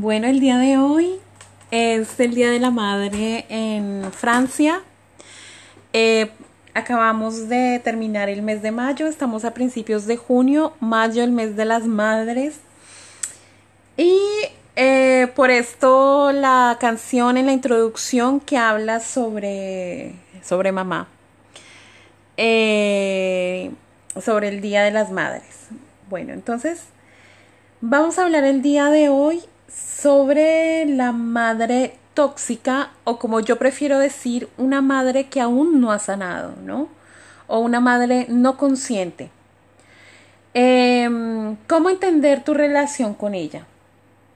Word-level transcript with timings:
Bueno, 0.00 0.28
el 0.28 0.38
día 0.38 0.58
de 0.58 0.78
hoy 0.78 1.18
es 1.72 2.20
el 2.20 2.32
Día 2.32 2.52
de 2.52 2.60
la 2.60 2.70
Madre 2.70 3.46
en 3.48 4.12
Francia. 4.12 4.80
Eh, 5.92 6.30
acabamos 6.72 7.48
de 7.48 7.80
terminar 7.82 8.28
el 8.28 8.42
mes 8.42 8.62
de 8.62 8.70
mayo, 8.70 9.08
estamos 9.08 9.44
a 9.44 9.54
principios 9.54 10.06
de 10.06 10.16
junio, 10.16 10.72
mayo 10.78 11.24
el 11.24 11.32
mes 11.32 11.56
de 11.56 11.64
las 11.64 11.84
madres. 11.84 12.60
Y 13.96 14.20
eh, 14.76 15.32
por 15.34 15.50
esto 15.50 16.30
la 16.30 16.76
canción 16.78 17.36
en 17.36 17.46
la 17.46 17.52
introducción 17.52 18.38
que 18.38 18.56
habla 18.56 19.00
sobre, 19.00 20.14
sobre 20.44 20.70
mamá, 20.70 21.08
eh, 22.36 23.72
sobre 24.22 24.46
el 24.46 24.60
Día 24.60 24.84
de 24.84 24.92
las 24.92 25.10
Madres. 25.10 25.66
Bueno, 26.08 26.34
entonces 26.34 26.84
vamos 27.80 28.16
a 28.20 28.22
hablar 28.22 28.44
el 28.44 28.62
día 28.62 28.90
de 28.90 29.08
hoy 29.08 29.42
sobre 29.68 30.86
la 30.86 31.12
madre 31.12 31.96
tóxica 32.14 32.90
o 33.04 33.18
como 33.18 33.40
yo 33.40 33.58
prefiero 33.58 33.98
decir, 33.98 34.48
una 34.56 34.82
madre 34.82 35.28
que 35.28 35.40
aún 35.40 35.80
no 35.80 35.92
ha 35.92 35.98
sanado, 35.98 36.54
¿no? 36.64 36.88
O 37.46 37.60
una 37.60 37.80
madre 37.80 38.26
no 38.28 38.56
consciente. 38.56 39.30
Em, 40.54 41.56
¿Cómo 41.68 41.90
entender 41.90 42.42
tu 42.42 42.54
relación 42.54 43.14
con 43.14 43.34
ella? 43.34 43.66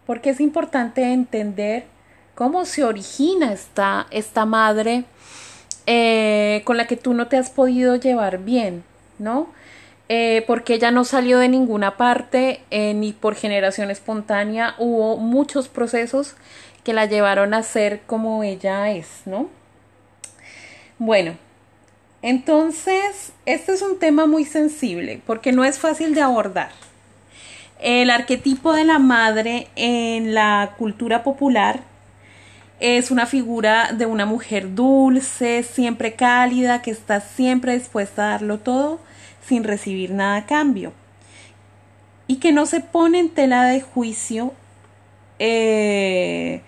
porque 0.06 0.30
es 0.30 0.40
importante 0.40 1.02
entender 1.12 1.84
cómo 2.34 2.64
se 2.64 2.84
origina 2.84 3.52
esta, 3.52 4.06
esta 4.10 4.44
madre 4.44 5.04
eh, 5.86 6.62
con 6.64 6.76
la 6.76 6.86
que 6.86 6.96
tú 6.96 7.14
no 7.14 7.28
te 7.28 7.36
has 7.36 7.50
podido 7.50 7.96
llevar 7.96 8.38
bien, 8.38 8.84
¿no? 9.18 9.48
Eh, 10.14 10.44
porque 10.46 10.74
ella 10.74 10.90
no 10.90 11.06
salió 11.06 11.38
de 11.38 11.48
ninguna 11.48 11.96
parte 11.96 12.60
eh, 12.70 12.92
ni 12.92 13.14
por 13.14 13.34
generación 13.34 13.90
espontánea, 13.90 14.74
hubo 14.76 15.16
muchos 15.16 15.68
procesos 15.68 16.34
que 16.84 16.92
la 16.92 17.06
llevaron 17.06 17.54
a 17.54 17.62
ser 17.62 18.02
como 18.02 18.42
ella 18.44 18.90
es, 18.90 19.22
¿no? 19.24 19.48
Bueno, 20.98 21.38
entonces, 22.20 23.32
este 23.46 23.72
es 23.72 23.80
un 23.80 23.98
tema 23.98 24.26
muy 24.26 24.44
sensible 24.44 25.22
porque 25.26 25.50
no 25.50 25.64
es 25.64 25.78
fácil 25.78 26.14
de 26.14 26.20
abordar. 26.20 26.72
El 27.80 28.10
arquetipo 28.10 28.74
de 28.74 28.84
la 28.84 28.98
madre 28.98 29.68
en 29.76 30.34
la 30.34 30.74
cultura 30.76 31.22
popular 31.22 31.80
es 32.82 33.12
una 33.12 33.26
figura 33.26 33.92
de 33.92 34.06
una 34.06 34.26
mujer 34.26 34.74
dulce, 34.74 35.62
siempre 35.62 36.14
cálida, 36.14 36.82
que 36.82 36.90
está 36.90 37.20
siempre 37.20 37.78
dispuesta 37.78 38.24
a 38.24 38.30
darlo 38.30 38.58
todo 38.58 38.98
sin 39.46 39.62
recibir 39.62 40.10
nada 40.10 40.38
a 40.38 40.46
cambio. 40.46 40.92
Y 42.26 42.36
que 42.36 42.50
no 42.50 42.66
se 42.66 42.80
pone 42.80 43.20
en 43.20 43.30
tela 43.30 43.66
de 43.66 43.82
juicio 43.82 44.52
eh, 45.38 46.62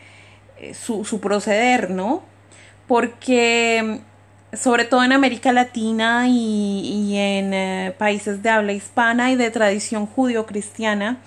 su, 0.73 1.05
su 1.05 1.21
proceder, 1.21 1.91
¿no? 1.91 2.23
Porque 2.87 4.01
sobre 4.57 4.85
todo 4.85 5.03
en 5.03 5.13
América 5.13 5.53
Latina 5.53 6.29
y, 6.29 7.17
en 7.17 7.55
eh, 7.55 7.95
países 7.99 8.41
de 8.43 8.51
habla 8.51 8.73
hispana 8.73 9.33
y 9.33 9.37
de 9.37 9.51
tradición 9.51 10.07
judío-cristiana, 10.07 11.19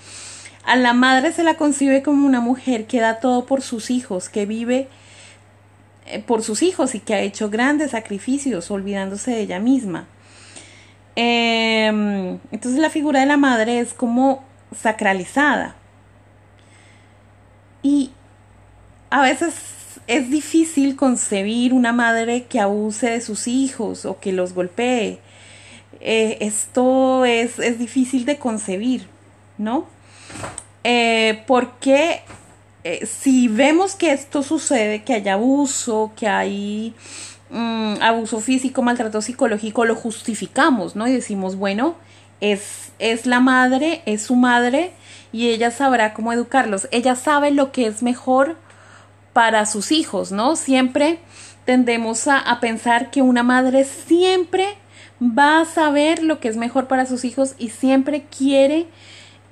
a 0.67 0.75
la 0.75 0.91
madre 0.91 1.31
se 1.31 1.45
la 1.45 1.55
concibe 1.55 2.03
como 2.03 2.28
una 2.28 2.41
mujer 2.41 2.88
que 2.88 3.00
da 3.00 3.22
todo 3.22 3.45
por 3.45 3.61
sus 3.61 3.89
hijos, 3.89 4.28
que 4.28 4.45
vive 4.45 4.89
eh, 6.07 6.19
por 6.19 6.44
sus 6.44 6.61
hijos 6.61 6.94
y 6.94 7.00
que 7.00 7.13
ha 7.13 7.22
hecho 7.22 7.50
grandes 7.50 7.91
sacrificios 7.91 8.69
olvidándose 8.69 9.31
de 9.31 9.39
ella 9.39 9.59
misma. 9.59 10.07
Em, 11.16 12.38
entonces 12.51 12.81
la 12.81 12.89
figura 12.89 13.22
de 13.22 13.28
la 13.28 13.38
madre 13.38 13.79
es 13.79 13.94
como 13.94 14.44
sacralizada. 14.75 15.78
Y 17.81 18.11
a 19.09 19.22
veces 19.22 20.01
es 20.07 20.29
difícil 20.29 20.97
concebir 20.97 21.72
una 21.72 21.94
madre 21.94 22.44
que 22.44 22.59
abuse 22.59 23.09
de 23.09 23.22
sus 23.22 23.47
hijos 23.47 24.05
o 24.05 24.19
que 24.19 24.34
los 24.34 24.51
golpee. 24.51 25.19
Eh, 26.01 26.38
esto 26.41 27.23
es, 27.23 27.57
es, 27.57 27.79
difícil 27.79 28.25
de 28.25 28.38
concebir, 28.38 29.07
¿no? 29.57 29.95
Eh, 30.84 31.44
porque 31.48 32.22
eh, 32.84 33.06
si 33.06 33.48
vemos 33.48 33.96
que 33.96 34.12
esto 34.12 34.44
sucede, 34.44 35.03
que 35.03 35.14
hay 35.14 35.28
abuso, 35.28 36.12
que 36.16 36.28
hay 36.28 36.94
mm, 37.50 38.02
abuso 38.02 38.40
físico, 38.40 38.81
maltrato 38.81 39.22
psicológico, 39.22 39.86
lo 39.86 39.96
justificamos, 39.96 40.96
¿no? 40.96 41.08
Y 41.08 41.14
decimos, 41.14 41.56
bueno, 41.56 41.96
es, 42.40 42.92
es 43.00 43.26
la 43.26 43.40
madre, 43.40 44.02
es 44.06 44.24
su 44.24 44.36
madre 44.36 44.94
y 45.31 45.50
ella 45.50 45.72
sabrá 45.72 46.14
cómo 46.14 46.31
educarlos. 46.34 46.88
Ella 46.92 47.16
sabe 47.16 47.52
lo 47.52 47.72
que 47.72 47.88
es 47.88 48.02
mejor 48.02 48.58
para 49.34 49.66
sus 49.66 49.92
hijos, 49.92 50.31
¿no? 50.31 50.56
Siempre 50.56 51.20
tendemos 51.66 52.28
a, 52.28 52.59
pensar 52.62 53.12
que 53.12 53.22
una 53.22 53.44
madre 53.44 53.84
siempre 53.84 54.66
va 55.22 55.59
a 55.59 55.66
saber 55.66 56.24
lo 56.24 56.40
que 56.40 56.47
es 56.47 56.56
mejor 56.56 56.88
para 56.88 57.06
sus 57.06 57.26
hijos 57.26 57.56
y 57.58 57.70
siempre 57.70 58.24
quiere 58.36 58.88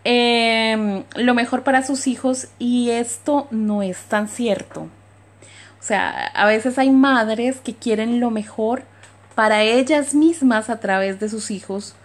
em, 0.06 1.04
lo 1.16 1.34
mejor 1.34 1.64
para 1.64 1.84
sus 1.84 2.08
hijos 2.08 2.48
y 2.60 2.92
esto 2.92 3.48
no 3.52 3.82
es 3.82 3.98
tan 4.04 4.30
cierto. 4.30 4.84
O 4.84 5.84
sea, 5.88 6.28
a 6.28 6.46
veces 6.46 6.80
hay 6.80 6.90
madres 6.90 7.60
que 7.60 7.76
quieren 7.76 8.20
lo 8.20 8.32
mejor 8.32 8.84
para 9.36 9.64
ellas 9.64 10.16
mismas 10.16 10.70
a 10.70 10.80
través 10.80 11.20
de 11.20 11.28
sus 11.28 11.52
hijos, 11.52 11.96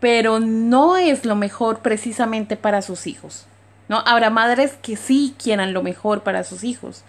pero 0.00 0.40
no 0.40 0.96
es 0.96 1.26
lo 1.26 1.36
mejor 1.36 1.80
precisamente 1.80 2.56
para 2.56 2.80
sus 2.80 3.06
hijos. 3.06 3.46
¿no? 3.88 4.02
Habrá 4.06 4.30
madres 4.30 4.74
que 4.80 4.96
sí 4.96 5.34
quieran 5.40 5.72
lo 5.72 5.82
mejor 5.82 6.22
para 6.22 6.44
sus 6.44 6.64
hijos, 6.64 7.02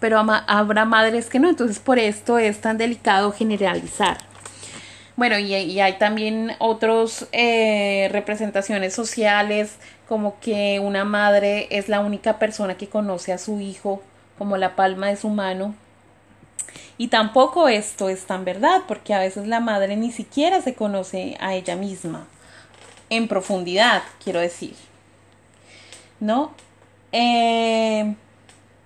pero 0.00 0.18
habrá 0.18 0.84
madres 0.84 1.28
que 1.28 1.40
no, 1.40 1.48
entonces 1.48 1.80
por 1.80 1.98
esto 1.98 2.38
es 2.38 2.60
tan 2.60 2.78
delicado 2.78 3.32
generalizar. 3.32 4.18
Bueno, 5.18 5.36
y, 5.36 5.52
hay 5.80 5.98
también 5.98 6.52
otras 6.60 7.26
eh, 7.32 8.08
representaciones 8.12 8.94
sociales, 8.94 9.74
como 10.06 10.38
que 10.38 10.78
una 10.78 11.04
madre 11.04 11.66
es 11.76 11.88
la 11.88 11.98
única 11.98 12.38
persona 12.38 12.76
que 12.76 12.88
conoce 12.88 13.32
a 13.32 13.38
su 13.38 13.60
hijo 13.60 14.00
como 14.38 14.56
la 14.56 14.76
palma 14.76 15.08
de 15.08 15.16
su 15.16 15.28
mano. 15.28 15.74
Y 16.98 17.08
tampoco 17.08 17.66
esto 17.66 18.08
es 18.08 18.26
tan 18.26 18.44
verdad, 18.44 18.82
porque 18.86 19.12
a 19.12 19.18
veces 19.18 19.48
la 19.48 19.58
madre 19.58 19.96
ni 19.96 20.12
siquiera 20.12 20.62
se 20.62 20.74
conoce 20.74 21.36
a 21.40 21.52
ella 21.56 21.74
misma, 21.74 22.28
en 23.10 23.26
profundidad, 23.26 24.04
quiero 24.22 24.38
decir. 24.38 24.76
¿no? 26.20 26.52
Eh, 27.10 28.14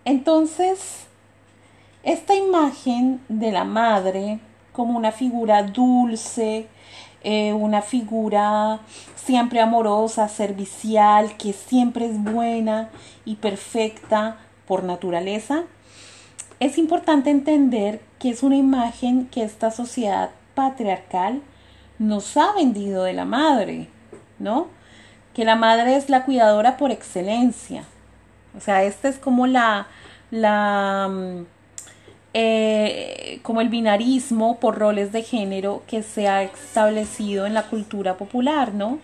entonces, 0.06 1.04
esta 2.04 2.34
imagen 2.34 3.20
de 3.28 3.52
la 3.52 3.64
madre 3.64 4.38
como 4.72 4.96
una 4.96 5.12
figura 5.12 5.62
dulce, 5.62 6.68
eh, 7.22 7.52
una 7.52 7.82
figura 7.82 8.80
siempre 9.16 9.60
amorosa, 9.60 10.28
servicial, 10.28 11.36
que 11.36 11.52
siempre 11.52 12.06
es 12.06 12.22
buena 12.22 12.90
y 13.24 13.36
perfecta 13.36 14.38
por 14.66 14.84
naturaleza, 14.84 15.64
es 16.60 16.78
importante 16.78 17.30
entender 17.30 18.00
que 18.18 18.30
es 18.30 18.42
una 18.42 18.56
imagen 18.56 19.26
que 19.26 19.42
esta 19.42 19.70
sociedad 19.70 20.30
patriarcal 20.54 21.42
nos 21.98 22.36
ha 22.36 22.52
vendido 22.52 23.04
de 23.04 23.12
la 23.12 23.24
madre, 23.24 23.88
¿no? 24.38 24.68
que 25.34 25.44
la 25.44 25.56
madre 25.56 25.96
es 25.96 26.10
la 26.10 26.24
cuidadora 26.24 26.76
por 26.76 26.90
excelencia. 26.90 27.84
O 28.56 28.60
sea, 28.60 28.84
este 28.84 29.08
es 29.08 29.18
como 29.18 29.46
la, 29.46 29.86
la 30.30 31.08
mm, 31.10 31.46
eh, 32.34 33.40
como 33.42 33.60
el 33.60 33.68
binarismo 33.68 34.58
por 34.58 34.78
roles 34.78 35.12
de 35.12 35.22
género 35.22 35.82
que 35.86 36.02
se 36.02 36.28
ha 36.28 36.42
establecido 36.42 37.46
en 37.46 37.54
la 37.54 37.64
cultura 37.64 38.16
popular, 38.16 38.72
¿no? 38.74 38.98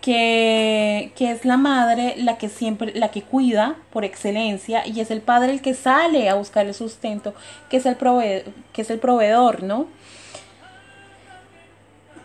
Que, 0.00 1.12
que, 1.16 1.30
es 1.30 1.44
la 1.44 1.56
madre 1.56 2.14
la 2.18 2.36
que 2.36 2.48
siempre, 2.48 2.92
la 2.94 3.08
que 3.08 3.22
cuida 3.22 3.76
por 3.90 4.04
excelencia 4.04 4.86
y 4.86 5.00
es 5.00 5.10
el 5.10 5.22
padre 5.22 5.52
el 5.52 5.62
que 5.62 5.74
sale 5.74 6.28
a 6.28 6.34
buscar 6.34 6.66
el 6.66 6.74
sustento, 6.74 7.34
que 7.70 7.78
es 7.78 7.86
el 7.86 7.96
proveedor, 7.96 8.52
que 8.72 8.82
es 8.82 8.90
el 8.90 8.98
proveedor, 8.98 9.62
¿no? 9.62 9.86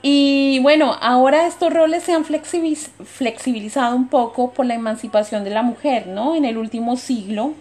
Y 0.01 0.59
bueno, 0.59 0.95
ahora 1.01 1.45
estos 1.45 1.73
roles 1.73 2.03
se 2.03 2.13
han 2.13 2.23
flexibilizado 2.23 3.95
un 3.95 4.07
poco 4.07 4.51
por 4.53 4.65
la 4.65 4.75
emancipación 4.75 5.43
de 5.43 5.49
la 5.49 5.61
mujer, 5.61 6.07
¿no? 6.07 6.35
En 6.35 6.45
el 6.45 6.57
último 6.57 6.95
siglo, 6.95 7.53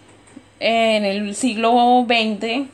en 0.59 1.05
el 1.05 1.35
siglo 1.35 2.05
XX, 2.07 2.67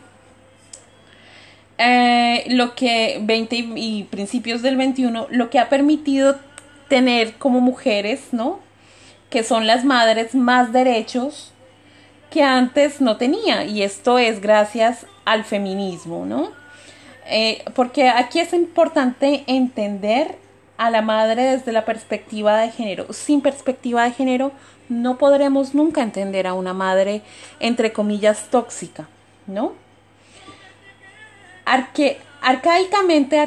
eh, 1.77 2.45
lo 2.47 2.75
que 2.75 3.19
20 3.21 3.55
y, 3.75 4.03
principios 4.05 4.61
del 4.61 4.77
21, 4.77 5.27
lo 5.29 5.49
que 5.49 5.59
ha 5.59 5.69
permitido 5.69 6.37
tener 6.87 7.33
como 7.33 7.59
mujeres, 7.61 8.27
¿no? 8.31 8.59
Que 9.29 9.43
son 9.43 9.67
las 9.67 9.83
madres 9.83 10.35
más 10.35 10.71
derechos 10.71 11.51
que 12.31 12.43
antes 12.43 13.01
no 13.01 13.17
tenía. 13.17 13.65
Y 13.65 13.83
esto 13.83 14.19
es 14.19 14.41
gracias 14.41 15.05
al 15.25 15.43
feminismo, 15.43 16.25
¿no? 16.25 16.51
Eh, 17.27 17.63
porque 17.73 18.07
aquí 18.07 18.39
es 18.39 18.53
importante 18.53 19.43
entender 19.47 20.37
a 20.77 20.89
la 20.89 21.01
madre 21.01 21.43
desde 21.43 21.71
la 21.71 21.85
perspectiva 21.85 22.57
de 22.57 22.71
género. 22.71 23.11
Sin 23.13 23.41
perspectiva 23.41 24.03
de 24.03 24.11
género 24.11 24.51
no 24.89 25.17
podremos 25.17 25.73
nunca 25.73 26.01
entender 26.01 26.47
a 26.47 26.53
una 26.53 26.73
madre, 26.73 27.21
entre 27.59 27.93
comillas, 27.93 28.49
tóxica, 28.49 29.07
¿no? 29.47 29.73
Arque 31.65 32.19
arcaicamente, 32.41 33.39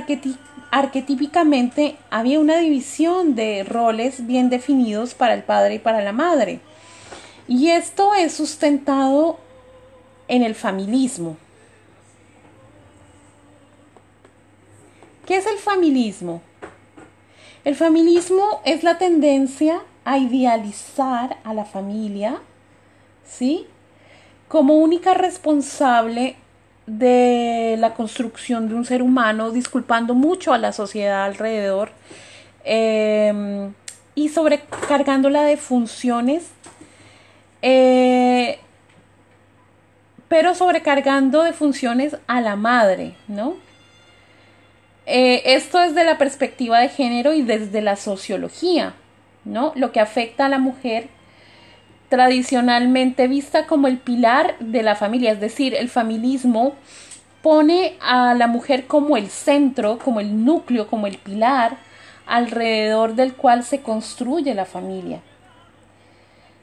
arquetípicamente, 0.70 1.96
había 2.10 2.40
una 2.40 2.58
división 2.58 3.34
de 3.36 3.64
roles 3.64 4.26
bien 4.26 4.50
definidos 4.50 5.14
para 5.14 5.34
el 5.34 5.44
padre 5.44 5.74
y 5.74 5.78
para 5.78 6.02
la 6.02 6.12
madre. 6.12 6.60
Y 7.46 7.70
esto 7.70 8.14
es 8.14 8.34
sustentado 8.34 9.38
en 10.26 10.42
el 10.42 10.54
familismo. 10.54 11.36
¿Qué 15.24 15.36
es 15.36 15.46
el 15.46 15.58
familismo? 15.58 16.42
El 17.64 17.74
familismo 17.74 18.60
es 18.64 18.82
la 18.82 18.98
tendencia 18.98 19.80
a 20.04 20.18
idealizar 20.18 21.38
a 21.44 21.54
la 21.54 21.64
familia, 21.64 22.38
¿sí? 23.26 23.66
Como 24.48 24.76
única 24.76 25.14
responsable 25.14 26.36
de 26.86 27.76
la 27.78 27.92
construcción 27.94 28.68
de 28.68 28.74
un 28.74 28.84
ser 28.84 29.02
humano, 29.02 29.50
disculpando 29.50 30.14
mucho 30.14 30.54
a 30.54 30.58
la 30.58 30.72
sociedad 30.72 31.24
alrededor 31.24 31.90
em, 32.64 33.74
y 34.14 34.30
sobrecargándola 34.30 35.42
de 35.42 35.58
funciones, 35.58 36.48
eh, 37.60 38.58
pero 40.28 40.54
sobrecargando 40.54 41.42
de 41.42 41.52
funciones 41.52 42.16
a 42.26 42.40
la 42.40 42.56
madre, 42.56 43.14
¿no? 43.26 43.67
Eh, 45.10 45.54
esto 45.54 45.80
es 45.82 45.94
de 45.94 46.04
la 46.04 46.18
perspectiva 46.18 46.80
de 46.80 46.90
género 46.90 47.32
y 47.32 47.40
desde 47.40 47.80
la 47.80 47.96
sociología, 47.96 48.92
¿no? 49.46 49.72
Lo 49.74 49.90
que 49.90 50.00
afecta 50.00 50.44
a 50.44 50.48
la 50.50 50.58
mujer 50.58 51.08
tradicionalmente 52.10 53.26
vista 53.26 53.66
como 53.66 53.86
el 53.86 53.96
pilar 53.96 54.58
de 54.60 54.82
la 54.82 54.96
familia, 54.96 55.32
es 55.32 55.40
decir, 55.40 55.74
el 55.74 55.88
familismo 55.88 56.74
pone 57.40 57.96
a 58.02 58.34
la 58.34 58.48
mujer 58.48 58.86
como 58.86 59.16
el 59.16 59.30
centro, 59.30 59.98
como 59.98 60.20
el 60.20 60.44
núcleo, 60.44 60.88
como 60.88 61.06
el 61.06 61.16
pilar 61.16 61.78
alrededor 62.26 63.14
del 63.14 63.32
cual 63.32 63.64
se 63.64 63.80
construye 63.80 64.54
la 64.54 64.66
familia. 64.66 65.22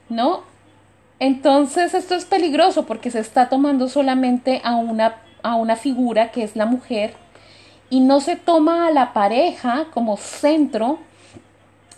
¿No? 0.08 0.44
Entonces 1.18 1.96
esto 1.96 2.14
es 2.14 2.26
peligroso 2.26 2.86
porque 2.86 3.10
se 3.10 3.22
está 3.22 3.50
tomando 3.50 3.88
solamente 3.88 4.62
a 4.64 4.76
una, 4.76 5.16
a 5.42 5.56
una 5.56 5.76
figura 5.76 6.30
que 6.30 6.44
es 6.44 6.56
la 6.56 6.68
mujer 6.68 7.25
y 7.90 8.00
no 8.00 8.22
se 8.22 8.36
toma 8.36 8.88
a 8.88 8.92
la 8.92 9.14
pareja 9.14 9.88
como 9.94 10.18
centro 10.18 11.00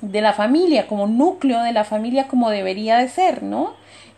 de 0.02 0.22
la 0.22 0.34
familia, 0.34 0.88
como 0.88 1.08
núcleo 1.08 1.62
de 1.62 1.72
la 1.72 1.84
familia 1.84 2.28
como 2.28 2.50
debería 2.50 2.98
de 2.98 3.10
ser, 3.10 3.44
¿no? 3.44 3.74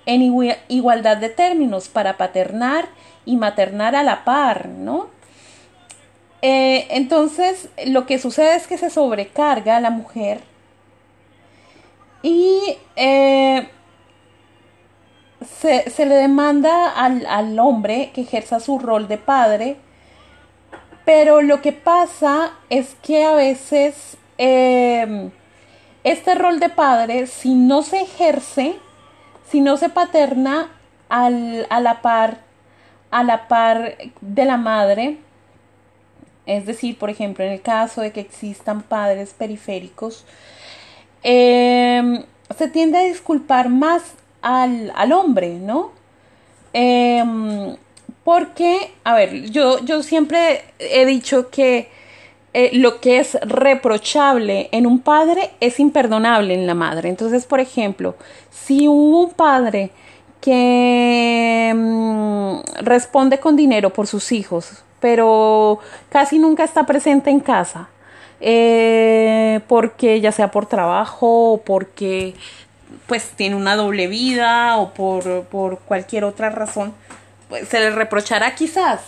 En 0.06 0.22
igualdad 0.68 1.18
de 1.18 1.30
términos 1.30 1.88
para 1.88 2.18
paternar 2.18 2.90
y 3.26 3.38
maternar 3.38 3.96
a 3.96 4.04
la 4.04 4.26
par, 4.26 4.68
¿no? 4.68 5.08
Eh, 6.42 6.88
entonces, 6.92 7.70
lo 7.86 8.06
que 8.06 8.18
sucede 8.18 8.56
es 8.56 8.68
que 8.68 8.78
se 8.78 8.90
sobrecarga 8.90 9.78
a 9.78 9.82
la 9.82 9.90
mujer 9.90 10.42
y 12.24 12.78
eh, 12.96 13.70
se, 15.60 16.06
le 16.06 16.16
demanda 16.16 16.92
al, 16.92 17.26
al 17.26 17.60
hombre 17.60 18.12
que 18.14 18.22
ejerza 18.22 18.60
su 18.60 18.80
rol 18.80 19.08
de 19.08 19.18
padre, 19.18 19.78
pero 21.10 21.42
lo 21.42 21.60
que 21.60 21.72
pasa 21.72 22.52
es 22.70 22.96
que 23.02 23.26
a 23.26 23.34
veces 23.34 24.16
em, 24.38 25.32
este 26.04 26.36
rol 26.36 26.60
de 26.60 26.70
padre, 26.70 27.26
si 27.26 27.56
no 27.56 27.82
se 27.82 28.02
ejerce, 28.02 28.76
si 29.50 29.60
no 29.60 29.76
se 29.78 29.90
paterna 29.90 30.70
a 31.10 31.32
la 31.32 32.02
par, 32.04 32.42
a 33.10 33.24
la 33.24 33.48
par 33.48 33.98
de 34.22 34.46
la 34.46 34.58
madre, 34.58 35.18
es 36.46 36.68
decir, 36.68 36.96
por 37.00 37.10
ejemplo, 37.10 37.44
en 37.44 37.54
el 37.54 37.62
caso 37.64 38.02
de 38.02 38.12
que 38.12 38.20
existan 38.20 38.84
padres 38.84 39.34
periféricos, 39.34 40.26
em, 41.24 42.24
se 42.56 42.68
tiende 42.68 43.00
a 43.00 43.04
disculpar 43.06 43.70
más 43.70 44.14
al, 44.44 44.94
al 44.96 45.12
hombre, 45.12 45.58
¿no? 45.58 45.92
Em, 46.72 47.76
porque, 48.30 48.92
a 49.06 49.16
ver, 49.16 49.50
yo, 49.50 49.84
yo 49.84 50.04
siempre 50.04 50.62
he 50.78 51.04
dicho 51.08 51.50
que 51.50 51.90
eh, 52.54 52.70
lo 52.74 53.02
que 53.02 53.18
es 53.18 53.34
reprochable 53.42 54.70
en 54.72 54.86
un 54.86 55.00
padre 55.00 55.50
es 55.60 55.80
imperdonable 55.80 56.54
en 56.54 56.68
la 56.68 56.76
madre. 56.76 57.10
Entonces, 57.10 57.48
por 57.48 57.60
ejemplo, 57.60 58.14
si 58.52 58.88
un 58.88 59.32
padre 59.32 59.90
que 60.42 61.74
mm, 61.76 62.84
responde 62.84 63.40
con 63.40 63.56
dinero 63.56 63.90
por 63.90 64.06
sus 64.06 64.32
hijos, 64.32 64.84
pero 65.00 65.80
casi 66.10 66.38
nunca 66.38 66.64
está 66.64 66.86
presente 66.86 67.32
en 67.32 67.40
casa, 67.40 67.90
eh, 68.42 69.60
porque 69.68 70.22
ya 70.22 70.32
sea 70.32 70.52
por 70.52 70.68
trabajo 70.68 71.54
o 71.54 71.62
porque 71.62 72.36
pues 73.08 73.32
tiene 73.36 73.56
una 73.56 73.76
doble 73.76 74.06
vida 74.06 74.78
o 74.78 74.94
por, 74.94 75.46
por 75.46 75.80
cualquier 75.80 76.26
otra 76.26 76.52
razón, 76.52 76.94
se 77.68 77.80
le 77.80 77.92
reprochará 77.92 78.56
quizás, 78.56 79.02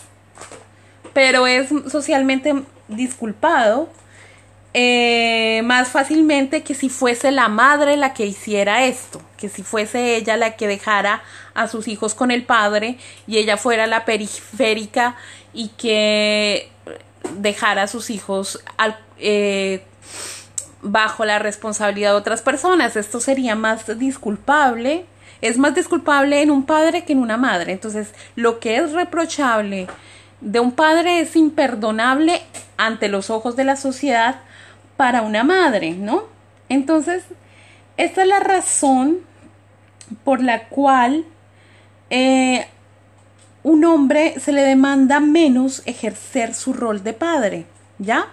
pero 1.13 1.47
es 1.47 1.69
socialmente 1.91 2.63
disculpado 2.87 3.89
eh, 4.73 5.61
más 5.65 5.89
fácilmente 5.89 6.63
que 6.63 6.75
si 6.75 6.87
fuese 6.87 7.31
la 7.31 7.49
madre 7.49 7.97
la 7.97 8.13
que 8.13 8.25
hiciera 8.25 8.85
esto, 8.85 9.21
que 9.37 9.49
si 9.49 9.63
fuese 9.63 10.15
ella 10.15 10.37
la 10.37 10.55
que 10.55 10.65
dejara 10.67 11.23
a 11.53 11.67
sus 11.67 11.89
hijos 11.89 12.15
con 12.15 12.31
el 12.31 12.45
padre 12.45 12.97
y 13.27 13.37
ella 13.37 13.57
fuera 13.57 13.85
la 13.85 14.05
periférica 14.05 15.17
y 15.51 15.69
que 15.69 16.71
dejara 17.35 17.83
a 17.83 17.87
sus 17.87 18.09
hijos 18.09 18.63
eh, 19.17 19.83
bajo 20.81 21.25
la 21.25 21.37
responsabilidad 21.37 22.11
de 22.11 22.17
otras 22.17 22.41
personas. 22.41 22.95
Esto 22.95 23.19
sería 23.19 23.55
más 23.55 23.99
disculpable 23.99 25.05
es 25.41 25.57
más 25.57 25.75
disculpable 25.75 26.41
en 26.41 26.51
un 26.51 26.65
padre 26.65 27.03
que 27.03 27.13
en 27.13 27.19
una 27.19 27.37
madre. 27.37 27.71
Entonces, 27.71 28.13
lo 28.35 28.59
que 28.59 28.77
es 28.77 28.93
reprochable 28.93 29.87
de 30.39 30.59
un 30.59 30.71
padre 30.71 31.19
es 31.19 31.35
imperdonable 31.35 32.41
ante 32.77 33.07
los 33.07 33.29
ojos 33.29 33.55
de 33.55 33.63
la 33.63 33.75
sociedad 33.75 34.41
para 34.97 35.21
una 35.21 35.43
madre, 35.43 35.91
¿no? 35.91 36.23
Entonces, 36.69 37.23
esta 37.97 38.21
es 38.21 38.27
la 38.27 38.39
razón 38.39 39.19
por 40.23 40.41
la 40.41 40.67
cual 40.67 41.25
eh, 42.09 42.65
un 43.63 43.85
hombre 43.85 44.39
se 44.39 44.51
le 44.51 44.61
demanda 44.61 45.19
menos 45.19 45.83
ejercer 45.85 46.53
su 46.53 46.73
rol 46.73 47.03
de 47.03 47.13
padre, 47.13 47.65
¿ya? 47.99 48.27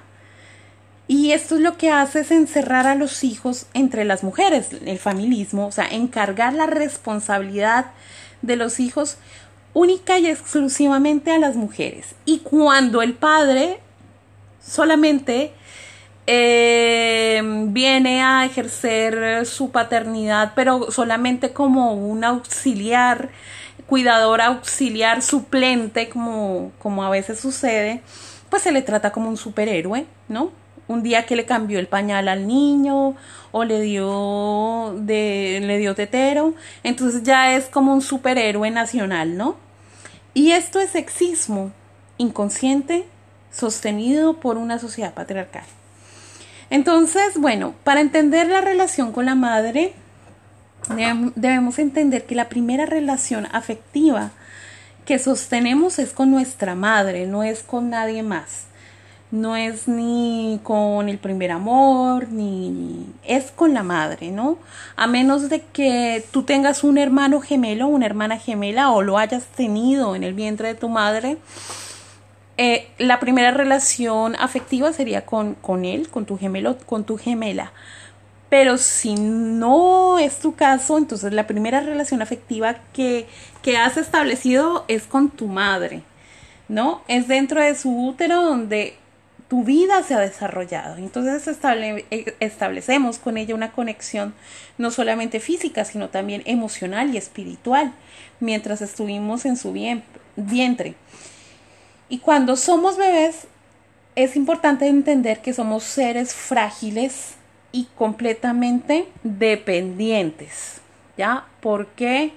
Y 1.09 1.33
esto 1.33 1.57
es 1.57 1.63
lo 1.63 1.79
que 1.79 1.91
hace 1.91 2.21
es 2.21 2.31
encerrar 2.31 2.87
a 2.87 2.95
los 2.95 3.25
hijos 3.25 3.67
entre 3.73 4.05
las 4.05 4.23
mujeres, 4.23 4.69
el 4.85 4.99
familismo, 4.99 5.67
o 5.67 5.73
sea, 5.73 5.89
encargar 5.89 6.53
la 6.53 6.67
responsabilidad 6.67 7.87
de 8.43 8.57
los 8.57 8.79
hijos 8.79 9.17
única 9.73 10.19
y 10.19 10.27
exclusivamente 10.27 11.31
a 11.31 11.39
las 11.39 11.57
mujeres. 11.57 12.15
Y 12.27 12.41
cuando 12.41 13.01
el 13.01 13.15
padre 13.15 13.81
solamente 14.63 15.53
eh, 16.27 17.41
viene 17.69 18.23
a 18.23 18.45
ejercer 18.45 19.47
su 19.47 19.71
paternidad, 19.71 20.53
pero 20.55 20.91
solamente 20.91 21.55
como 21.55 21.95
un 21.95 22.23
auxiliar, 22.23 23.31
cuidador 23.87 24.43
auxiliar 24.43 25.23
suplente, 25.23 26.11
como, 26.11 26.71
como 26.81 27.03
a 27.03 27.09
veces 27.09 27.41
sucede, 27.41 28.03
pues 28.51 28.63
se 28.63 28.73
le 28.73 28.83
trata 28.83 29.11
como 29.11 29.31
un 29.31 29.39
superhéroe, 29.39 30.05
¿no? 30.29 30.53
Un 30.89 31.03
día 31.03 31.27
que 31.27 31.37
le 31.37 31.45
cambió 31.45 31.79
el 31.79 31.87
pañal 31.87 32.29
al 32.29 32.47
niño 32.47 33.15
o 33.53 33.65
le 33.65 33.81
dio 33.81 34.95
de 34.99 35.61
le 35.63 35.79
dio 35.79 35.95
tetero, 35.95 36.55
entonces 36.83 37.23
ya 37.23 37.55
es 37.55 37.67
como 37.67 37.93
un 37.93 38.03
superhéroe 38.03 38.71
nacional, 38.71 39.37
¿no? 39.37 39.57
Y 40.35 40.53
esto 40.53 40.81
es 40.81 40.91
sexismo 40.91 41.73
inconsciente 42.17 43.07
sostenido 43.53 44.41
por 44.41 44.57
una 44.57 44.79
sociedad 44.79 45.15
patriarcal. 45.15 45.65
Entonces, 46.71 47.39
bueno, 47.39 47.75
para 47.85 48.01
entender 48.01 48.49
la 48.49 48.61
relación 48.61 49.13
con 49.13 49.27
la 49.27 49.35
madre, 49.35 49.95
debemos 51.35 51.79
entender 51.79 52.25
que 52.25 52.35
la 52.35 52.49
primera 52.49 52.87
relación 52.87 53.47
afectiva 53.53 54.31
que 55.07 55.19
sostenemos 55.19 55.99
es 55.99 56.13
con 56.13 56.31
nuestra 56.31 56.75
madre, 56.75 57.27
no 57.27 57.43
es 57.43 57.63
con 57.63 57.89
nadie 57.91 58.23
más. 58.23 58.68
No 59.31 59.57
es 59.57 59.89
ni 59.89 60.61
con 60.63 61.09
el 61.09 61.19
primer 61.19 61.51
amor, 61.51 62.29
ni 62.31 63.07
es 63.25 63.51
con 63.51 63.75
la 63.75 63.83
madre, 63.83 64.31
¿no? 64.31 64.59
A 64.97 65.07
menos 65.07 65.49
de 65.51 65.61
que 65.61 66.25
tú 66.31 66.45
tengas 66.45 66.83
un 66.83 66.97
hermano 66.97 67.41
gemelo, 67.41 67.89
una 67.89 68.07
hermana 68.07 68.39
gemela 68.39 68.91
o 68.91 69.03
lo 69.03 69.19
hayas 69.19 69.45
tenido 69.45 70.17
en 70.17 70.25
el 70.25 70.33
vientre 70.33 70.69
de 70.69 70.75
tu 70.75 70.89
madre, 70.89 71.37
eh, 72.57 72.89
la 72.99 73.21
primera 73.21 73.51
relación 73.53 74.35
afectiva 74.37 74.93
sería 74.93 75.27
con, 75.27 75.55
con 75.55 75.85
él, 75.85 76.09
con 76.09 76.25
tu 76.25 76.39
gemelo, 76.39 76.79
con 76.79 77.05
tu 77.05 77.19
gemela. 77.19 77.73
Pero 78.49 78.79
si 78.79 79.15
no 79.15 80.19
es 80.19 80.39
tu 80.39 80.55
caso, 80.55 80.97
entonces 80.97 81.35
la 81.35 81.47
primera 81.47 81.81
relación 81.81 82.23
afectiva 82.23 82.77
que, 82.95 83.27
que 83.63 83.77
has 83.77 83.99
establecido 83.99 84.87
es 84.89 85.03
con 85.03 85.29
tu 85.29 85.49
madre, 85.49 86.03
¿no? 86.67 87.03
Es 87.09 87.29
dentro 87.29 87.61
de 87.61 87.75
su 87.75 87.91
útero 87.91 88.43
donde 88.43 88.97
tu 89.49 89.65
vida 89.65 90.03
se 90.03 90.15
ha 90.15 90.19
desarrollado. 90.21 90.97
Entonces 90.97 91.49
eh, 91.65 92.37
establecemos 92.41 93.19
con 93.19 93.39
ella 93.39 93.55
una 93.55 93.73
conexión 93.73 94.35
no 94.77 94.91
solamente 94.91 95.41
física, 95.41 95.85
sino 95.85 96.11
también 96.11 96.43
emocional 96.45 97.15
y 97.15 97.17
espiritual, 97.17 97.93
mientras 98.41 98.83
estuvimos 98.83 99.47
en 99.47 99.57
su 99.57 99.73
vientre. 100.37 100.95
Y 102.11 102.19
cuando 102.19 102.57
somos 102.57 102.97
bebés, 102.97 103.47
es 104.15 104.37
importante 104.37 104.87
entender 104.87 105.41
que 105.41 105.53
somos 105.53 105.85
seres 105.85 106.35
frágiles 106.35 107.35
y 107.73 107.87
completamente 107.97 109.07
dependientes, 109.23 110.81
¿ya? 111.17 111.47
Porque 111.61 112.33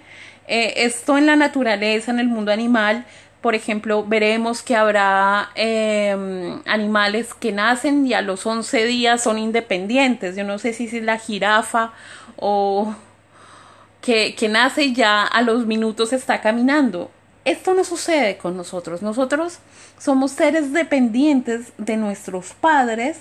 eh, 0.47 0.73
esto 0.77 1.17
en 1.17 1.25
la 1.25 1.35
naturaleza, 1.35 2.11
en 2.11 2.19
el 2.19 2.27
mundo 2.27 2.51
animal, 2.51 3.05
por 3.41 3.55
ejemplo, 3.55 4.05
veremos 4.05 4.61
que 4.61 4.75
habrá 4.75 5.49
em, 5.55 6.61
animales 6.65 7.33
que 7.33 7.51
nacen 7.51 8.05
y 8.05 8.13
a 8.13 8.21
los 8.21 8.45
11 8.45 8.85
días 8.85 9.23
son 9.23 9.39
independientes. 9.39 10.35
Yo 10.35 10.43
no 10.43 10.59
sé 10.59 10.73
si 10.73 10.85
es 10.85 11.03
la 11.03 11.17
jirafa 11.17 11.91
o 12.37 12.93
que, 14.01 14.35
que 14.35 14.47
nace 14.47 14.83
y 14.83 14.93
ya 14.93 15.23
a 15.23 15.41
los 15.41 15.65
minutos 15.65 16.13
está 16.13 16.41
caminando. 16.41 17.09
Esto 17.43 17.73
no 17.73 17.83
sucede 17.83 18.37
con 18.37 18.55
nosotros. 18.55 19.01
Nosotros 19.01 19.57
somos 19.97 20.31
seres 20.31 20.71
dependientes 20.71 21.73
de 21.79 21.97
nuestros 21.97 22.53
padres 22.53 23.17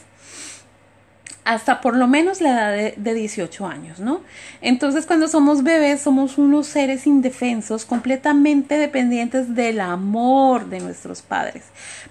hasta 1.44 1.80
por 1.80 1.96
lo 1.96 2.06
menos 2.06 2.40
la 2.40 2.76
edad 2.76 2.94
de, 2.96 3.14
18 3.14 3.66
años, 3.66 3.98
¿no? 3.98 4.20
Entonces 4.60 5.06
cuando 5.06 5.26
somos 5.26 5.62
bebés 5.62 6.02
somos 6.02 6.38
unos 6.38 6.66
seres 6.66 7.06
indefensos, 7.06 7.84
completamente 7.84 8.76
dependientes 8.76 9.54
del 9.54 9.80
amor 9.80 10.66
de 10.66 10.80
nuestros 10.80 11.22
padres, 11.22 11.64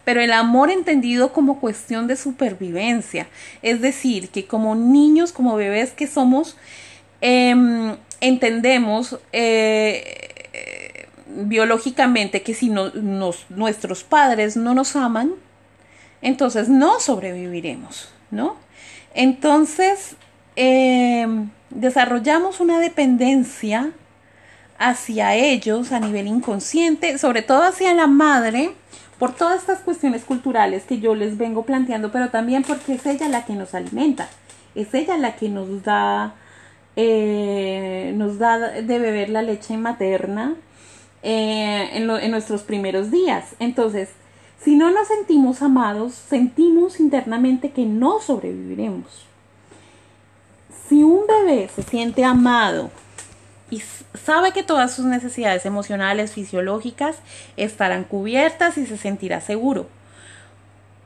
pero 0.04 0.22
el 0.22 0.32
amor 0.32 0.72
entendido 0.72 1.32
como 1.32 1.60
cuestión 1.60 2.08
de 2.08 2.16
supervivencia, 2.16 3.28
es 3.62 3.82
decir, 3.82 4.30
que 4.30 4.46
como 4.46 4.76
niños, 4.76 5.32
como 5.32 5.56
bebés 5.56 5.92
que 5.92 6.08
somos, 6.08 6.58
em, 7.22 7.96
entendemos 8.22 9.20
eh, 9.32 10.20
biológicamente 11.28 12.42
que 12.42 12.54
si 12.54 12.70
no, 12.70 12.92
nuestros 13.50 14.04
padres 14.04 14.58
no 14.58 14.74
nos 14.74 14.96
aman, 14.96 15.34
entonces 16.22 16.70
no 16.70 17.00
sobreviviremos, 17.00 18.10
¿no? 18.32 18.58
Entonces, 19.14 20.16
em, 20.56 21.50
desarrollamos 21.70 22.60
una 22.60 22.80
dependencia 22.80 23.92
hacia 24.78 25.36
ellos 25.36 25.92
a 25.92 26.00
nivel 26.00 26.28
inconsciente, 26.28 27.18
sobre 27.18 27.42
todo 27.42 27.64
hacia 27.64 27.94
la 27.94 28.08
madre, 28.08 28.72
por 29.20 29.36
todas 29.36 29.60
estas 29.60 29.80
cuestiones 29.80 30.24
culturales 30.24 30.84
que 30.84 31.00
yo 31.00 31.14
les 31.14 31.38
vengo 31.38 31.64
planteando, 31.64 32.12
pero 32.12 32.30
también 32.30 32.64
porque 32.64 32.94
es 32.94 33.06
ella 33.06 33.28
la 33.28 33.46
que 33.46 33.54
nos 33.54 33.76
alimenta, 33.76 34.30
es 34.76 34.94
ella 34.94 35.18
la 35.18 35.36
que 35.36 35.50
nos 35.50 35.84
da, 35.84 36.36
eh, 36.96 38.14
nos 38.16 38.40
da 38.40 38.58
de 38.58 39.00
beber 39.00 39.30
la 39.30 39.42
leche 39.42 39.76
materna 39.76 40.56
eh, 41.22 41.90
en, 41.94 42.10
en 42.10 42.32
nuestros 42.32 42.62
primeros 42.62 43.12
días. 43.12 43.56
Entonces, 43.60 44.10
si 44.64 44.76
no 44.76 44.92
nos 44.92 45.08
sentimos 45.08 45.62
amados, 45.62 46.14
sentimos 46.14 47.00
internamente 47.00 47.72
que 47.72 47.86
no 47.86 48.20
sobreviviremos. 48.20 49.26
Si 50.88 51.04
un 51.04 51.26
bebé 51.28 51.70
se 51.74 51.84
siente 51.84 52.26
amado 52.26 52.90
y 53.70 53.82
sabe 54.24 54.52
que 54.52 54.64
todas 54.64 54.94
sus 54.94 55.06
necesidades 55.06 55.66
emocionales, 55.66 56.34
fisiológicas 56.34 57.18
estarán 57.56 58.04
cubiertas 58.04 58.78
y 58.78 58.86
se 58.86 58.98
sentirá 58.98 59.40
seguro. 59.40 59.88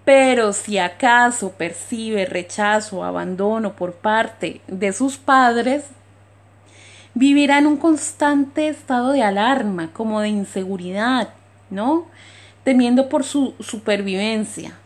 Pero 0.06 0.52
si 0.54 0.80
acaso 0.80 1.52
percibe 1.52 2.26
rechazo 2.26 3.04
abandono 3.04 3.76
por 3.76 3.94
parte 3.94 4.62
de 4.68 4.94
sus 4.94 5.18
padres, 5.18 5.86
vivirá 7.14 7.60
en 7.60 7.68
un 7.68 7.78
constante 7.78 8.68
estado 8.68 9.12
de 9.12 9.22
alarma, 9.22 9.92
como 9.94 10.22
de 10.22 10.30
inseguridad, 10.30 11.30
¿no? 11.70 12.08
Temiendo 12.64 13.10
por 13.10 13.24
su 13.24 13.54
supervivencia. 13.60 14.78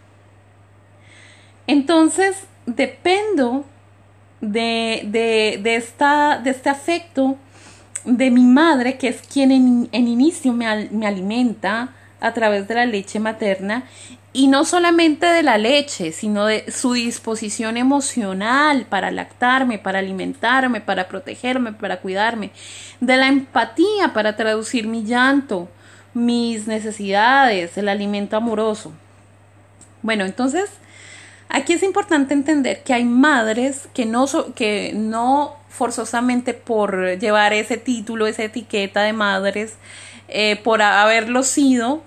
Entonces, 1.67 2.43
dependo 2.65 3.65
de, 4.41 5.01
de, 5.61 5.75
esta, 5.75 6.39
de 6.39 6.51
este 6.51 6.69
afecto 6.69 7.37
de 8.05 8.31
mi 8.31 8.45
madre, 8.45 8.97
que 8.97 9.09
es 9.09 9.21
quien 9.21 9.51
en, 9.51 9.89
inicio 9.91 10.53
me, 10.53 10.89
me 10.91 11.07
alimenta 11.07 11.93
a 12.19 12.33
través 12.33 12.67
de 12.67 12.75
la 12.75 12.85
leche 12.85 13.19
materna, 13.19 13.83
y 14.33 14.47
no 14.47 14.65
solamente 14.65 15.25
de 15.25 15.41
la 15.41 15.57
leche, 15.57 16.11
sino 16.11 16.45
de 16.45 16.71
su 16.71 16.93
disposición 16.93 17.75
emocional 17.75 18.85
para 18.87 19.09
lactarme, 19.09 19.79
para 19.79 19.99
alimentarme, 19.99 20.79
para 20.79 21.07
protegerme, 21.07 21.73
para 21.73 22.01
cuidarme, 22.01 22.51
de 22.99 23.17
la 23.17 23.27
empatía 23.27 24.13
para 24.13 24.35
traducir 24.35 24.87
mi 24.87 25.03
llanto, 25.03 25.69
mis 26.17 26.67
necesidades, 26.67 27.77
el 27.77 27.89
alimento 27.89 28.35
amoroso. 28.35 28.91
Bueno, 30.01 30.25
entonces, 30.25 30.69
aquí 31.47 31.73
es 31.73 31.83
importante 31.83 32.33
entender 32.33 32.83
que 32.83 32.93
hay 32.93 33.05
madres 33.05 33.87
que 33.93 34.05
no, 34.05 34.25
que 34.55 34.93
no 34.95 35.55
forzosamente 35.69 36.53
por 36.53 37.19
llevar 37.19 37.53
ese 37.53 37.77
título, 37.77 38.25
esa 38.25 38.43
etiqueta 38.43 39.03
de 39.03 39.13
madres, 39.13 39.75
eh, 40.27 40.55
por 40.63 40.81
haberlo 40.81 41.43
sido, 41.43 42.01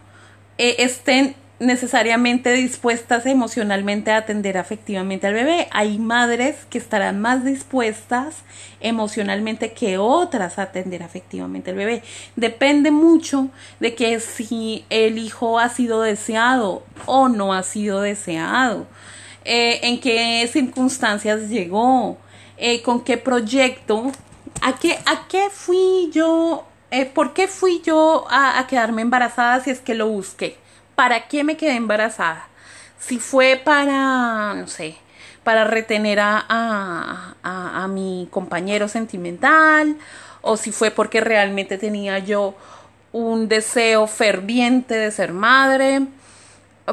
eh, 0.59 0.77
estén 0.81 1.37
necesariamente 1.61 2.53
dispuestas 2.53 3.27
emocionalmente 3.27 4.11
a 4.11 4.17
atender 4.17 4.57
afectivamente 4.57 5.27
al 5.27 5.35
bebé. 5.35 5.69
Hay 5.71 5.99
madres 5.99 6.57
que 6.71 6.79
estarán 6.79 7.21
más 7.21 7.45
dispuestas 7.45 8.37
emocionalmente 8.81 9.73
que 9.73 9.99
otras 9.99 10.59
a 10.59 10.63
atender 10.63 11.03
afectivamente 11.03 11.71
al 11.71 11.77
bebé. 11.77 12.03
Depende 12.35 12.91
mucho 12.91 13.51
de 13.79 13.95
que 13.95 14.19
si 14.21 14.87
el 14.89 15.19
hijo 15.19 15.59
ha 15.59 15.69
sido 15.69 16.01
deseado 16.01 16.83
o 17.05 17.29
no 17.29 17.53
ha 17.53 17.63
sido 17.63 18.01
deseado, 18.01 18.87
eh, 19.45 19.81
en 19.83 20.01
qué 20.01 20.49
circunstancias 20.51 21.51
llegó, 21.51 22.17
eh, 22.57 22.81
con 22.81 23.05
qué 23.05 23.19
proyecto, 23.19 24.11
a 24.63 24.79
qué, 24.79 24.99
a 25.05 25.29
qué 25.29 25.49
fui 25.51 26.11
yo, 26.11 26.65
eh, 26.91 27.05
por 27.05 27.35
qué 27.35 27.49
fui 27.49 27.83
yo 27.85 28.27
a, 28.31 28.59
a 28.59 28.67
quedarme 28.67 29.03
embarazada 29.03 29.63
si 29.63 29.71
es 29.71 29.81
que 29.81 29.95
lo 29.95 30.09
busqué 30.09 30.57
¿para 31.01 31.29
qué 31.29 31.45
me 31.45 31.57
quedé 31.57 31.77
embarazada? 31.77 32.47
Si 32.99 33.19
fue 33.19 33.59
para, 33.65 34.53
no 34.53 34.67
sé, 34.67 34.97
para 35.43 35.65
retener 35.65 36.21
a, 36.21 36.45
a, 36.47 37.35
a, 37.43 37.89
mi 37.89 38.29
compañero 38.31 38.87
sentimental, 38.87 39.97
o 40.43 40.59
si 40.59 40.73
fue 40.73 40.91
porque 40.91 41.23
realmente 41.23 41.79
tenía 41.79 42.19
yo 42.19 42.55
un 43.13 43.49
deseo 43.49 44.07
ferviente 44.07 44.95
de 44.95 45.11
ser 45.11 45.33
madre. 45.33 46.03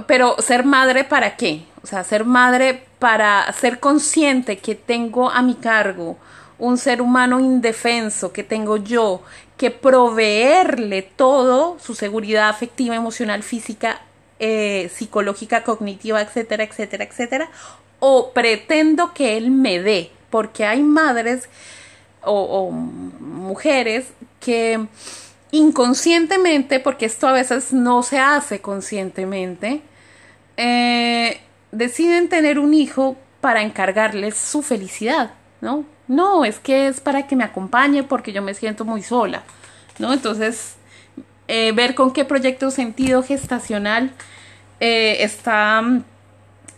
Pero 0.07 0.37
ser 0.39 0.63
madre 0.63 1.03
para 1.03 1.35
qué? 1.35 1.65
O 1.83 1.85
sea, 1.85 2.05
ser 2.05 2.23
madre 2.23 2.85
para 2.99 3.51
ser 3.51 3.81
consciente 3.81 4.59
que 4.59 4.75
tengo 4.75 5.29
a 5.29 5.41
mi 5.41 5.55
cargo 5.55 6.15
un 6.59 6.77
ser 6.77 7.01
humano 7.01 7.39
indefenso, 7.39 8.31
que 8.31 8.43
tengo 8.43 8.77
yo, 8.77 9.21
que 9.57 9.71
proveerle 9.71 11.01
todo, 11.01 11.77
su 11.79 11.95
seguridad 11.95 12.49
afectiva, 12.49 12.95
emocional, 12.95 13.41
física, 13.41 14.01
eh, 14.39 14.91
psicológica, 14.93 15.63
cognitiva, 15.63 16.21
etcétera, 16.21 16.63
etcétera, 16.63 17.03
etcétera, 17.03 17.49
o 17.99 18.31
pretendo 18.33 19.13
que 19.13 19.35
él 19.35 19.49
me 19.49 19.81
dé, 19.81 20.11
porque 20.29 20.65
hay 20.65 20.83
madres 20.83 21.49
o, 22.21 22.69
mujeres 22.71 24.07
que 24.39 24.85
inconscientemente, 25.51 26.79
porque 26.79 27.07
esto 27.07 27.27
a 27.27 27.31
veces 27.31 27.73
no 27.73 28.03
se 28.03 28.19
hace 28.19 28.61
conscientemente, 28.61 29.81
eh, 30.57 31.39
deciden 31.71 32.29
tener 32.29 32.59
un 32.59 32.73
hijo 32.73 33.15
para 33.41 33.63
encargarles 33.63 34.37
su 34.37 34.61
felicidad, 34.61 35.31
¿no? 35.61 35.85
No, 36.07 36.45
es 36.45 36.59
que 36.59 36.87
es 36.87 36.99
para 36.99 37.27
que 37.27 37.35
me 37.35 37.43
acompañe 37.43 38.03
porque 38.03 38.31
yo 38.31 38.41
me 38.41 38.53
siento 38.53 38.85
muy 38.85 39.03
sola, 39.03 39.43
¿no? 39.99 40.13
Entonces, 40.13 40.75
eh, 41.47 41.71
ver 41.73 41.95
con 41.95 42.11
qué 42.11 42.25
proyecto 42.25 42.71
sentido 42.71 43.23
gestacional 43.23 44.11
eh, 44.79 45.17
está 45.21 45.81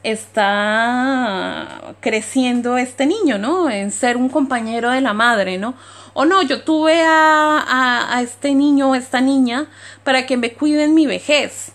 está 0.04 1.96
creciendo 2.00 2.78
este 2.78 3.06
niño, 3.06 3.38
¿no? 3.38 3.70
En 3.70 3.92
ser 3.92 4.18
un 4.18 4.30
compañero 4.30 4.92
de 4.92 5.02
la 5.02 5.14
madre, 5.14 5.58
¿no? 5.58 5.74
O 6.14 6.26
no, 6.26 6.42
yo 6.42 6.64
tuve 6.64 7.04
a, 7.04 8.16
a, 8.16 8.22
este 8.22 8.56
niño 8.56 8.92
o 8.92 8.96
esta 8.96 9.22
niña 9.22 9.68
para 10.04 10.26
que 10.26 10.38
me 10.38 10.54
cuiden 10.54 10.94
mi 10.94 11.06
vejez. 11.06 11.72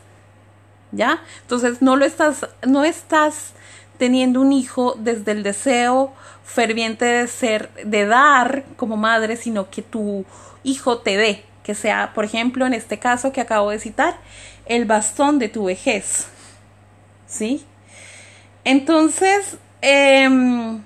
¿Ya? 0.92 1.22
Entonces 1.42 1.82
no 1.82 1.96
lo 1.96 2.04
estás, 2.04 2.46
no 2.66 2.84
estás 2.84 3.52
teniendo 3.98 4.40
un 4.40 4.52
hijo 4.52 4.94
desde 4.98 5.32
el 5.32 5.42
deseo 5.42 6.12
ferviente 6.44 7.04
de 7.04 7.26
ser, 7.26 7.70
de 7.84 8.06
dar 8.06 8.64
como 8.76 8.96
madre, 8.96 9.36
sino 9.36 9.70
que 9.70 9.82
tu 9.82 10.24
hijo 10.62 10.98
te 10.98 11.16
dé, 11.16 11.44
que 11.62 11.74
sea, 11.74 12.12
por 12.14 12.24
ejemplo, 12.24 12.66
en 12.66 12.74
este 12.74 12.98
caso 12.98 13.32
que 13.32 13.40
acabo 13.40 13.70
de 13.70 13.78
citar, 13.78 14.16
el 14.66 14.84
bastón 14.84 15.38
de 15.38 15.48
tu 15.48 15.64
vejez. 15.64 16.28
¿Sí? 17.26 17.64
Entonces, 18.64 19.56
eh, 19.82 20.78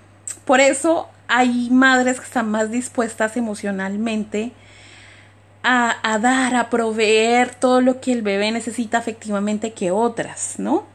por 0.45 0.61
eso 0.61 1.09
hay 1.27 1.69
madres 1.71 2.19
que 2.19 2.27
están 2.27 2.51
más 2.51 2.71
dispuestas 2.71 3.37
emocionalmente 3.37 4.53
a, 5.63 5.97
a, 6.03 6.19
dar, 6.19 6.55
a 6.55 6.71
proveer 6.71 7.55
todo 7.55 7.81
lo 7.81 8.01
que 8.01 8.13
el 8.13 8.23
bebé 8.23 8.51
necesita 8.51 8.99
afectivamente 8.99 9.73
que 9.73 9.91
otras, 9.91 10.55
¿no? 10.59 10.87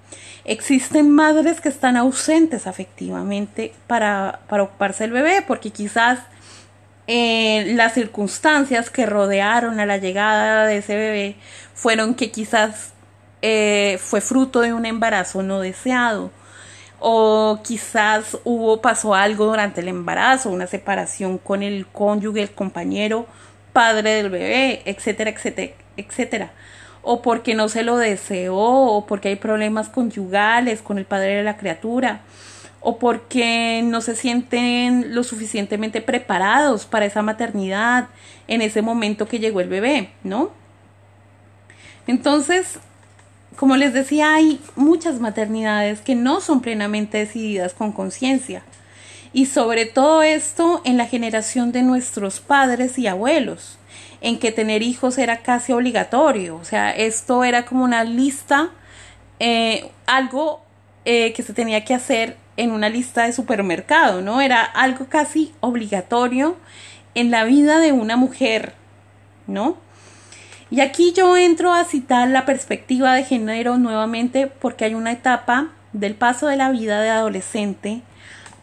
Existen 0.45 1.09
madres 1.09 1.61
que 1.61 1.69
están 1.69 1.95
ausentes 1.95 2.67
afectivamente 2.67 3.73
para, 3.87 4.41
para 4.49 4.63
ocuparse 4.63 5.05
del 5.05 5.13
bebé 5.13 5.41
porque 5.47 5.71
quizás 5.71 6.19
eh, 7.07 7.73
las 7.75 7.93
circunstancias 7.93 8.89
que 8.89 9.05
rodearon 9.05 9.79
a 9.79 9.85
la 9.85 9.97
llegada 9.97 10.65
de 10.65 10.77
ese 10.77 10.95
bebé 10.95 11.35
fueron 11.73 12.13
que 12.15 12.31
quizás 12.31 12.93
eh, 13.41 13.99
fue 14.01 14.21
fruto 14.21 14.61
de 14.61 14.73
un 14.73 14.85
embarazo 14.85 15.43
no 15.43 15.59
deseado 15.59 16.31
o 17.05 17.59
quizás 17.63 18.37
hubo 18.45 18.81
pasó 18.81 19.13
algo 19.13 19.45
durante 19.45 19.81
el 19.81 19.89
embarazo, 19.89 20.49
una 20.49 20.67
separación 20.67 21.37
con 21.37 21.61
el 21.61 21.85
cónyuge, 21.87 22.41
el 22.41 22.51
compañero, 22.51 23.27
padre 23.73 24.11
del 24.11 24.29
bebé, 24.29 24.81
etcétera, 24.85 25.31
etcétera, 25.31 25.73
etcétera. 25.97 26.51
O 27.03 27.21
porque 27.21 27.53
no 27.53 27.69
se 27.69 27.83
lo 27.83 27.97
deseó, 27.97 28.55
o 28.55 29.05
porque 29.05 29.29
hay 29.29 29.35
problemas 29.35 29.89
conyugales 29.89 30.81
con 30.81 30.97
el 30.97 31.05
padre 31.05 31.35
de 31.35 31.43
la 31.43 31.57
criatura, 31.57 32.21
o 32.79 32.97
porque 32.97 33.81
no 33.83 34.01
se 34.01 34.15
sienten 34.15 35.13
lo 35.13 35.23
suficientemente 35.23 36.01
preparados 36.01 36.85
para 36.85 37.05
esa 37.05 37.21
maternidad 37.21 38.07
en 38.47 38.61
ese 38.61 38.81
momento 38.81 39.27
que 39.27 39.39
llegó 39.39 39.61
el 39.61 39.69
bebé, 39.69 40.09
¿no? 40.23 40.51
Entonces, 42.07 42.79
como 43.55 43.77
les 43.77 43.93
decía, 43.93 44.33
hay 44.33 44.59
muchas 44.75 45.19
maternidades 45.19 46.01
que 46.01 46.15
no 46.15 46.41
son 46.41 46.61
plenamente 46.61 47.19
decididas 47.19 47.73
con 47.73 47.91
conciencia. 47.91 48.63
Y 49.31 49.45
sobre 49.47 49.85
todo 49.85 50.21
esto 50.21 50.81
en 50.85 50.97
la 50.97 51.05
generación 51.05 51.71
de 51.71 51.81
nuestros 51.81 52.39
padres 52.39 52.99
y 52.99 53.07
abuelos, 53.07 53.77
en 54.23 54.39
que 54.39 54.51
tener 54.51 54.81
hijos 54.81 55.19
era 55.19 55.37
casi 55.37 55.73
obligatorio. 55.73 56.55
O 56.55 56.63
sea, 56.63 56.89
esto 56.89 57.43
era 57.43 57.65
como 57.65 57.83
una 57.83 58.03
lista, 58.05 58.71
eh, 59.39 59.91
algo 60.07 60.61
eh, 61.05 61.33
que 61.33 61.43
se 61.43 61.53
tenía 61.53 61.83
que 61.83 61.93
hacer 61.93 62.37
en 62.55 62.71
una 62.71 62.89
lista 62.89 63.25
de 63.25 63.33
supermercado, 63.33 64.21
¿no? 64.21 64.41
Era 64.41 64.63
algo 64.63 65.07
casi 65.07 65.53
obligatorio 65.59 66.55
en 67.15 67.31
la 67.31 67.43
vida 67.43 67.79
de 67.79 67.91
una 67.91 68.15
mujer, 68.15 68.73
¿no? 69.45 69.77
Y 70.71 70.79
aquí 70.79 71.11
yo 71.11 71.35
entro 71.35 71.73
a 71.73 71.83
citar 71.83 72.29
la 72.29 72.45
perspectiva 72.45 73.13
de 73.13 73.25
género 73.25 73.77
nuevamente 73.77 74.47
porque 74.47 74.85
hay 74.85 74.95
una 74.95 75.11
etapa 75.11 75.69
del 75.91 76.15
paso 76.15 76.47
de 76.47 76.55
la 76.55 76.71
vida 76.71 77.01
de 77.01 77.09
adolescente 77.09 78.01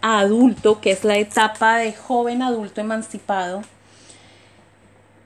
a 0.01 0.21
adulto, 0.21 0.81
que 0.81 0.91
es 0.91 1.05
la 1.05 1.19
etapa 1.19 1.77
de 1.77 1.93
joven 1.93 2.43
adulto 2.43 2.81
emancipado, 2.81 3.63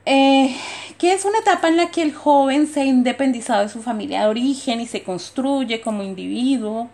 eh, 0.05 0.55
que 0.97 1.13
es 1.13 1.25
una 1.25 1.39
etapa 1.39 1.67
en 1.67 1.77
la 1.77 1.91
que 1.91 2.01
el 2.01 2.13
joven 2.13 2.67
se 2.67 2.81
ha 2.81 2.85
independizado 2.85 3.61
de 3.61 3.69
su 3.69 3.81
familia 3.81 4.21
de 4.21 4.27
origen 4.27 4.81
y 4.81 4.87
se 4.87 5.03
construye 5.03 5.81
como 5.81 6.03
individuo, 6.03 6.89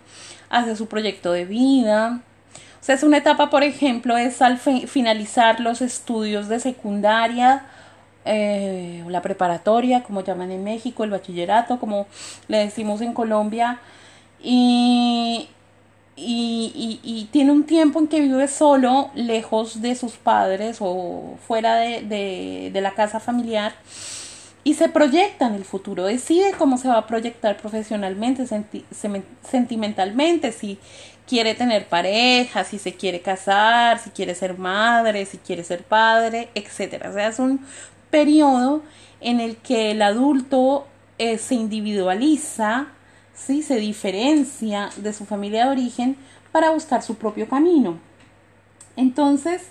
hace 0.49 0.75
su 0.75 0.87
proyecto 0.87 1.31
de 1.31 1.45
vida. 1.45 2.21
O 2.81 2.83
sea, 2.83 2.95
es 2.95 3.03
una 3.03 3.17
etapa, 3.17 3.49
por 3.49 3.63
ejemplo, 3.63 4.17
es 4.17 4.41
al 4.41 4.57
finalizar 4.57 5.59
los 5.59 5.81
estudios 5.81 6.47
de 6.47 6.59
secundaria 6.59 7.65
eh, 8.25 9.03
la 9.07 9.21
preparatoria, 9.21 10.03
como 10.03 10.23
llaman 10.23 10.51
en 10.51 10.63
México, 10.63 11.03
el 11.03 11.09
bachillerato, 11.09 11.79
como 11.79 12.07
le 12.47 12.59
decimos 12.59 13.01
en 13.01 13.13
Colombia, 13.13 13.79
y, 14.43 15.49
y, 16.15 16.99
y, 17.03 17.25
tiene 17.31 17.51
un 17.51 17.63
tiempo 17.63 17.99
en 17.99 18.07
que 18.07 18.19
vive 18.19 18.47
solo, 18.47 19.09
lejos 19.15 19.81
de 19.81 19.95
sus 19.95 20.13
padres 20.13 20.77
o 20.79 21.37
fuera 21.47 21.77
de, 21.77 22.01
de, 22.01 22.69
de 22.71 22.81
la 22.81 22.91
casa 22.91 23.19
familiar, 23.19 23.73
y 24.63 24.75
se 24.75 24.89
proyecta 24.89 25.47
en 25.47 25.55
el 25.55 25.65
futuro, 25.65 26.05
decide 26.05 26.51
cómo 26.57 26.77
se 26.77 26.87
va 26.87 26.97
a 26.97 27.07
proyectar 27.07 27.57
profesionalmente, 27.57 28.45
senti 28.45 28.85
sentimentalmente, 29.43 30.51
si 30.51 30.77
quiere 31.27 31.55
tener 31.55 31.87
pareja, 31.87 32.63
si 32.63 32.77
se 32.77 32.93
quiere 32.93 33.21
casar, 33.21 33.99
si 33.99 34.11
quiere 34.11 34.35
ser 34.35 34.57
madre, 34.57 35.25
si 35.25 35.37
quiere 35.37 35.63
ser 35.63 35.83
padre, 35.83 36.49
etcétera. 36.53 37.09
O 37.09 37.13
sea, 37.13 37.29
es 37.29 37.39
un 37.39 37.65
periodo 38.11 38.83
en 39.19 39.39
el 39.39 39.55
que 39.57 39.91
el 39.91 40.01
adulto 40.01 40.85
eh, 41.17 41.37
se 41.37 41.55
individualiza, 41.55 42.87
¿sí? 43.33 43.63
se 43.63 43.77
diferencia 43.77 44.89
de 44.97 45.13
su 45.13 45.25
familia 45.25 45.65
de 45.65 45.71
origen 45.71 46.17
para 46.51 46.71
buscar 46.71 47.01
su 47.01 47.15
propio 47.15 47.47
camino. 47.47 47.97
Entonces, 48.95 49.63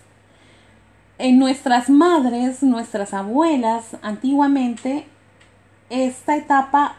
en 1.18 1.38
nuestras 1.38 1.90
madres, 1.90 2.62
nuestras 2.62 3.12
abuelas, 3.12 3.96
antiguamente, 4.03 5.07
esta 5.90 6.37
etapa 6.37 6.96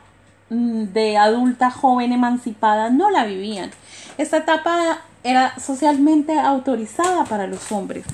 mm, 0.49 0.83
de 0.93 1.17
adulta 1.17 1.71
joven 1.71 2.11
emancipada 2.11 2.89
no 2.89 3.09
la 3.09 3.25
vivían. 3.25 3.71
Esta 4.17 4.37
etapa 4.37 5.01
era 5.23 5.57
socialmente 5.59 6.39
autorizada 6.39 7.25
para 7.25 7.47
los 7.47 7.71
hombres 7.71 8.05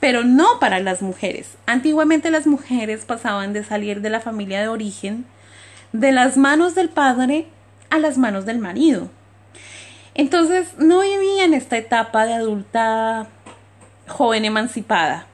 pero 0.00 0.24
no 0.24 0.58
para 0.60 0.80
las 0.80 1.02
mujeres. 1.02 1.56
Antiguamente 1.66 2.30
las 2.30 2.46
mujeres 2.46 3.04
pasaban 3.04 3.52
de 3.52 3.64
salir 3.64 4.00
de 4.02 4.10
la 4.10 4.20
familia 4.20 4.60
de 4.60 4.68
origen, 4.68 5.24
de 5.92 6.12
las 6.12 6.36
manos 6.36 6.74
del 6.74 6.88
padre 6.88 7.48
a 7.90 7.98
las 7.98 8.18
manos 8.18 8.46
del 8.46 8.58
marido. 8.58 9.08
Entonces 10.14 10.78
no 10.78 11.00
vivían 11.00 11.54
esta 11.54 11.76
etapa 11.76 12.26
de 12.26 12.34
adulta 12.34 13.28
joven 14.08 14.44
emancipada, 14.44 15.26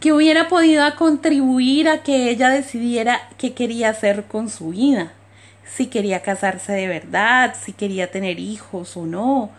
que 0.00 0.12
hubiera 0.12 0.48
podido 0.48 0.84
contribuir 0.96 1.88
a 1.88 2.02
que 2.02 2.30
ella 2.30 2.50
decidiera 2.50 3.28
qué 3.38 3.54
quería 3.54 3.90
hacer 3.90 4.24
con 4.24 4.50
su 4.50 4.70
vida, 4.70 5.12
si 5.64 5.86
quería 5.86 6.20
casarse 6.20 6.72
de 6.72 6.86
verdad, 6.86 7.54
si 7.60 7.72
quería 7.72 8.10
tener 8.10 8.38
hijos 8.38 8.96
o 8.96 9.06
no, 9.06 9.50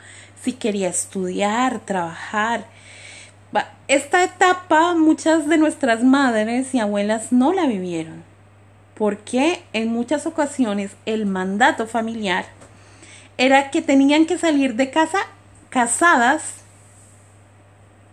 si 0.41 0.53
quería 0.53 0.89
estudiar, 0.89 1.79
trabajar, 1.79 2.65
esta 3.87 4.23
etapa 4.23 4.95
muchas 4.95 5.47
de 5.47 5.59
nuestras 5.59 6.03
madres 6.03 6.73
y 6.73 6.79
abuelas 6.79 7.31
no 7.31 7.53
la 7.53 7.67
vivieron, 7.67 8.23
porque 8.95 9.63
en 9.73 9.89
muchas 9.89 10.25
ocasiones 10.25 10.91
el 11.05 11.25
mandato 11.25 11.85
familiar 11.85 12.45
era 13.37 13.69
que 13.69 13.81
tenían 13.81 14.25
que 14.25 14.37
salir 14.37 14.75
de 14.75 14.89
casa 14.89 15.19
casadas 15.69 16.55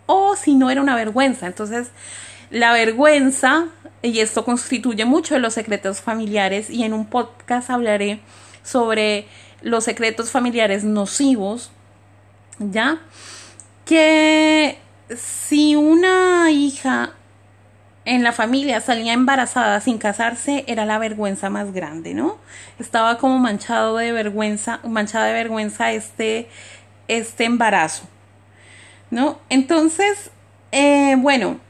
o 0.06 0.36
si 0.36 0.54
no 0.54 0.70
era 0.70 0.82
una 0.82 0.96
vergüenza. 0.96 1.46
Entonces, 1.46 1.88
la 2.50 2.72
vergüenza, 2.72 3.68
y 4.02 4.18
esto 4.18 4.44
constituye 4.44 5.04
mucho 5.04 5.34
de 5.34 5.40
los 5.40 5.54
secretos 5.54 6.00
familiares, 6.00 6.68
y 6.68 6.82
en 6.82 6.92
un 6.92 7.06
podcast 7.06 7.70
hablaré 7.70 8.20
sobre 8.62 9.26
los 9.62 9.84
secretos 9.84 10.30
familiares 10.30 10.84
nocivos, 10.84 11.70
¿ya? 12.58 13.00
Que 13.84 14.78
si 15.16 15.76
una 15.76 16.50
hija 16.50 17.14
en 18.04 18.22
la 18.24 18.32
familia 18.32 18.80
salía 18.80 19.12
embarazada 19.12 19.80
sin 19.80 19.98
casarse 19.98 20.64
era 20.66 20.84
la 20.84 20.98
vergüenza 20.98 21.50
más 21.50 21.72
grande, 21.72 22.14
¿no? 22.14 22.38
Estaba 22.78 23.18
como 23.18 23.38
manchado 23.38 23.96
de 23.96 24.12
vergüenza, 24.12 24.80
manchada 24.84 25.26
de 25.26 25.34
vergüenza 25.34 25.92
este, 25.92 26.48
este 27.06 27.44
embarazo, 27.44 28.04
¿no? 29.10 29.38
Entonces, 29.48 30.30
eh, 30.72 31.14
bueno, 31.18 31.60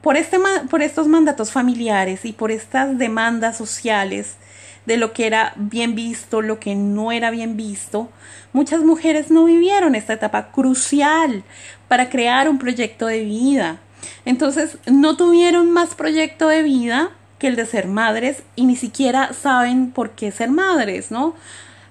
por, 0.00 0.16
este, 0.16 0.38
por 0.70 0.82
estos 0.82 1.08
mandatos 1.08 1.50
familiares 1.50 2.24
y 2.24 2.32
por 2.32 2.52
estas 2.52 2.96
demandas 2.96 3.56
sociales 3.56 4.36
de 4.84 4.96
lo 4.96 5.12
que 5.12 5.26
era 5.26 5.52
bien 5.56 5.96
visto, 5.96 6.42
lo 6.42 6.60
que 6.60 6.76
no 6.76 7.10
era 7.10 7.30
bien 7.30 7.56
visto, 7.56 8.08
muchas 8.52 8.82
mujeres 8.82 9.32
no 9.32 9.44
vivieron 9.44 9.96
esta 9.96 10.12
etapa 10.12 10.52
crucial 10.52 11.42
para 11.88 12.08
crear 12.08 12.48
un 12.48 12.58
proyecto 12.58 13.06
de 13.06 13.24
vida. 13.24 13.80
Entonces 14.24 14.78
no 14.86 15.16
tuvieron 15.16 15.70
más 15.70 15.94
proyecto 15.94 16.48
de 16.48 16.62
vida 16.62 17.10
que 17.38 17.48
el 17.48 17.56
de 17.56 17.66
ser 17.66 17.86
madres 17.86 18.42
y 18.54 18.66
ni 18.66 18.76
siquiera 18.76 19.32
saben 19.32 19.90
por 19.90 20.10
qué 20.10 20.30
ser 20.30 20.50
madres, 20.50 21.10
¿no? 21.10 21.34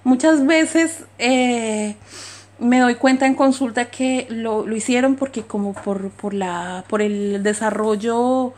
Muchas 0.04 0.46
veces 0.46 1.04
eh, 1.18 1.96
me 2.58 2.80
doy 2.80 2.94
cuenta 2.94 3.26
en 3.26 3.34
consulta 3.34 3.86
que 3.86 4.26
lo, 4.30 4.66
lo 4.66 4.76
hicieron 4.76 5.16
porque 5.16 5.42
como 5.42 5.72
por, 5.72 6.10
por, 6.10 6.34
la, 6.34 6.84
por 6.88 7.02
el 7.02 7.42
desarrollo 7.42 8.54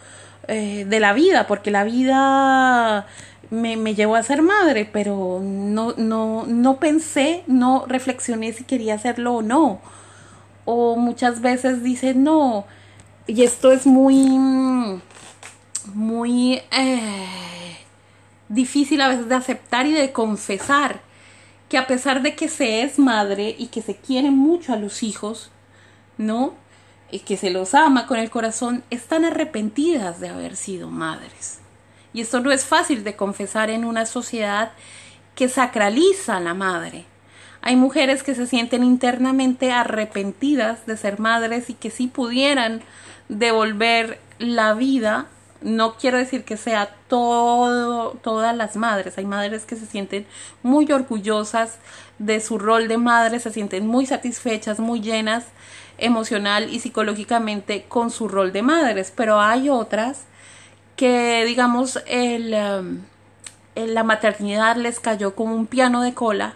eh, 0.46 0.84
de 0.88 1.00
la 1.00 1.12
vida, 1.12 1.46
porque 1.46 1.70
la 1.70 1.84
vida 1.84 3.06
me, 3.50 3.76
me, 3.76 3.94
llevó 3.94 4.16
a 4.16 4.22
ser 4.22 4.42
madre, 4.42 4.88
pero 4.90 5.40
no, 5.42 5.94
no, 5.96 6.44
no 6.46 6.76
pensé, 6.76 7.42
no 7.46 7.84
reflexioné 7.87 8.52
si 8.52 8.64
quería 8.64 8.94
hacerlo 8.94 9.37
o 9.37 9.42
no. 9.42 9.80
O 10.64 10.96
muchas 10.96 11.40
veces 11.40 11.82
dicen, 11.82 12.24
no, 12.24 12.66
y 13.28 13.42
esto 13.42 13.70
es 13.70 13.86
muy, 13.86 14.38
muy 15.92 16.62
eh, 16.72 17.76
difícil 18.48 19.02
a 19.02 19.08
veces 19.08 19.28
de 19.28 19.34
aceptar 19.34 19.86
y 19.86 19.92
de 19.92 20.12
confesar, 20.12 21.02
que 21.68 21.76
a 21.76 21.86
pesar 21.86 22.22
de 22.22 22.34
que 22.34 22.48
se 22.48 22.82
es 22.82 22.98
madre 22.98 23.54
y 23.56 23.66
que 23.66 23.82
se 23.82 23.96
quiere 23.96 24.30
mucho 24.30 24.72
a 24.72 24.76
los 24.76 25.02
hijos, 25.02 25.50
¿no? 26.16 26.54
Y 27.10 27.20
que 27.20 27.36
se 27.36 27.50
los 27.50 27.74
ama 27.74 28.06
con 28.06 28.18
el 28.18 28.30
corazón, 28.30 28.82
están 28.88 29.26
arrepentidas 29.26 30.20
de 30.20 30.30
haber 30.30 30.56
sido 30.56 30.88
madres. 30.88 31.58
Y 32.14 32.22
esto 32.22 32.40
no 32.40 32.50
es 32.50 32.64
fácil 32.64 33.04
de 33.04 33.14
confesar 33.14 33.68
en 33.68 33.84
una 33.84 34.06
sociedad 34.06 34.72
que 35.34 35.50
sacraliza 35.50 36.38
a 36.38 36.40
la 36.40 36.54
madre. 36.54 37.04
Hay 37.60 37.76
mujeres 37.76 38.22
que 38.22 38.34
se 38.34 38.46
sienten 38.46 38.82
internamente 38.84 39.70
arrepentidas 39.70 40.86
de 40.86 40.96
ser 40.96 41.20
madres 41.20 41.68
y 41.68 41.74
que 41.74 41.90
si 41.90 42.06
pudieran 42.06 42.82
devolver 43.28 44.20
la 44.38 44.74
vida, 44.74 45.26
no 45.60 45.96
quiero 45.96 46.18
decir 46.18 46.44
que 46.44 46.56
sea 46.56 46.94
todo, 47.08 48.12
todas 48.22 48.56
las 48.56 48.76
madres. 48.76 49.18
Hay 49.18 49.26
madres 49.26 49.64
que 49.64 49.76
se 49.76 49.86
sienten 49.86 50.26
muy 50.62 50.90
orgullosas 50.92 51.78
de 52.18 52.40
su 52.40 52.58
rol 52.58 52.88
de 52.88 52.98
madre, 52.98 53.40
se 53.40 53.50
sienten 53.50 53.86
muy 53.86 54.06
satisfechas, 54.06 54.78
muy 54.78 55.00
llenas 55.00 55.44
emocional 55.98 56.72
y 56.72 56.80
psicológicamente 56.80 57.84
con 57.88 58.10
su 58.10 58.28
rol 58.28 58.52
de 58.52 58.62
madres, 58.62 59.12
pero 59.14 59.40
hay 59.40 59.68
otras 59.68 60.22
que 60.96 61.44
digamos 61.44 62.00
el, 62.06 62.54
um, 62.54 63.00
la 63.74 64.04
maternidad 64.04 64.76
les 64.76 65.00
cayó 65.00 65.34
como 65.34 65.54
un 65.54 65.66
piano 65.66 66.02
de 66.02 66.14
cola 66.14 66.54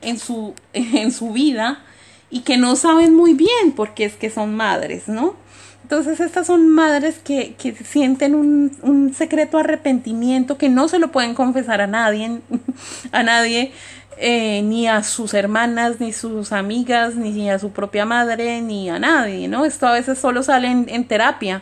en 0.00 0.18
su, 0.18 0.54
en 0.72 1.12
su 1.12 1.32
vida 1.32 1.82
y 2.30 2.40
que 2.40 2.56
no 2.56 2.76
saben 2.76 3.14
muy 3.14 3.34
bien 3.34 3.72
porque 3.74 4.04
es 4.04 4.14
que 4.14 4.30
son 4.30 4.56
madres, 4.56 5.08
¿no? 5.08 5.36
Entonces 5.84 6.18
estas 6.18 6.46
son 6.46 6.66
madres 6.66 7.18
que, 7.18 7.56
que 7.56 7.74
sienten 7.74 8.34
un, 8.34 8.74
un, 8.80 9.12
secreto 9.12 9.58
arrepentimiento 9.58 10.56
que 10.56 10.70
no 10.70 10.88
se 10.88 10.98
lo 10.98 11.12
pueden 11.12 11.34
confesar 11.34 11.82
a 11.82 11.86
nadie, 11.86 12.40
a 13.12 13.22
nadie, 13.22 13.70
eh, 14.16 14.62
ni 14.62 14.88
a 14.88 15.02
sus 15.02 15.34
hermanas, 15.34 16.00
ni 16.00 16.14
sus 16.14 16.52
amigas, 16.52 17.16
ni 17.16 17.50
a 17.50 17.58
su 17.58 17.70
propia 17.70 18.06
madre, 18.06 18.62
ni 18.62 18.88
a 18.88 18.98
nadie, 18.98 19.46
¿no? 19.46 19.66
Esto 19.66 19.86
a 19.86 19.92
veces 19.92 20.18
solo 20.18 20.42
sale 20.42 20.68
en, 20.68 20.86
en 20.88 21.06
terapia, 21.06 21.60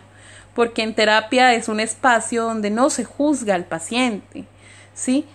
porque 0.54 0.82
en 0.82 0.94
terapia 0.94 1.52
es 1.54 1.68
un 1.68 1.80
espacio 1.80 2.44
donde 2.44 2.70
no 2.70 2.90
se 2.90 3.02
juzga 3.02 3.56
al 3.56 3.64
paciente, 3.64 4.44
¿sí? 4.94 5.26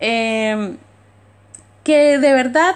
Eh, 0.00 0.74
que 1.84 2.18
de 2.18 2.32
verdad 2.32 2.74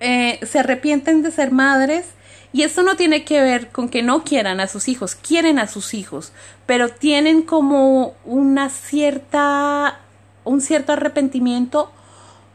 eh, 0.00 0.38
se 0.42 0.58
arrepienten 0.58 1.22
de 1.22 1.30
ser 1.30 1.50
madres 1.50 2.04
y 2.52 2.62
esto 2.62 2.82
no 2.82 2.96
tiene 2.96 3.24
que 3.24 3.40
ver 3.40 3.70
con 3.70 3.88
que 3.88 4.02
no 4.02 4.24
quieran 4.24 4.60
a 4.60 4.68
sus 4.68 4.88
hijos, 4.88 5.14
quieren 5.14 5.58
a 5.58 5.66
sus 5.66 5.94
hijos, 5.94 6.32
pero 6.66 6.90
tienen 6.90 7.42
como 7.42 8.14
una 8.24 8.68
cierta, 8.68 10.00
un 10.44 10.60
cierto 10.60 10.92
arrepentimiento 10.92 11.90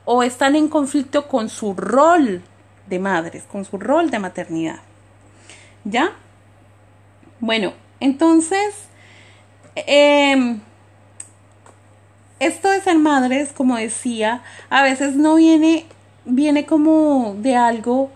o 0.06 0.22
están 0.22 0.56
en 0.56 0.68
conflicto 0.68 1.28
con 1.28 1.50
su 1.50 1.74
rol 1.74 2.44
de 2.88 3.00
madres, 3.00 3.44
con 3.44 3.66
su 3.66 3.78
rol 3.78 4.12
de 4.12 4.20
maternidad. 4.20 4.80
¿Ya? 5.84 6.12
Bueno, 7.40 7.74
entonces, 8.00 8.76
eh, 9.76 10.58
esto 12.40 12.70
de 12.70 12.82
ser 12.82 13.00
madres, 13.00 13.52
como 13.52 13.78
decía, 13.78 14.44
a 14.70 14.84
veces 14.84 15.16
no 15.16 15.36
viene, 15.36 15.86
viene 16.26 16.68
como 16.68 17.36
de 17.40 17.56
algo 17.56 18.12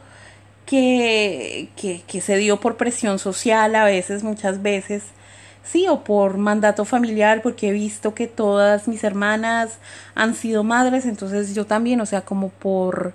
que, 0.72 1.68
que, 1.76 2.02
que, 2.08 2.22
se 2.22 2.38
dio 2.38 2.62
por 2.62 2.78
presión 2.78 3.20
social 3.20 3.76
a 3.76 3.84
veces, 3.84 4.24
muchas 4.24 4.62
veces, 4.62 5.04
sí, 5.66 5.90
o 5.90 6.06
por 6.06 6.38
mandato 6.38 6.86
familiar, 6.86 7.42
porque 7.42 7.68
he 7.68 7.72
visto 7.74 8.16
que 8.16 8.28
todas 8.28 8.88
mis 8.88 9.04
hermanas 9.04 9.80
han 10.16 10.34
sido 10.34 10.64
madres, 10.64 11.06
entonces 11.06 11.54
yo 11.56 11.66
también, 11.66 12.00
o 12.00 12.06
sea, 12.06 12.22
como 12.22 12.48
por, 12.48 13.14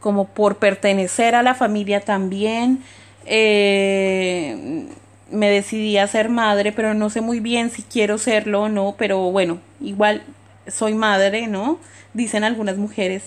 como 0.00 0.28
por 0.28 0.56
pertenecer 0.56 1.34
a 1.34 1.42
la 1.42 1.54
familia 1.54 2.02
también, 2.02 2.82
eh, 3.24 4.84
me 5.30 5.48
decidí 5.48 5.96
a 5.96 6.06
ser 6.06 6.28
madre, 6.28 6.72
pero 6.72 6.92
no 6.92 7.08
sé 7.08 7.22
muy 7.22 7.40
bien 7.40 7.70
si 7.70 7.80
quiero 7.84 8.18
serlo 8.18 8.64
o 8.64 8.68
no, 8.68 8.96
pero 8.98 9.30
bueno, 9.30 9.60
igual 9.80 10.24
soy 10.66 10.92
madre, 10.92 11.46
¿no? 11.46 11.78
Dicen 12.12 12.44
algunas 12.44 12.76
mujeres. 12.76 13.22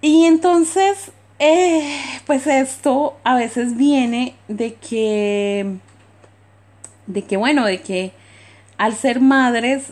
Y 0.00 0.24
entonces 0.24 1.12
eh, 1.44 1.98
pues 2.24 2.46
esto 2.46 3.16
a 3.24 3.34
veces 3.34 3.76
viene 3.76 4.36
de 4.46 4.74
que, 4.74 5.66
de 7.08 7.22
que 7.24 7.36
bueno, 7.36 7.64
de 7.64 7.82
que 7.82 8.12
al 8.78 8.94
ser 8.94 9.18
madres 9.18 9.86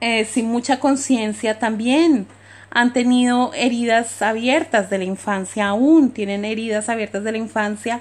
eh, 0.00 0.24
sin 0.24 0.46
mucha 0.46 0.80
conciencia 0.80 1.58
también 1.58 2.26
han 2.70 2.94
tenido 2.94 3.52
heridas 3.52 4.22
abiertas 4.22 4.88
de 4.88 4.96
la 4.96 5.04
infancia 5.04 5.68
aún, 5.68 6.10
tienen 6.10 6.46
heridas 6.46 6.88
abiertas 6.88 7.22
de 7.22 7.32
la 7.32 7.38
infancia, 7.38 8.00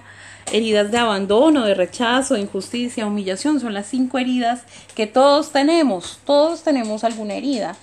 heridas 0.53 0.89
de 0.89 0.99
abandono, 0.99 1.65
de 1.65 1.75
rechazo, 1.75 2.37
injusticia, 2.37 3.05
humillación, 3.05 3.59
son 3.59 3.73
las 3.73 3.87
cinco 3.87 4.17
heridas 4.17 4.61
que 4.95 5.07
todos 5.07 5.51
tenemos, 5.51 6.21
todos 6.23 6.63
tenemos 6.63 7.03
alguna 7.03 7.33
herida, 7.33 7.75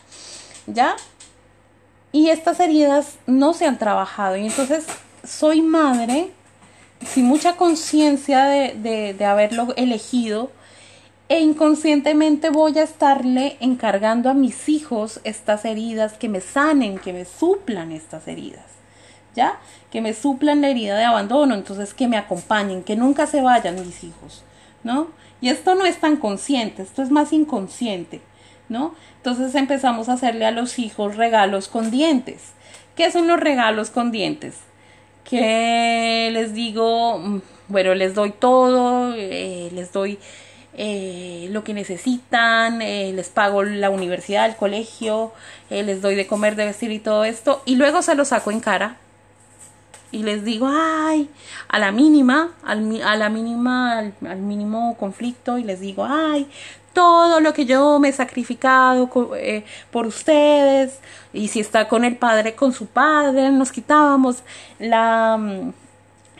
¿ya? 0.66 0.96
Y 2.10 2.30
estas 2.30 2.58
heridas 2.58 3.18
no 3.26 3.52
se 3.52 3.66
han 3.66 3.78
trabajado 3.78 4.38
y 4.38 4.46
entonces 4.46 4.86
soy 5.24 5.62
madre 5.62 6.30
sin 7.06 7.24
mucha 7.24 7.56
conciencia 7.56 8.44
de, 8.44 9.14
de, 9.14 9.24
haberlo 9.24 9.74
elegido 9.76 10.50
e 11.28 11.40
inconscientemente 11.40 12.50
voy 12.50 12.78
a 12.78 12.82
estarle 12.82 13.56
encargando 13.60 14.28
a 14.28 14.34
mis 14.34 14.68
hijos 14.68 15.20
estas 15.24 15.64
heridas 15.64 16.14
que 16.14 16.28
me 16.28 16.40
sanen, 16.40 16.98
que 16.98 17.12
me 17.12 17.24
suplan 17.24 17.92
estas 17.92 18.28
heridas, 18.28 18.66
¿ya? 19.34 19.58
Que 19.90 20.00
me 20.00 20.12
suplan 20.12 20.60
la 20.60 20.68
herida 20.68 20.98
de 20.98 21.04
abandono, 21.04 21.54
entonces 21.54 21.94
que 21.94 22.08
me 22.08 22.16
acompañen, 22.16 22.82
que 22.82 22.96
nunca 22.96 23.26
se 23.26 23.40
vayan 23.40 23.76
mis 23.76 24.04
hijos, 24.04 24.42
¿no? 24.82 25.08
Y 25.40 25.48
esto 25.48 25.74
no 25.74 25.86
es 25.86 25.98
tan 25.98 26.16
consciente, 26.16 26.82
esto 26.82 27.02
es 27.02 27.10
más 27.10 27.32
inconsciente, 27.32 28.20
¿no? 28.68 28.94
Entonces 29.16 29.54
empezamos 29.54 30.08
a 30.08 30.14
hacerle 30.14 30.44
a 30.46 30.50
los 30.50 30.78
hijos 30.78 31.16
regalos 31.16 31.68
con 31.68 31.90
dientes. 31.90 32.52
¿Qué 32.96 33.10
son 33.10 33.28
los 33.28 33.40
regalos 33.40 33.90
con 33.90 34.10
dientes? 34.10 34.56
Que 35.24 36.30
les 36.32 36.54
digo, 36.54 37.40
bueno, 37.68 37.94
les 37.94 38.14
doy 38.14 38.30
todo, 38.32 39.14
eh, 39.14 39.70
les 39.72 39.92
doy 39.92 40.18
eh, 40.74 41.48
lo 41.50 41.64
que 41.64 41.74
necesitan, 41.74 42.82
eh, 42.82 43.12
les 43.14 43.28
pago 43.28 43.62
la 43.62 43.90
universidad, 43.90 44.46
el 44.46 44.56
colegio, 44.56 45.32
les 45.70 46.02
doy 46.02 46.14
de 46.14 46.26
comer, 46.26 46.56
de 46.56 46.66
vestir 46.66 46.90
y 46.90 46.98
todo 46.98 47.24
esto, 47.24 47.62
y 47.64 47.76
luego 47.76 48.02
se 48.02 48.14
lo 48.14 48.24
saco 48.24 48.50
en 48.50 48.60
cara 48.60 48.96
y 50.12 50.24
les 50.24 50.44
digo, 50.44 50.68
ay, 50.68 51.30
a 51.68 51.78
la 51.78 51.92
mínima, 51.92 52.52
al, 52.64 53.00
a 53.02 53.16
la 53.16 53.28
mínima, 53.28 53.98
al 53.98 54.38
mínimo 54.38 54.96
conflicto, 54.98 55.58
y 55.58 55.62
les 55.62 55.80
digo, 55.80 56.04
ay, 56.04 56.48
todo 56.92 57.40
lo 57.40 57.52
que 57.52 57.66
yo 57.66 57.98
me 57.98 58.08
he 58.08 58.12
sacrificado 58.12 59.10
eh, 59.36 59.64
por 59.90 60.06
ustedes. 60.06 60.98
Y 61.32 61.48
si 61.48 61.60
está 61.60 61.88
con 61.88 62.04
el 62.04 62.16
padre 62.16 62.54
con 62.54 62.72
su 62.72 62.86
padre 62.86 63.50
nos 63.50 63.70
quitábamos 63.72 64.42
la 64.78 65.36
mm, 65.38 65.72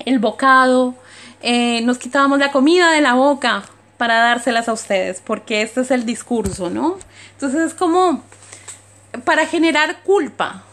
el 0.07 0.19
bocado 0.19 0.95
eh, 1.43 1.81
nos 1.83 1.99
quitábamos 1.99 2.39
la 2.39 2.53
comida 2.53 2.91
de 2.93 3.01
la 3.01 3.15
boca 3.15 3.63
para 3.97 4.21
dárselas 4.21 4.69
a 4.69 4.73
ustedes 4.73 5.23
porque 5.25 5.63
este 5.63 5.83
es 5.83 5.91
el 5.91 6.05
discurso 6.07 6.71
no 6.71 6.97
entonces 7.35 7.61
es 7.67 7.75
como 7.75 8.23
para 9.25 9.47
generar 9.47 10.03
culpa 10.03 10.65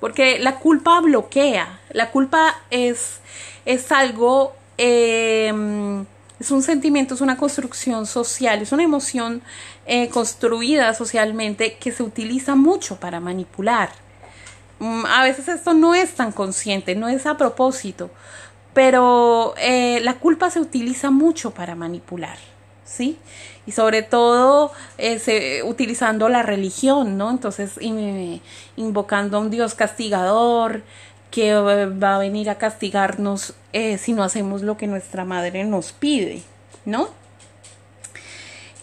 porque 0.00 0.38
la 0.38 0.58
culpa 0.58 1.00
bloquea 1.00 1.80
la 1.90 2.10
culpa 2.10 2.54
es 2.70 3.20
es 3.64 3.92
algo 3.92 4.54
eh, 4.76 6.04
es 6.42 6.50
un 6.50 6.64
sentimiento, 6.64 7.14
es 7.14 7.20
una 7.20 7.36
construcción 7.36 8.04
social, 8.04 8.62
es 8.62 8.72
una 8.72 8.82
emoción 8.82 9.42
eh, 9.86 10.08
construida 10.08 10.92
socialmente 10.92 11.74
que 11.74 11.92
se 11.92 12.02
utiliza 12.02 12.56
mucho 12.56 12.96
para 12.96 13.20
manipular. 13.20 13.90
Mm, 14.80 15.06
a 15.06 15.22
veces 15.22 15.46
esto 15.46 15.72
no 15.72 15.94
es 15.94 16.16
tan 16.16 16.32
consciente, 16.32 16.96
no 16.96 17.08
es 17.08 17.26
a 17.26 17.36
propósito, 17.36 18.10
pero 18.74 19.54
eh, 19.56 20.00
la 20.02 20.14
culpa 20.14 20.50
se 20.50 20.58
utiliza 20.58 21.12
mucho 21.12 21.52
para 21.52 21.76
manipular, 21.76 22.38
¿sí? 22.84 23.18
Y 23.64 23.70
sobre 23.70 24.02
todo 24.02 24.72
eh, 24.98 25.62
utilizando 25.64 26.28
la 26.28 26.42
religión, 26.42 27.16
¿no? 27.16 27.30
Entonces, 27.30 27.78
invocando 28.74 29.36
a 29.36 29.40
un 29.40 29.50
Dios 29.50 29.76
castigador 29.76 30.82
que 31.32 31.48
eh, 31.48 31.86
va 31.86 32.14
a 32.14 32.18
venir 32.20 32.48
a 32.48 32.58
castigarnos 32.58 33.54
eh, 33.72 33.98
si 33.98 34.12
no 34.12 34.22
hacemos 34.22 34.62
lo 34.62 34.76
que 34.76 34.86
nuestra 34.86 35.24
madre 35.24 35.64
nos 35.64 35.90
pide, 35.90 36.42
¿no? 36.84 37.08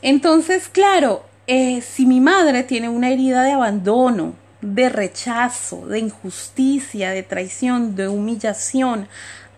Entonces, 0.01 0.67
claro, 0.67 1.23
si 1.47 2.05
mi 2.05 2.19
madre 2.19 2.63
tiene 2.63 2.89
una 2.89 3.09
herida 3.09 3.43
de 3.43 3.53
abandono, 3.53 4.33
de 4.61 4.89
rechazo, 4.89 5.87
de 5.87 5.99
injusticia, 5.99 7.11
de 7.11 7.23
traición, 7.23 7.95
de 7.95 8.07
humillación 8.07 9.07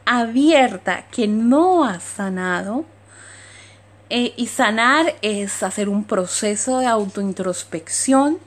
abierta 0.06 1.06
que 1.12 1.28
no 1.28 1.84
ha 1.84 2.00
sanado, 2.00 2.86
eh, 4.14 4.34
y 4.36 4.48
sanar 4.48 5.16
es 5.22 5.64
hacer 5.64 5.88
un 5.88 6.04
proceso 6.04 6.80
de 6.80 6.86
autointrospección 6.86 8.40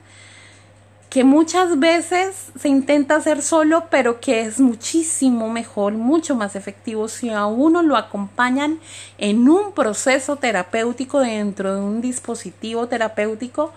que 1.15 1.23
muchas 1.23 1.79
veces 1.79 2.51
se 2.59 2.67
intenta 2.67 3.15
hacer 3.15 3.41
solo, 3.41 3.85
pero 3.89 4.19
que 4.19 4.41
es 4.41 4.59
muchísimo 4.59 5.47
mejor, 5.47 5.93
mucho 5.93 6.35
más 6.35 6.57
efectivo 6.57 7.07
si 7.07 7.29
a 7.29 7.45
uno 7.45 7.81
lo 7.81 7.95
acompañan 7.95 8.79
en 9.17 9.47
un 9.47 9.71
proceso 9.71 10.35
terapéutico 10.35 11.21
dentro 11.21 11.73
de 11.73 11.79
un 11.79 12.01
dispositivo 12.01 12.87
terapéutico, 12.87 13.71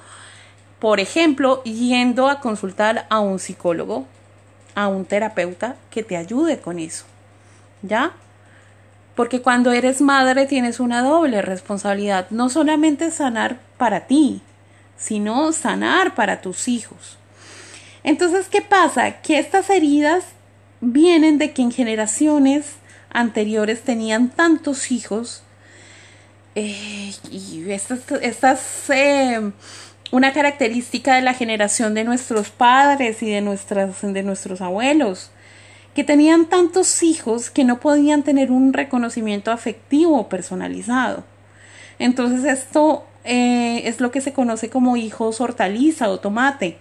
por 0.81 0.99
ejemplo, 0.99 1.63
yendo 1.63 2.29
a 2.29 2.41
consultar 2.41 3.07
a 3.09 3.21
un 3.21 3.39
psicólogo, 3.39 4.05
a 4.75 4.89
un 4.89 5.05
terapeuta 5.05 5.77
que 5.93 6.03
te 6.03 6.17
ayude 6.17 6.59
con 6.59 6.81
eso. 6.81 7.05
¿Ya? 7.83 8.15
Porque 9.15 9.43
cuando 9.43 9.71
eres 9.71 10.01
madre 10.01 10.47
tienes 10.47 10.81
una 10.81 11.03
doble 11.03 11.41
responsabilidad, 11.41 12.27
no 12.31 12.49
solamente 12.49 13.13
sanar 13.13 13.61
para 13.77 14.09
ti, 14.09 14.43
sino 14.97 15.53
sanar 15.53 16.17
para 16.17 16.41
tus 16.41 16.67
hijos. 16.67 17.17
Entonces, 18.09 18.49
¿qué 18.49 18.63
pasa? 18.63 19.21
Que 19.21 19.39
estas 19.39 19.69
heridas 19.69 20.25
vienen 20.81 21.37
de 21.37 21.53
que 21.53 21.61
en 21.61 21.71
generaciones 21.71 22.77
anteriores 23.11 23.83
tenían 23.83 24.31
tantos 24.31 24.91
hijos 24.91 25.43
eh, 26.55 27.13
y 27.31 27.71
estas, 27.71 28.01
estas 28.23 28.89
eh, 28.89 29.53
una 30.11 30.33
característica 30.33 31.17
de 31.17 31.21
la 31.21 31.35
generación 31.35 31.93
de 31.93 32.05
nuestros 32.05 32.49
padres 32.49 33.23
y 33.23 33.29
de, 33.29 33.43
nuestras, 33.43 34.01
de 34.01 34.23
nuestros 34.23 34.63
abuelos 34.63 35.31
que 35.95 36.03
tenían 36.03 36.47
tantos 36.47 37.03
hijos 37.03 37.51
que 37.51 37.65
no 37.65 37.79
podían 37.79 38.23
tener 38.23 38.51
un 38.51 38.73
reconocimiento 38.73 39.51
afectivo 39.51 40.31
personalizado. 40.31 41.25
Entonces 41.99 42.51
esto 42.51 43.05
eh, 43.25 43.83
es 43.85 44.01
lo 44.01 44.11
que 44.11 44.23
se 44.23 44.33
conoce 44.33 44.71
como 44.71 44.97
hijos 44.97 45.43
hortaliza 45.43 46.09
o 46.09 46.21
tomate, 46.21 46.79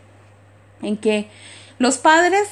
en 0.81 0.97
que 0.97 1.29
los 1.79 1.97
padres 1.97 2.47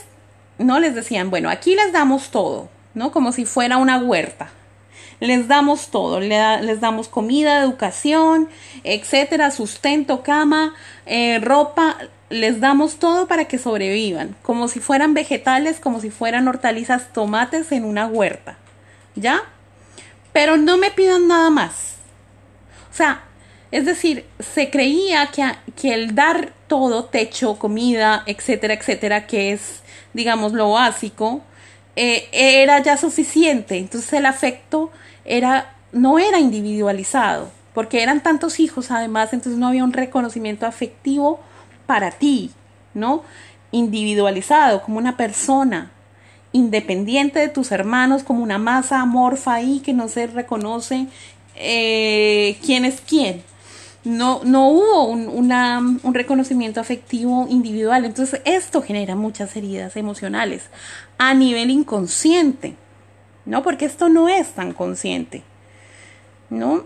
no 0.58 0.80
les 0.80 0.96
decían, 0.96 1.30
bueno, 1.30 1.50
aquí 1.50 1.76
les 1.76 1.92
damos 1.92 2.30
todo, 2.30 2.70
¿no? 2.94 3.12
Como 3.12 3.32
si 3.32 3.46
fuera 3.46 3.78
una 3.78 3.98
huerta. 3.98 4.50
Les 5.20 5.48
damos 5.48 5.90
todo, 5.92 6.20
les 6.20 6.82
damos 6.82 7.08
comida, 7.08 7.60
educación, 7.60 8.50
etcétera, 8.84 9.50
sustento, 9.52 10.24
cama, 10.24 10.76
eh, 11.06 11.40
ropa, 11.40 11.98
les 12.30 12.60
damos 12.60 12.98
todo 12.98 13.28
para 13.28 13.46
que 13.46 13.58
sobrevivan, 13.58 14.36
como 14.42 14.68
si 14.68 14.80
fueran 14.80 15.14
vegetales, 15.14 15.80
como 15.80 16.02
si 16.02 16.10
fueran 16.10 16.48
hortalizas, 16.48 17.14
tomates 17.14 17.72
en 17.72 17.86
una 17.86 18.08
huerta. 18.08 18.58
¿Ya? 19.16 19.42
Pero 20.34 20.58
no 20.58 20.78
me 20.78 20.92
pidan 20.92 21.28
nada 21.28 21.50
más. 21.50 21.96
O 22.92 22.94
sea, 22.94 23.24
es 23.72 23.86
decir, 23.86 24.26
se 24.40 24.70
creía 24.70 25.28
que, 25.28 25.44
que 25.76 25.94
el 25.94 26.16
dar 26.16 26.54
todo, 26.68 27.06
techo, 27.06 27.58
comida, 27.58 28.24
etcétera, 28.26 28.74
etcétera, 28.74 29.28
que 29.28 29.52
es, 29.52 29.82
digamos, 30.14 30.54
lo 30.54 30.72
básico, 30.72 31.42
eh, 31.96 32.28
era 32.32 32.82
ya 32.82 32.98
suficiente. 32.98 33.78
Entonces 33.78 34.14
el 34.14 34.26
afecto 34.26 34.92
era, 35.24 35.76
no 35.92 36.20
era 36.20 36.40
individualizado, 36.40 37.50
porque 37.74 38.04
eran 38.04 38.22
tantos 38.22 38.60
hijos 38.60 38.92
además, 38.92 39.34
entonces 39.34 39.60
no 39.60 39.68
había 39.68 39.84
un 39.84 39.94
reconocimiento 39.94 40.66
afectivo 40.66 41.40
para 41.86 42.12
ti, 42.12 42.52
¿no? 42.94 43.24
Individualizado, 43.72 44.82
como 44.82 44.98
una 44.98 45.18
persona, 45.18 45.92
independiente 46.52 47.40
de 47.40 47.50
tus 47.50 47.72
hermanos, 47.72 48.24
como 48.24 48.42
una 48.42 48.58
masa 48.58 49.02
amorfa 49.02 49.56
ahí 49.56 49.82
que 49.82 49.94
no 49.94 50.08
se 50.08 50.28
reconoce 50.28 51.08
eh, 51.56 52.58
quién 52.66 52.86
es 52.86 53.02
quién. 53.02 53.44
No, 54.06 54.42
no 54.44 54.70
hubo 54.70 55.06
un, 55.06 55.28
un 55.28 56.14
reconocimiento 56.14 56.80
afectivo 56.80 57.48
individual. 57.50 58.06
Entonces 58.06 58.42
esto 58.46 58.82
genera 58.82 59.16
muchas 59.16 59.56
heridas 59.56 59.98
emocionales 59.98 60.70
a 61.18 61.34
nivel 61.34 61.72
inconsciente, 61.72 62.76
¿no? 63.46 63.64
Porque 63.64 63.86
esto 63.86 64.10
no 64.10 64.30
es 64.30 64.52
tan 64.54 64.74
consciente, 64.74 65.44
¿no? 66.50 66.84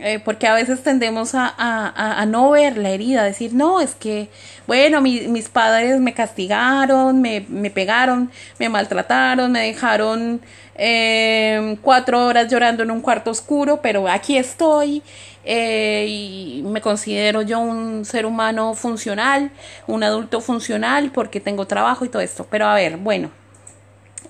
Eh, 0.00 0.18
porque 0.18 0.48
a 0.48 0.54
veces 0.54 0.82
tendemos 0.82 1.36
a, 1.36 1.54
a, 1.56 2.26
no 2.26 2.50
ver 2.50 2.76
la 2.78 2.90
herida, 2.90 3.22
decir, 3.22 3.54
no, 3.54 3.80
es 3.80 3.94
que, 3.94 4.28
bueno, 4.66 5.00
mis 5.00 5.48
padres 5.48 6.00
me 6.00 6.12
castigaron, 6.12 7.20
me, 7.20 7.46
me, 7.48 7.70
pegaron, 7.70 8.28
me 8.58 8.68
maltrataron, 8.68 9.52
me 9.52 9.60
dejaron 9.60 10.40
eh, 10.74 11.76
cuatro 11.80 12.26
horas 12.26 12.50
llorando 12.50 12.82
en 12.82 12.90
un 12.90 13.00
cuarto 13.00 13.30
oscuro, 13.30 13.80
pero 13.82 14.08
aquí 14.08 14.36
estoy 14.36 15.00
eh, 15.44 16.06
y 16.08 16.62
me 16.64 16.80
considero 16.80 17.42
yo 17.42 17.58
un 17.60 18.04
ser 18.04 18.24
humano 18.24 18.74
funcional, 18.74 19.50
un 19.86 20.02
adulto 20.02 20.40
funcional 20.40 21.10
porque 21.12 21.40
tengo 21.40 21.66
trabajo 21.66 22.04
y 22.04 22.08
todo 22.08 22.22
esto. 22.22 22.46
Pero 22.50 22.66
a 22.66 22.74
ver, 22.74 22.96
bueno, 22.96 23.30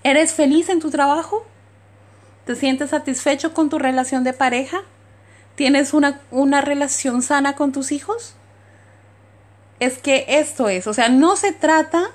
¿eres 0.02 0.32
feliz 0.34 0.68
en 0.68 0.80
tu 0.80 0.90
trabajo? 0.90 1.46
¿Te 2.44 2.56
sientes 2.56 2.90
satisfecho 2.90 3.54
con 3.54 3.70
tu 3.70 3.78
relación 3.78 4.24
de 4.24 4.32
pareja? 4.32 4.82
¿Tienes 5.54 5.94
una, 5.94 6.20
una 6.30 6.60
relación 6.60 7.22
sana 7.22 7.54
con 7.54 7.72
tus 7.72 7.92
hijos? 7.92 8.34
Es 9.78 9.98
que 9.98 10.24
esto 10.28 10.68
es, 10.68 10.86
o 10.86 10.94
sea, 10.94 11.08
no 11.08 11.36
se 11.36 11.52
trata 11.52 12.10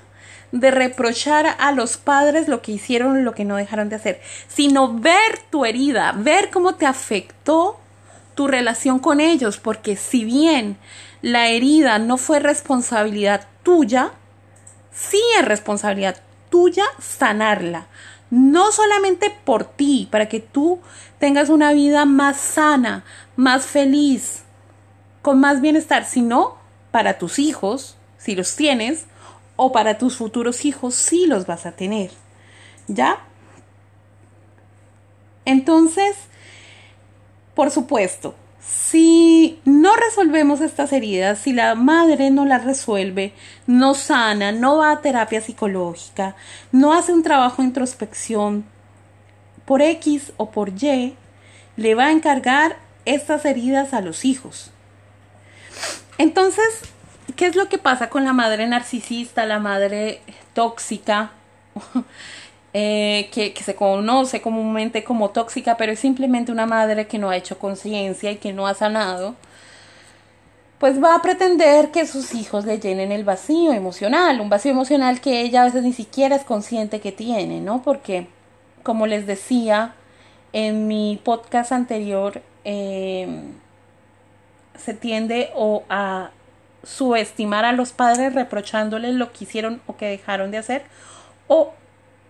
de 0.52 0.70
reprochar 0.70 1.46
a 1.58 1.72
los 1.72 1.96
padres 1.96 2.48
lo 2.48 2.60
que 2.60 2.72
hicieron 2.72 3.24
lo 3.24 3.34
que 3.34 3.44
no 3.44 3.56
dejaron 3.56 3.88
de 3.88 3.96
hacer, 3.96 4.20
sino 4.48 4.98
ver 4.98 5.38
tu 5.50 5.64
herida, 5.64 6.12
ver 6.16 6.50
cómo 6.50 6.74
te 6.74 6.86
afectó 6.86 7.79
tu 8.40 8.46
relación 8.46 9.00
con 9.00 9.20
ellos, 9.20 9.58
porque 9.58 9.96
si 9.96 10.24
bien 10.24 10.78
la 11.20 11.48
herida 11.48 11.98
no 11.98 12.16
fue 12.16 12.40
responsabilidad 12.40 13.46
tuya, 13.62 14.12
sí 14.90 15.20
es 15.38 15.44
responsabilidad 15.44 16.22
tuya 16.48 16.84
sanarla, 16.98 17.88
no 18.30 18.72
solamente 18.72 19.30
por 19.44 19.64
ti, 19.64 20.08
para 20.10 20.30
que 20.30 20.40
tú 20.40 20.80
tengas 21.18 21.50
una 21.50 21.74
vida 21.74 22.06
más 22.06 22.38
sana, 22.38 23.04
más 23.36 23.66
feliz, 23.66 24.44
con 25.20 25.38
más 25.38 25.60
bienestar, 25.60 26.06
sino 26.06 26.56
para 26.92 27.18
tus 27.18 27.38
hijos, 27.38 27.98
si 28.16 28.34
los 28.34 28.56
tienes, 28.56 29.04
o 29.56 29.70
para 29.70 29.98
tus 29.98 30.16
futuros 30.16 30.64
hijos, 30.64 30.94
si 30.94 31.26
los 31.26 31.44
vas 31.44 31.66
a 31.66 31.72
tener. 31.72 32.10
¿Ya? 32.88 33.18
Entonces, 35.44 36.16
por 37.60 37.70
supuesto, 37.70 38.34
si 38.58 39.60
no 39.66 39.94
resolvemos 39.94 40.62
estas 40.62 40.94
heridas, 40.94 41.40
si 41.40 41.52
la 41.52 41.74
madre 41.74 42.30
no 42.30 42.46
las 42.46 42.64
resuelve, 42.64 43.34
no 43.66 43.92
sana, 43.92 44.50
no 44.50 44.78
va 44.78 44.92
a 44.92 45.02
terapia 45.02 45.42
psicológica, 45.42 46.36
no 46.72 46.94
hace 46.94 47.12
un 47.12 47.22
trabajo 47.22 47.60
de 47.60 47.68
introspección, 47.68 48.64
por 49.66 49.82
X 49.82 50.32
o 50.38 50.50
por 50.50 50.70
Y, 50.70 51.14
le 51.76 51.94
va 51.94 52.06
a 52.06 52.12
encargar 52.12 52.78
estas 53.04 53.44
heridas 53.44 53.92
a 53.92 54.00
los 54.00 54.24
hijos. 54.24 54.70
Entonces, 56.16 56.64
¿qué 57.36 57.44
es 57.44 57.56
lo 57.56 57.68
que 57.68 57.76
pasa 57.76 58.08
con 58.08 58.24
la 58.24 58.32
madre 58.32 58.66
narcisista, 58.68 59.44
la 59.44 59.58
madre 59.58 60.22
tóxica, 60.54 61.32
eh, 62.72 63.28
que, 63.32 63.52
que, 63.52 63.64
se 63.64 63.74
conoce 63.74 64.40
comúnmente 64.40 65.04
como 65.04 65.30
tóxica, 65.30 65.76
pero 65.76 65.92
es 65.92 66.00
simplemente 66.00 66.52
una 66.52 66.66
madre 66.66 67.06
que 67.06 67.18
no 67.18 67.30
ha 67.30 67.36
hecho 67.36 67.58
conciencia 67.58 68.30
y 68.30 68.36
que 68.36 68.52
no 68.52 68.66
ha 68.66 68.74
sanado? 68.74 69.34
Pues 70.78 71.02
va 71.02 71.14
a 71.14 71.22
pretender 71.22 71.90
que 71.90 72.06
sus 72.06 72.34
hijos 72.34 72.64
le 72.64 72.78
llenen 72.78 73.12
el 73.12 73.24
vacío 73.24 73.72
emocional, 73.72 74.40
un 74.40 74.48
vacío 74.48 74.70
emocional 74.70 75.20
que 75.20 75.42
ella 75.42 75.62
a 75.62 75.64
veces 75.66 75.82
ni 75.82 75.92
siquiera 75.92 76.36
es 76.36 76.44
consciente 76.44 77.00
que 77.00 77.12
tiene, 77.12 77.60
¿no? 77.60 77.82
Porque, 77.82 78.28
como 78.82 79.06
les 79.06 79.26
decía 79.26 79.94
en 80.52 80.88
mi 80.88 81.20
podcast 81.22 81.72
anterior, 81.72 82.42
Em, 82.64 83.54
se 84.76 84.94
tiende 84.94 85.50
o 85.54 85.84
a 85.88 86.30
subestimar 86.82 87.64
a 87.64 87.72
los 87.72 87.92
padres 87.92 88.34
reprochándoles 88.34 89.14
lo 89.14 89.32
que 89.32 89.44
hicieron 89.44 89.82
o 89.86 89.96
que 89.96 90.06
dejaron 90.06 90.50
de 90.50 90.58
hacer 90.58 90.82
o 91.48 91.74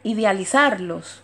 idealizarlos. 0.03 1.23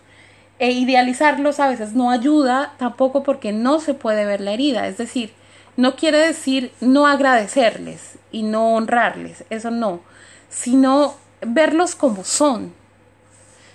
E 0.58 0.70
idealizarlos 0.70 1.60
a 1.60 1.68
veces 1.68 1.92
no 1.92 2.10
ayuda 2.10 2.74
tampoco 2.78 3.22
porque 3.22 3.52
no 3.52 3.78
se 3.80 3.94
puede 3.94 4.24
ver 4.24 4.40
la 4.40 4.52
herida. 4.52 4.86
Es 4.86 4.96
decir, 4.96 5.34
no 5.76 5.94
quiere 5.96 6.18
decir 6.18 6.72
no 6.80 7.06
agradecerles 7.06 8.18
y 8.32 8.42
no 8.42 8.74
honrarles, 8.74 9.44
eso 9.50 9.70
no, 9.70 10.00
sino 10.48 11.14
verlos 11.42 11.94
como 11.94 12.24
son, 12.24 12.72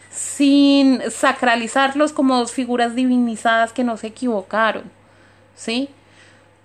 sin 0.10 1.02
sacralizarlos 1.12 2.12
como 2.12 2.38
dos 2.38 2.52
figuras 2.52 2.96
divinizadas 2.96 3.72
que 3.72 3.84
no 3.84 3.98
se 3.98 4.08
equivocaron, 4.08 4.84
¿sí? 5.56 5.90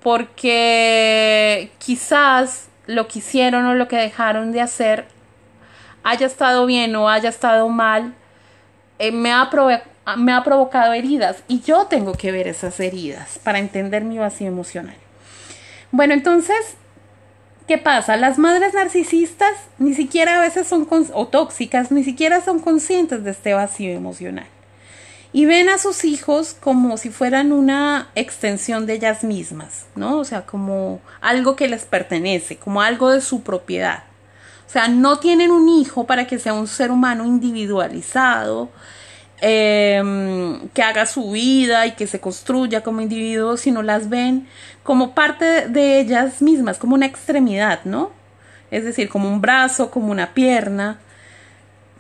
Porque 0.03 1.71
quizás 1.79 2.69
lo 2.87 3.07
que 3.09 3.19
hicieron 3.19 3.67
o 3.67 3.75
lo 3.75 3.89
que 3.89 3.97
dejaron 3.97 4.53
de 4.53 4.61
hacer 4.63 5.07
haya 6.03 6.27
estado 6.27 6.67
bien 6.67 6.95
o 6.97 7.11
haya 7.11 7.29
estado 7.29 7.69
mal, 7.69 8.15
eh, 8.99 9.13
me, 9.13 9.33
ha 9.33 9.51
me 10.17 10.33
ha 10.33 10.45
provocado 10.45 10.93
heridas 10.93 11.43
y 11.49 11.61
yo 11.61 11.87
tengo 11.87 12.13
que 12.13 12.33
ver 12.33 12.47
esas 12.47 12.79
heridas 12.81 13.39
para 13.43 13.59
entender 13.59 14.05
mi 14.05 14.19
vacío 14.19 14.47
emocional. 14.47 14.97
Bueno, 15.91 16.15
entonces, 16.15 16.57
¿qué 17.67 17.79
pasa? 17.79 18.17
Las 18.17 18.39
madres 18.39 18.75
narcisistas 18.75 19.55
ni 19.79 19.95
siquiera 19.95 20.39
a 20.39 20.41
veces 20.41 20.67
son, 20.67 20.87
o 21.13 21.27
tóxicas, 21.27 21.91
ni 21.91 22.05
siquiera 22.05 22.41
son 22.41 22.61
conscientes 22.61 23.25
de 23.25 23.31
este 23.31 23.55
vacío 23.55 23.93
emocional. 23.93 24.47
Y 25.33 25.45
ven 25.45 25.69
a 25.69 25.79
sus 25.79 26.05
hijos 26.05 26.57
como 26.59 26.97
si 26.97 27.11
fueran 27.11 27.53
una 27.53 28.09
extensión 28.15 28.87
de 28.87 28.95
ellas 28.95 29.23
mismas, 29.23 29.87
¿no? 29.95 30.19
O 30.19 30.25
sea, 30.25 30.47
como 30.47 31.01
algo 31.21 31.57
que 31.57 31.69
les 31.69 31.85
pertenece, 31.85 32.57
como 32.57 32.81
algo 32.81 33.11
de 33.11 33.21
su 33.21 33.43
propiedad. 33.43 34.05
O 34.67 34.71
sea, 34.71 34.89
no 34.89 35.19
tienen 35.19 35.51
un 35.51 35.69
hijo 35.69 36.05
para 36.05 36.27
que 36.27 36.39
sea 36.39 36.53
un 36.53 36.67
ser 36.67 36.91
humano 36.91 37.25
individualizado, 37.25 38.71
em, 39.41 40.69
que 40.71 40.83
haga 40.83 41.07
su 41.07 41.31
vida 41.31 41.87
y 41.87 41.93
que 41.93 42.07
se 42.07 42.21
construya 42.21 42.83
como 42.83 43.01
individuo, 43.01 43.57
sino 43.57 43.83
las 43.83 44.09
ven 44.09 44.49
como 44.83 45.15
parte 45.15 45.69
de 45.69 46.01
ellas 46.01 46.43
mismas, 46.43 46.79
como 46.79 46.95
una 46.95 47.07
extremidad, 47.07 47.81
¿no? 47.85 48.11
Es 48.71 48.85
decir, 48.85 49.09
como 49.09 49.29
un 49.29 49.41
brazo, 49.41 49.91
como 49.91 50.11
una 50.11 50.35
pierna, 50.35 50.99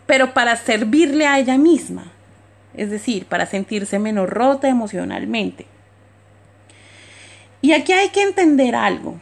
pero 0.06 0.34
para 0.34 0.56
servirle 0.56 1.26
a 1.26 1.38
ella 1.38 1.58
misma, 1.58 2.12
es 2.74 2.90
decir, 2.90 3.26
para 3.26 3.46
sentirse 3.46 3.98
menos 3.98 4.28
rota 4.28 4.68
emocionalmente. 4.68 5.66
Y 7.60 7.72
aquí 7.72 7.92
hay 7.92 8.10
que 8.10 8.22
entender 8.22 8.74
algo. 8.74 9.18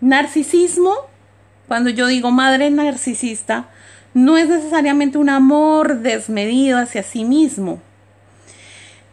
Narcisismo 0.00 0.94
cuando 1.68 1.90
yo 1.90 2.06
digo 2.06 2.30
madre 2.30 2.70
narcisista, 2.70 3.66
no 4.14 4.38
es 4.38 4.48
necesariamente 4.48 5.18
un 5.18 5.28
amor 5.28 5.98
desmedido 5.98 6.78
hacia 6.78 7.02
sí 7.02 7.24
mismo. 7.24 7.80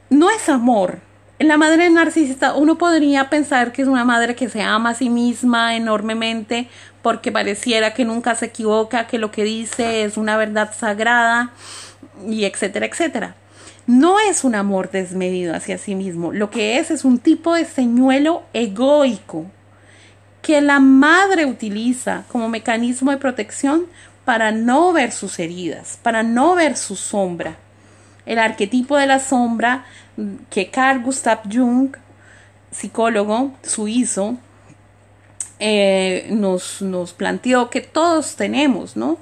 No 0.10 0.30
es 0.30 0.48
amor. 0.48 1.00
En 1.38 1.50
la 1.50 1.58
madre 1.58 1.90
narcisista 1.90 2.56
uno 2.56 2.78
podría 2.78 3.30
pensar 3.30 3.74
que 3.74 3.82
es 3.82 3.90
una 3.90 4.06
madre 4.06 4.36
que 4.36 4.48
se 4.48 4.62
ama 4.62 4.92
a 4.92 4.96
sí 4.96 5.10
misma 5.10 5.76
enormemente 5.76 6.70
porque 7.02 7.32
pareciera 7.32 7.94
que 7.94 8.06
nunca 8.06 8.36
se 8.36 8.46
equivoca, 8.46 9.06
que 9.06 9.20
lo 9.20 9.32
que 9.32 9.44
dice 9.44 10.06
es 10.06 10.16
una 10.16 10.38
verdad 10.38 10.74
sagrada 10.74 11.52
y 12.26 12.46
etcétera, 12.46 12.86
etcétera. 12.86 13.36
No 13.86 14.20
es 14.20 14.46
un 14.46 14.56
amor 14.56 14.90
desmedido 14.90 15.54
hacia 15.54 15.78
sí 15.78 15.94
mismo, 15.94 16.32
lo 16.32 16.50
que 16.50 16.80
es 16.80 16.90
es 16.90 17.04
un 17.04 17.20
tipo 17.20 17.54
de 17.54 17.66
señuelo 17.66 18.44
egoico 18.54 19.46
que 20.46 20.62
la 20.62 20.80
madre 20.80 21.48
utiliza 21.48 22.24
como 22.32 22.50
mecanismo 22.50 23.10
de 23.10 23.18
protección 23.18 23.88
para 24.26 24.52
no 24.52 24.94
ver 24.94 25.12
sus 25.12 25.40
heridas, 25.40 25.98
para 26.04 26.22
no 26.22 26.54
ver 26.54 26.78
su 26.78 26.96
sombra. 26.96 27.56
El 28.28 28.38
arquetipo 28.38 28.96
de 28.96 29.08
la 29.08 29.18
sombra 29.18 29.86
que 30.52 30.70
Carl 30.70 31.02
Gustav 31.02 31.40
Jung, 31.52 31.96
psicólogo 32.70 33.54
suizo, 33.64 34.38
eh, 35.58 36.28
nos, 36.30 36.80
nos 36.84 37.14
planteó 37.14 37.72
que 37.72 37.82
todos 37.82 38.36
tenemos, 38.36 38.96
¿no? 38.96 39.18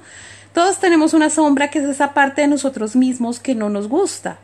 Todos 0.53 0.79
tenemos 0.79 1.13
una 1.13 1.29
sombra 1.29 1.69
que 1.69 1.79
es 1.79 1.85
esa 1.85 2.13
parte 2.13 2.41
de 2.41 2.47
nosotros 2.49 2.97
mismos 2.97 3.39
que 3.39 3.55
no 3.55 3.69
nos 3.69 3.87
gusta. 3.87 4.39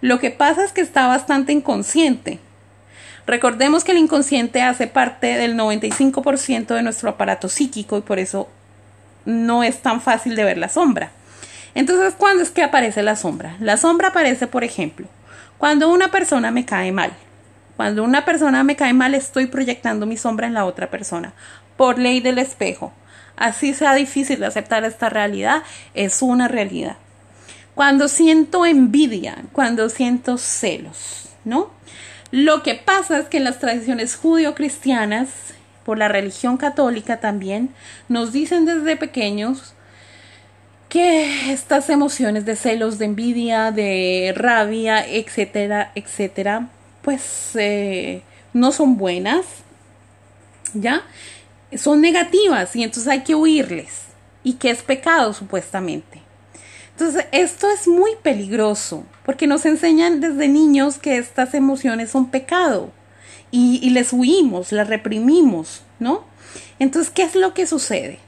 Lo 0.00 0.18
que 0.18 0.30
pasa 0.30 0.64
es 0.64 0.72
que 0.72 0.80
está 0.80 1.06
bastante 1.08 1.52
inconsciente. 1.52 2.40
Recordemos 3.26 3.84
que 3.84 3.92
el 3.92 3.98
inconsciente 3.98 4.62
hace 4.62 4.86
parte 4.86 5.38
del 5.38 5.56
95% 5.56 6.74
de 6.74 6.82
nuestro 6.82 7.10
aparato 7.10 7.48
psíquico 7.48 7.96
y 7.96 8.00
por 8.00 8.18
eso 8.18 8.48
no 9.24 9.62
es 9.62 9.80
tan 9.80 10.00
fácil 10.00 10.34
de 10.34 10.44
ver 10.44 10.58
la 10.58 10.68
sombra. 10.68 11.12
Entonces, 11.74 12.14
¿cuándo 12.16 12.42
es 12.42 12.50
que 12.50 12.62
aparece 12.62 13.02
la 13.02 13.16
sombra? 13.16 13.56
La 13.60 13.76
sombra 13.76 14.08
aparece, 14.08 14.46
por 14.46 14.64
ejemplo, 14.64 15.06
cuando 15.58 15.90
una 15.90 16.10
persona 16.10 16.50
me 16.50 16.64
cae 16.64 16.92
mal. 16.92 17.12
Cuando 17.76 18.04
una 18.04 18.24
persona 18.24 18.64
me 18.64 18.76
cae 18.76 18.92
mal, 18.92 19.14
estoy 19.14 19.46
proyectando 19.46 20.04
mi 20.04 20.16
sombra 20.16 20.46
en 20.46 20.54
la 20.54 20.66
otra 20.66 20.90
persona, 20.90 21.32
por 21.76 21.98
ley 21.98 22.20
del 22.20 22.38
espejo. 22.38 22.92
Así 23.36 23.72
sea 23.72 23.94
difícil 23.94 24.40
de 24.40 24.46
aceptar 24.46 24.84
esta 24.84 25.08
realidad, 25.08 25.62
es 25.94 26.20
una 26.20 26.48
realidad. 26.48 26.96
Cuando 27.74 28.08
siento 28.08 28.66
envidia, 28.66 29.38
cuando 29.52 29.88
siento 29.88 30.36
celos, 30.36 31.30
¿no? 31.44 31.70
Lo 32.32 32.62
que 32.62 32.74
pasa 32.74 33.18
es 33.18 33.26
que 33.26 33.36
en 33.36 33.44
las 33.44 33.58
tradiciones 33.58 34.16
judío-cristianas, 34.16 35.28
por 35.84 35.98
la 35.98 36.08
religión 36.08 36.56
católica 36.56 37.20
también, 37.20 37.74
nos 38.08 38.32
dicen 38.32 38.64
desde 38.64 38.96
pequeños 38.96 39.74
que 40.88 41.52
estas 41.52 41.90
emociones 41.90 42.46
de 42.46 42.56
celos, 42.56 42.98
de 42.98 43.04
envidia, 43.04 43.70
de 43.70 44.32
rabia, 44.34 45.06
etcétera, 45.06 45.92
etcétera, 45.94 46.68
pues 47.02 47.50
eh, 47.54 48.22
no 48.54 48.72
son 48.72 48.96
buenas, 48.96 49.44
¿ya? 50.72 51.02
Son 51.76 52.00
negativas 52.00 52.74
y 52.74 52.82
entonces 52.82 53.12
hay 53.12 53.24
que 53.24 53.34
huirles. 53.34 54.06
Y 54.42 54.54
que 54.54 54.70
es 54.70 54.82
pecado 54.82 55.34
supuestamente. 55.34 56.21
Entonces, 57.02 57.26
esto 57.32 57.68
es 57.68 57.88
muy 57.88 58.12
peligroso 58.22 59.04
porque 59.26 59.48
nos 59.48 59.66
enseñan 59.66 60.20
desde 60.20 60.46
niños 60.46 60.98
que 60.98 61.18
estas 61.18 61.52
emociones 61.52 62.10
son 62.10 62.30
pecado 62.30 62.92
y, 63.50 63.90
les 63.90 64.12
huimos, 64.12 64.70
las 64.70 64.86
reprimimos, 64.86 65.82
¿no? 65.98 66.24
Entonces, 66.78 67.10
¿qué 67.12 67.24
es 67.24 67.34
lo 67.34 67.54
que 67.54 67.66
sucede? 67.66 68.20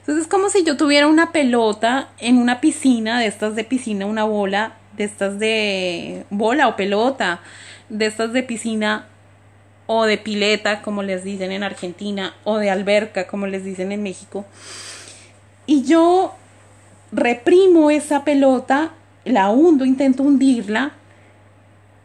Entonces, 0.00 0.24
es 0.24 0.28
como 0.28 0.50
si 0.50 0.64
yo 0.64 0.76
tuviera 0.76 1.06
una 1.06 1.30
pelota 1.30 2.08
en 2.18 2.38
una 2.38 2.60
piscina, 2.60 3.20
de 3.20 3.26
estas 3.26 3.54
de 3.54 3.62
piscina, 3.62 4.04
una 4.04 4.24
bola, 4.24 4.78
de 4.96 5.04
estas 5.04 5.38
de 5.38 6.24
bola 6.28 6.66
o 6.66 6.74
pelota, 6.74 7.40
de 7.88 8.06
estas 8.06 8.32
de 8.32 8.42
piscina 8.42 9.06
o 9.86 10.06
de 10.06 10.18
pileta, 10.18 10.82
como 10.82 11.04
les 11.04 11.22
dicen 11.22 11.52
en 11.52 11.62
Argentina, 11.62 12.34
o 12.42 12.58
de 12.58 12.68
alberca, 12.68 13.28
como 13.28 13.46
les 13.46 13.62
dicen 13.62 13.92
en 13.92 14.02
México. 14.02 14.44
Y 15.66 15.84
yo 15.84 16.34
reprimo 17.12 17.90
esa 17.90 18.24
pelota, 18.24 18.92
la 19.24 19.50
hundo, 19.50 19.84
intento 19.84 20.22
hundirla, 20.22 20.92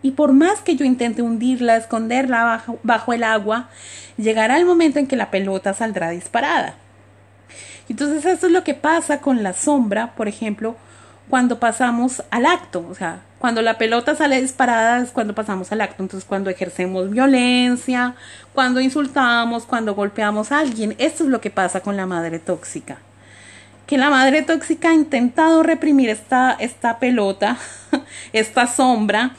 y 0.04 0.12
por 0.12 0.34
más 0.34 0.62
que 0.62 0.76
yo 0.76 0.86
intente 0.86 1.22
hundirla, 1.22 1.78
esconderla 1.78 2.64
bajo, 2.84 3.14
el 3.14 3.24
agua, 3.24 3.70
llegará 4.18 4.58
el 4.58 4.66
momento 4.66 5.00
en 5.00 5.08
que 5.08 5.16
la 5.16 5.32
pelota 5.32 5.74
saldrá 5.74 6.12
disparada. 6.12 6.76
Entonces 7.90 8.26
eso 8.26 8.48
es 8.48 8.52
lo 8.52 8.64
que 8.64 8.74
pasa 8.74 9.22
con 9.22 9.44
la 9.44 9.54
sombra, 9.54 10.14
por 10.16 10.28
ejemplo, 10.28 10.76
cuando 11.30 11.60
pasamos 11.60 12.24
al 12.30 12.46
acto, 12.46 12.86
o 12.90 12.96
sea, 12.96 13.22
cuando 13.40 13.62
la 13.62 13.78
pelota 13.78 14.16
sale 14.16 14.42
disparada 14.42 15.00
es 15.00 15.12
cuando 15.12 15.36
pasamos 15.36 15.72
al 15.72 15.82
acto, 15.82 16.04
entonces 16.04 16.28
cuando 16.28 16.50
ejercemos 16.50 17.10
violencia, 17.10 18.16
cuando 18.54 18.80
insultamos, 18.80 19.66
cuando 19.66 19.96
golpeamos 19.96 20.52
a 20.52 20.60
alguien, 20.60 20.96
esto 21.00 21.24
es 21.24 21.30
lo 21.30 21.42
que 21.42 21.50
pasa 21.50 21.82
con 21.82 21.98
la 21.98 22.06
madre 22.06 22.40
tóxica 22.40 23.00
que 23.88 23.98
la 23.98 24.10
madre 24.10 24.44
tóxica 24.44 24.90
ha 24.90 24.94
intentado 24.94 25.64
reprimir 25.64 26.10
esta, 26.10 26.56
esta 26.60 27.00
pelota, 27.00 27.58
esta 28.34 28.68
sombra, 28.68 29.32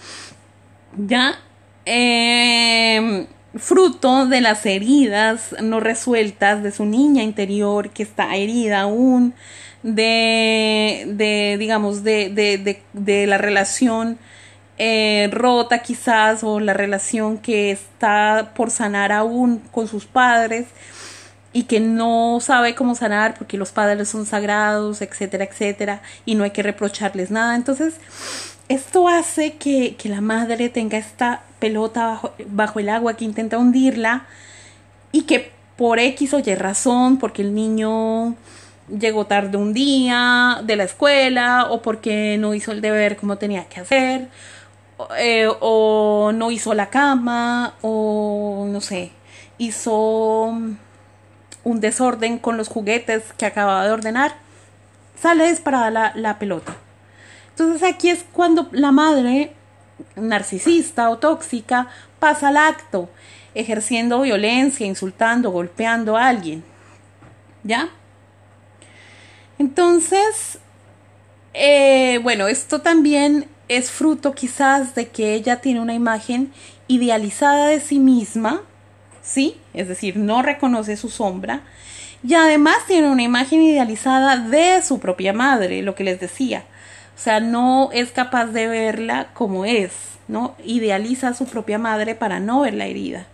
ya 0.97 1.39
em, 1.85 3.27
fruto 3.55 4.27
de 4.27 4.40
las 4.40 4.65
heridas 4.65 5.55
no 5.63 5.81
resueltas 5.81 6.63
de 6.63 6.73
su 6.73 6.87
niña 6.87 7.23
interior 7.23 7.90
que 7.90 8.03
está 8.03 8.35
herida 8.37 8.81
aún, 8.81 9.35
de, 9.83 11.05
de 11.07 11.57
digamos, 11.59 12.03
de, 12.03 12.31
de, 12.31 12.83
de, 12.94 13.27
la 13.27 13.38
relación 13.38 14.19
eh, 14.79 15.29
rota 15.31 15.81
quizás 15.81 16.42
o 16.42 16.59
la 16.59 16.73
relación 16.73 17.38
que 17.38 17.71
está 17.71 18.53
por 18.57 18.71
sanar 18.71 19.13
aún 19.13 19.61
con 19.73 19.88
sus 19.88 20.07
padres 20.07 20.67
y 21.53 21.65
que 21.65 21.81
no 21.81 22.38
sabe 22.40 22.75
cómo 22.75 22.94
sanar 22.94 23.35
porque 23.37 23.57
los 23.57 23.73
padres 23.73 24.09
son 24.09 24.27
sagrados, 24.27 25.01
etcétera, 25.03 25.44
etcétera, 25.44 26.03
y 26.27 26.35
no 26.35 26.44
hay 26.44 26.51
que 26.51 26.63
reprocharles 26.63 27.31
nada. 27.31 27.57
Entonces, 27.57 27.94
esto 28.69 29.09
hace 29.09 29.55
que, 29.55 29.96
la 30.05 30.21
madre 30.21 30.69
tenga 30.69 30.99
esta 30.99 31.42
pelota 31.59 32.07
bajo, 32.07 32.35
bajo, 32.46 32.81
el 32.81 32.88
agua 32.88 33.15
que 33.17 33.25
intenta 33.25 33.59
hundirla 33.59 34.27
y 35.11 35.23
que 35.23 35.53
por 35.77 35.99
X 35.99 36.35
o 36.35 36.38
Y 36.40 36.55
razón, 36.55 37.19
porque 37.19 37.42
el 37.42 37.55
niño 37.55 38.37
llegó 38.88 39.27
tarde 39.27 39.57
un 39.57 39.73
día 39.73 40.61
de 40.65 40.77
la 40.77 40.85
escuela 40.85 41.69
o 41.71 41.83
porque 41.83 42.37
no 42.38 42.55
hizo 42.55 42.73
el 42.73 42.81
deber 42.81 43.17
como 43.17 43.37
tenía 43.38 43.65
que 43.67 43.81
hacer, 43.81 44.29
eh, 45.19 45.49
o 45.61 46.33
no 46.35 46.51
hizo 46.51 46.75
la 46.75 46.90
cama, 46.90 47.75
o 47.83 48.67
no 48.69 48.81
sé, 48.81 49.13
hizo 49.59 50.53
un 51.69 51.81
desorden 51.81 52.38
con 52.38 52.56
los 52.56 52.69
juguetes 52.69 53.23
que 53.37 53.46
acababa 53.46 53.85
de 53.85 53.92
ordenar, 53.92 54.37
sale 55.21 55.48
disparada 55.48 55.90
la, 55.90 56.12
la 56.14 56.38
pelota. 56.38 56.77
Entonces 57.50 57.83
aquí 57.83 58.08
es 58.08 58.25
cuando 58.33 58.69
la 58.73 58.92
madre 58.92 59.52
narcisista 60.16 61.10
o 61.10 61.19
tóxica 61.19 61.88
pasa 62.19 62.48
al 62.48 62.56
acto, 62.56 63.10
ejerciendo 63.54 64.21
violencia, 64.23 64.87
insultando, 64.87 65.50
golpeando 65.50 66.16
a 66.16 66.29
alguien. 66.29 66.64
¿Ya? 67.64 67.88
Entonces, 69.58 70.58
eh, 71.52 72.21
bueno, 72.23 72.46
esto 72.46 72.81
también 72.81 73.48
es 73.69 73.90
fruto 73.90 74.33
quizás 74.35 74.94
de 74.94 75.08
que 75.08 75.35
ella 75.35 75.60
tiene 75.60 75.81
una 75.81 75.94
imagen 75.94 76.52
idealizada 76.87 77.66
de 77.66 77.81
sí 77.81 77.98
misma, 77.98 78.62
¿sí? 79.29 79.56
Es 79.74 79.88
decir, 79.88 80.16
no 80.16 80.42
reconoce 80.42 80.96
su 80.96 81.10
sombra. 81.10 81.60
Y 82.26 82.35
además 82.35 82.79
tiene 82.87 83.08
una 83.08 83.22
imagen 83.22 83.62
idealizada 83.62 84.37
de 84.37 84.83
su 84.83 84.98
propia 84.98 85.33
madre, 85.33 85.83
lo 85.83 85.94
que 85.94 86.04
les 86.04 86.18
decía. 86.18 86.64
O 87.16 87.20
sea, 87.20 87.40
no 87.40 87.90
es 87.92 88.10
capaz 88.10 88.46
de 88.46 88.66
verla 88.66 89.29
como 89.35 89.64
es, 89.64 89.92
¿no? 90.26 90.54
Idealiza 90.64 91.29
a 91.29 91.35
su 91.35 91.46
propia 91.46 91.79
madre 91.79 92.14
para 92.14 92.40
no 92.40 92.60
ver 92.60 92.74
la 92.74 92.87
herida. 92.87 93.26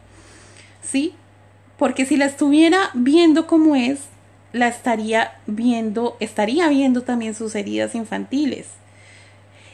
¿Sí? 0.82 1.14
Porque 1.78 2.04
si 2.04 2.16
la 2.16 2.26
estuviera 2.26 2.90
viendo 2.94 3.46
como 3.46 3.76
es, 3.76 4.00
la 4.52 4.68
estaría 4.68 5.32
viendo, 5.46 6.16
estaría 6.20 6.68
viendo 6.68 7.02
también 7.02 7.34
sus 7.34 7.54
heridas 7.54 7.94
infantiles. 7.94 8.66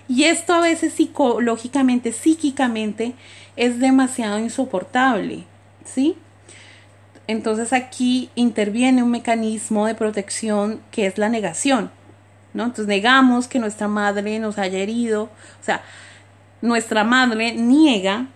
Y 0.08 0.24
esto 0.24 0.54
a 0.54 0.60
veces 0.60 0.92
psicológicamente, 0.94 2.12
psíquicamente, 2.12 3.14
es 3.56 3.78
demasiado 3.78 4.38
insoportable, 4.38 5.44
¿sí? 5.84 6.16
Entonces 7.26 7.72
aquí 7.72 8.30
interviene 8.34 9.02
un 9.02 9.10
mecanismo 9.10 9.86
de 9.86 9.94
protección 9.94 10.80
que 10.90 11.06
es 11.06 11.16
la 11.16 11.28
negación, 11.28 11.90
¿no? 12.54 12.64
Entonces 12.64 12.86
negamos 12.88 13.46
que 13.46 13.60
nuestra 13.60 13.86
madre 13.86 14.38
nos 14.40 14.58
haya 14.58 14.78
herido, 14.78 15.24
o 15.24 15.64
sea, 15.64 15.82
nuestra 16.60 17.04
madre 17.04 17.52
niega 17.52 18.26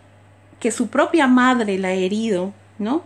que 0.61 0.71
su 0.71 0.89
propia 0.89 1.27
madre 1.27 1.79
la 1.79 1.89
ha 1.89 1.93
herido, 1.93 2.53
¿no? 2.79 3.03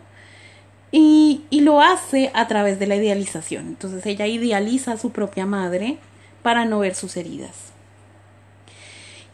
Y, 0.91 1.45
y, 1.51 1.61
lo 1.61 1.81
hace 1.81 2.31
a 2.35 2.49
través 2.49 2.79
de 2.79 2.87
la 2.87 2.97
idealización. 2.97 3.67
Entonces 3.67 4.05
ella 4.07 4.27
idealiza 4.27 4.93
a 4.93 4.97
su 4.99 5.11
propia 5.11 5.45
madre 5.45 5.99
para 6.43 6.65
no 6.65 6.79
ver 6.79 6.95
sus 6.95 7.17
heridas. 7.17 7.73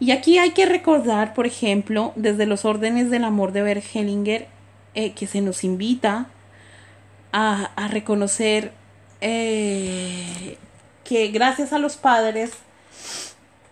Y 0.01 0.11
aquí 0.11 0.39
hay 0.39 0.51
que 0.51 0.67
recordar, 0.67 1.35
por 1.35 1.47
ejemplo, 1.47 2.13
desde 2.17 2.47
los 2.47 2.65
órdenes 2.65 3.11
del 3.11 3.25
amor 3.25 3.53
de 3.53 3.63
Bert 3.63 3.85
Hellinger, 3.95 4.49
eh, 4.95 5.13
que 5.13 5.27
se 5.27 5.41
nos 5.41 5.65
invita 5.65 6.27
a, 7.33 7.71
a 7.77 7.89
reconocer 7.89 8.73
eh, 9.21 10.59
que 11.05 11.29
gracias 11.29 11.73
a 11.73 11.79
los 11.79 11.97
padres 11.97 12.53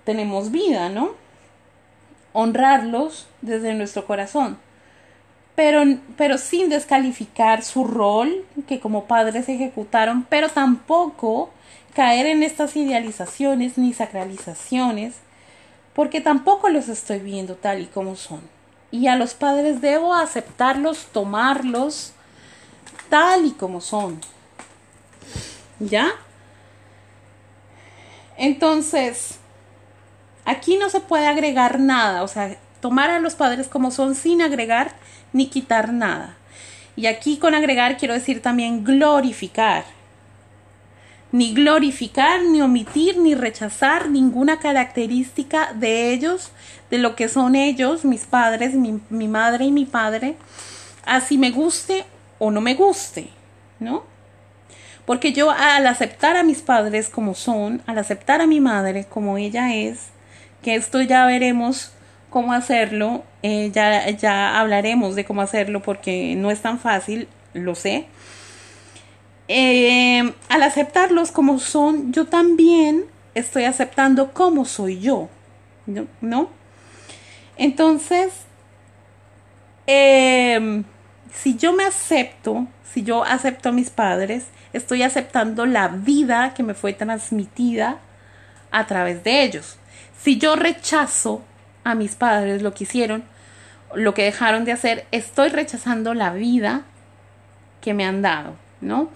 tenemos 0.04 0.50
vida, 0.50 0.88
¿no? 0.88 1.10
Honrarlos 2.32 3.26
desde 3.40 3.74
nuestro 3.74 4.06
corazón 4.06 4.58
pero, 5.54 5.82
pero 6.16 6.38
sin 6.38 6.68
descalificar 6.68 7.62
su 7.62 7.84
rol 7.84 8.44
que 8.66 8.80
como 8.80 9.04
padres 9.04 9.48
ejecutaron, 9.48 10.26
pero 10.28 10.48
tampoco 10.48 11.50
caer 11.94 12.26
en 12.26 12.42
estas 12.42 12.74
idealizaciones 12.76 13.76
ni 13.76 13.92
sacralizaciones, 13.92 15.16
porque 15.94 16.20
tampoco 16.20 16.70
los 16.70 16.88
estoy 16.88 17.18
viendo 17.18 17.54
tal 17.56 17.82
y 17.82 17.86
como 17.86 18.16
son. 18.16 18.40
Y 18.92 19.08
a 19.08 19.16
los 19.16 19.34
padres 19.34 19.80
debo 19.80 20.14
aceptarlos, 20.14 21.06
tomarlos 21.06 22.12
tal 23.08 23.46
y 23.46 23.50
como 23.50 23.80
son. 23.80 24.20
¿Ya? 25.80 26.12
Entonces, 28.36 29.38
aquí 30.44 30.76
no 30.76 30.88
se 30.88 31.00
puede 31.00 31.26
agregar 31.26 31.80
nada, 31.80 32.22
o 32.22 32.28
sea, 32.28 32.56
tomar 32.80 33.10
a 33.10 33.18
los 33.18 33.34
padres 33.34 33.68
como 33.68 33.90
son 33.90 34.14
sin 34.14 34.40
agregar 34.40 34.92
ni 35.32 35.48
quitar 35.48 35.92
nada. 35.92 36.36
Y 36.96 37.06
aquí 37.06 37.38
con 37.38 37.54
agregar 37.54 37.96
quiero 37.96 38.14
decir 38.14 38.42
también 38.42 38.84
glorificar. 38.84 39.84
Ni 41.32 41.54
glorificar, 41.54 42.42
ni 42.42 42.62
omitir, 42.62 43.18
ni 43.18 43.34
rechazar 43.34 44.10
ninguna 44.10 44.58
característica 44.58 45.72
de 45.72 46.12
ellos, 46.12 46.52
de 46.90 46.98
lo 46.98 47.16
que 47.16 47.28
son 47.28 47.56
ellos, 47.56 48.04
mis 48.04 48.24
padres, 48.24 48.74
mi, 48.74 49.00
mi 49.10 49.28
madre 49.28 49.64
y 49.64 49.72
mi 49.72 49.86
padre, 49.86 50.36
así 51.04 51.38
me 51.38 51.50
guste 51.50 52.04
o 52.38 52.50
no 52.50 52.60
me 52.60 52.74
guste, 52.74 53.30
¿no? 53.80 54.04
Porque 55.06 55.32
yo 55.32 55.50
al 55.50 55.86
aceptar 55.86 56.36
a 56.36 56.42
mis 56.42 56.60
padres 56.60 57.08
como 57.08 57.34
son, 57.34 57.82
al 57.86 57.98
aceptar 57.98 58.40
a 58.40 58.46
mi 58.46 58.60
madre 58.60 59.06
como 59.08 59.38
ella 59.38 59.74
es, 59.74 60.12
que 60.62 60.76
esto 60.76 61.00
ya 61.02 61.26
veremos 61.26 61.92
cómo 62.30 62.52
hacerlo. 62.52 63.24
Eh, 63.42 63.70
ya, 63.72 64.08
ya 64.10 64.58
hablaremos 64.58 65.14
de 65.14 65.24
cómo 65.24 65.42
hacerlo 65.42 65.82
porque 65.82 66.34
no 66.36 66.50
es 66.50 66.62
tan 66.62 66.78
fácil, 66.78 67.28
lo 67.52 67.74
sé. 67.74 68.06
Eh, 69.54 70.32
al 70.48 70.62
aceptarlos 70.62 71.30
como 71.30 71.58
son, 71.58 72.10
yo 72.10 72.24
también 72.24 73.04
estoy 73.34 73.64
aceptando 73.64 74.32
cómo 74.32 74.64
soy 74.64 74.98
yo, 74.98 75.28
¿no? 76.22 76.48
Entonces, 77.58 78.32
em, 79.86 80.84
si 81.34 81.58
yo 81.58 81.74
me 81.74 81.84
acepto, 81.84 82.66
si 82.94 83.02
yo 83.02 83.24
acepto 83.24 83.68
a 83.68 83.72
mis 83.72 83.90
padres, 83.90 84.46
estoy 84.72 85.02
aceptando 85.02 85.66
la 85.66 85.88
vida 85.88 86.54
que 86.54 86.62
me 86.62 86.72
fue 86.72 86.94
transmitida 86.94 87.98
a 88.70 88.86
través 88.86 89.22
de 89.22 89.42
ellos. 89.42 89.76
Si 90.18 90.38
yo 90.38 90.56
rechazo 90.56 91.42
a 91.84 91.94
mis 91.94 92.14
padres 92.14 92.62
lo 92.62 92.72
que 92.72 92.84
hicieron, 92.84 93.22
lo 93.94 94.14
que 94.14 94.24
dejaron 94.24 94.64
de 94.64 94.72
hacer, 94.72 95.04
estoy 95.10 95.50
rechazando 95.50 96.14
la 96.14 96.32
vida 96.32 96.84
que 97.82 97.92
me 97.92 98.06
han 98.06 98.22
dado, 98.22 98.56
¿no? 98.82 99.08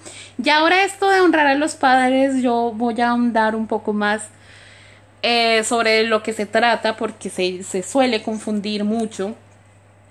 Y 0.42 0.48
ahora 0.48 0.84
esto 0.84 1.10
de 1.10 1.20
honrar 1.20 1.46
a 1.46 1.54
los 1.54 1.74
padres, 1.74 2.42
yo 2.42 2.72
voy 2.74 3.00
a 3.00 3.10
ahondar 3.10 3.54
un 3.54 3.66
poco 3.66 3.92
más 3.92 4.22
eh, 5.22 5.64
sobre 5.64 6.04
lo 6.04 6.22
que 6.22 6.32
se 6.32 6.46
trata, 6.46 6.96
porque 6.96 7.28
se, 7.28 7.62
se 7.62 7.82
suele 7.82 8.22
confundir 8.22 8.84
mucho 8.84 9.34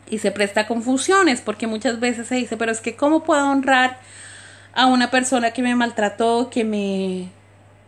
y 0.09 0.19
se 0.19 0.31
presta 0.31 0.67
confusiones, 0.67 1.41
porque 1.41 1.67
muchas 1.67 1.99
veces 1.99 2.27
se 2.27 2.35
dice, 2.35 2.57
pero 2.57 2.71
es 2.71 2.81
que 2.81 2.95
¿cómo 2.95 3.23
puedo 3.23 3.49
honrar 3.49 3.97
a 4.73 4.85
una 4.87 5.09
persona 5.09 5.51
que 5.51 5.61
me 5.63 5.73
maltrató, 5.75 6.49
que 6.49 6.63
me, 6.63 7.29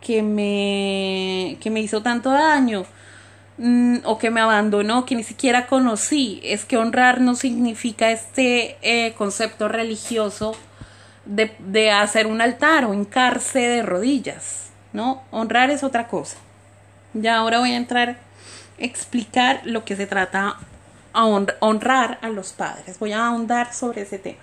que 0.00 0.22
me, 0.22 1.58
que 1.60 1.70
me 1.70 1.80
hizo 1.80 2.02
tanto 2.02 2.30
daño? 2.30 2.86
Mm, 3.58 3.98
o 4.04 4.18
que 4.18 4.30
me 4.30 4.40
abandonó, 4.40 5.04
que 5.04 5.16
ni 5.16 5.24
siquiera 5.24 5.66
conocí. 5.66 6.40
Es 6.44 6.64
que 6.64 6.76
honrar 6.76 7.20
no 7.20 7.34
significa 7.34 8.10
este 8.12 8.78
eh, 8.82 9.14
concepto 9.18 9.68
religioso 9.68 10.54
de, 11.28 11.54
de, 11.60 11.90
hacer 11.92 12.26
un 12.26 12.40
altar 12.40 12.84
o 12.84 12.94
hincarse 12.94 13.60
de 13.60 13.82
rodillas, 13.82 14.70
¿no? 14.92 15.22
Honrar 15.30 15.70
es 15.70 15.84
otra 15.84 16.08
cosa. 16.08 16.36
Ya 17.14 17.36
ahora 17.36 17.60
voy 17.60 17.72
a 17.72 17.76
entrar 17.76 18.08
a 18.10 18.16
explicar 18.78 19.60
lo 19.64 19.84
que 19.84 19.94
se 19.94 20.06
trata 20.06 20.56
a 21.12 21.24
honrar 21.24 22.18
a 22.22 22.28
los 22.28 22.52
padres. 22.52 22.98
Voy 22.98 23.12
a 23.12 23.26
ahondar 23.26 23.72
sobre 23.74 24.02
ese 24.02 24.18
tema. 24.18 24.38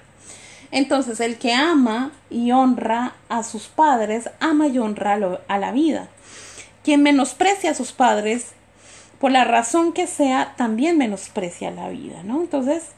Entonces, 0.71 1.19
el 1.19 1.37
que 1.37 1.53
ama 1.53 2.11
y 2.29 2.51
honra 2.51 3.13
a 3.29 3.43
sus 3.43 3.67
padres, 3.67 4.29
ama 4.39 4.67
y 4.67 4.77
honra 4.77 5.17
a 5.47 5.57
la 5.57 5.71
vida. 5.71 6.07
Quien 6.83 7.03
menosprecia 7.03 7.71
a 7.71 7.75
sus 7.75 7.91
padres 7.91 8.51
por 9.19 9.31
la 9.31 9.45
razón 9.45 9.93
que 9.93 10.07
sea, 10.07 10.53
también 10.57 10.97
menosprecia 10.97 11.71
la 11.71 11.89
vida, 11.89 12.23
¿no? 12.23 12.41
Entonces, 12.41 12.89